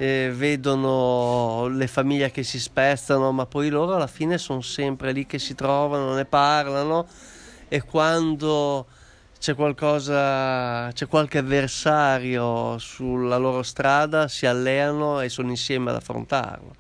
eh, 0.03 0.33
vedono 0.35 1.69
le 1.69 1.87
famiglie 1.87 2.33
che 2.33 2.43
si 2.43 2.59
spezzano, 2.59 3.31
ma 3.31 3.47
poi 3.47 3.69
loro 3.69 3.95
alla 3.95 4.09
fine 4.09 4.37
sono 4.37 4.61
sempre 4.61 5.13
lì 5.13 5.27
che 5.27 5.39
si 5.39 5.55
trovano, 5.55 6.15
ne 6.15 6.25
parlano 6.25 7.07
e 7.69 7.83
quando 7.83 8.87
c'è 9.39 9.55
qualcosa, 9.55 10.91
c'è 10.93 11.07
qualche 11.07 11.39
avversario 11.39 12.79
sulla 12.79 13.37
loro 13.37 13.63
strada, 13.63 14.27
si 14.27 14.45
alleano 14.45 15.21
e 15.21 15.29
sono 15.29 15.51
insieme 15.51 15.91
ad 15.91 15.97
affrontarlo. 15.97 16.75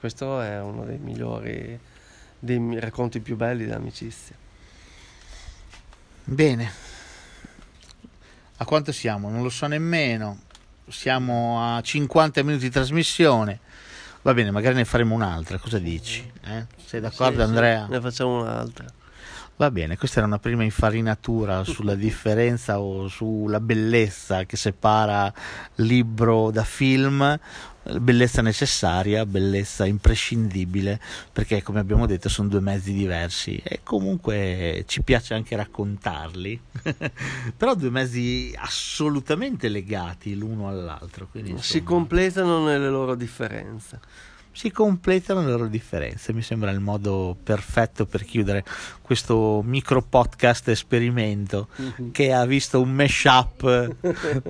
Questo 0.00 0.40
è 0.40 0.58
uno 0.58 0.86
dei 0.86 0.98
migliori 0.98 1.78
dei 2.38 2.80
racconti 2.80 3.20
più 3.20 3.36
belli 3.36 3.66
dell'amicizia. 3.66 4.34
Bene. 6.24 6.72
A 8.56 8.64
quanto 8.64 8.90
siamo? 8.90 9.28
Non 9.28 9.42
lo 9.42 9.50
so 9.50 9.66
nemmeno. 9.66 10.46
Siamo 10.88 11.76
a 11.76 11.80
50 11.80 12.42
minuti 12.42 12.64
di 12.64 12.70
trasmissione. 12.70 13.60
Va 14.22 14.34
bene, 14.34 14.50
magari 14.50 14.74
ne 14.74 14.84
faremo 14.84 15.14
un'altra. 15.14 15.58
Cosa 15.58 15.78
dici? 15.78 16.28
Eh? 16.44 16.66
Sei 16.84 17.00
d'accordo, 17.00 17.36
sì, 17.36 17.42
Andrea? 17.42 17.84
Sì, 17.86 17.92
ne 17.92 18.00
facciamo 18.00 18.40
un'altra. 18.40 18.86
Va 19.56 19.72
bene, 19.72 19.96
questa 19.96 20.18
era 20.18 20.26
una 20.28 20.38
prima 20.38 20.62
infarinatura 20.62 21.64
sulla 21.66 21.96
differenza 21.96 22.78
o 22.78 23.08
sulla 23.08 23.58
bellezza 23.58 24.44
che 24.44 24.56
separa 24.56 25.32
libro 25.76 26.50
da 26.52 26.62
film, 26.62 27.38
bellezza 28.00 28.42
necessaria, 28.42 29.24
bellezza 29.26 29.86
imprescindibile, 29.86 31.00
perché 31.32 31.62
come 31.62 31.80
abbiamo 31.80 32.06
detto 32.06 32.28
sono 32.28 32.48
due 32.48 32.60
mezzi 32.60 32.92
diversi 32.92 33.60
e 33.62 33.80
comunque 33.82 34.84
ci 34.86 35.02
piace 35.02 35.34
anche 35.34 35.56
raccontarli, 35.56 36.60
però 37.56 37.74
due 37.74 37.90
mezzi 37.90 38.54
assolutamente 38.56 39.68
legati 39.68 40.36
l'uno 40.36 40.68
all'altro. 40.68 41.28
Quindi. 41.30 41.56
Si 41.58 41.82
completano 41.82 42.64
nelle 42.64 42.88
loro 42.88 43.14
differenze 43.14 44.00
si 44.58 44.72
completano 44.72 45.44
le 45.44 45.52
loro 45.52 45.68
differenze. 45.68 46.32
Mi 46.32 46.42
sembra 46.42 46.72
il 46.72 46.80
modo 46.80 47.36
perfetto 47.40 48.06
per 48.06 48.24
chiudere 48.24 48.64
questo 49.00 49.62
micro 49.64 50.02
podcast 50.02 50.66
esperimento 50.70 51.68
mm-hmm. 51.80 52.10
che 52.10 52.32
ha 52.32 52.44
visto 52.44 52.80
un 52.80 52.90
mashup 52.90 53.94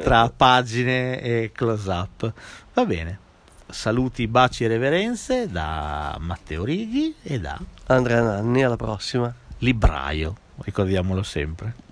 tra 0.01 0.30
pagine 0.34 1.20
e 1.20 1.51
close 1.53 1.91
up. 1.91 2.32
Va 2.72 2.86
bene. 2.86 3.26
Saluti, 3.70 4.26
baci 4.26 4.64
e 4.64 4.68
reverenze 4.68 5.46
da 5.48 6.16
Matteo 6.20 6.64
Righi 6.64 7.14
e 7.22 7.38
da 7.38 7.58
Andrea 7.86 8.22
Nanni. 8.22 8.62
Alla 8.62 8.76
prossima. 8.76 9.32
Libraio, 9.58 10.34
ricordiamolo 10.62 11.22
sempre. 11.22 11.88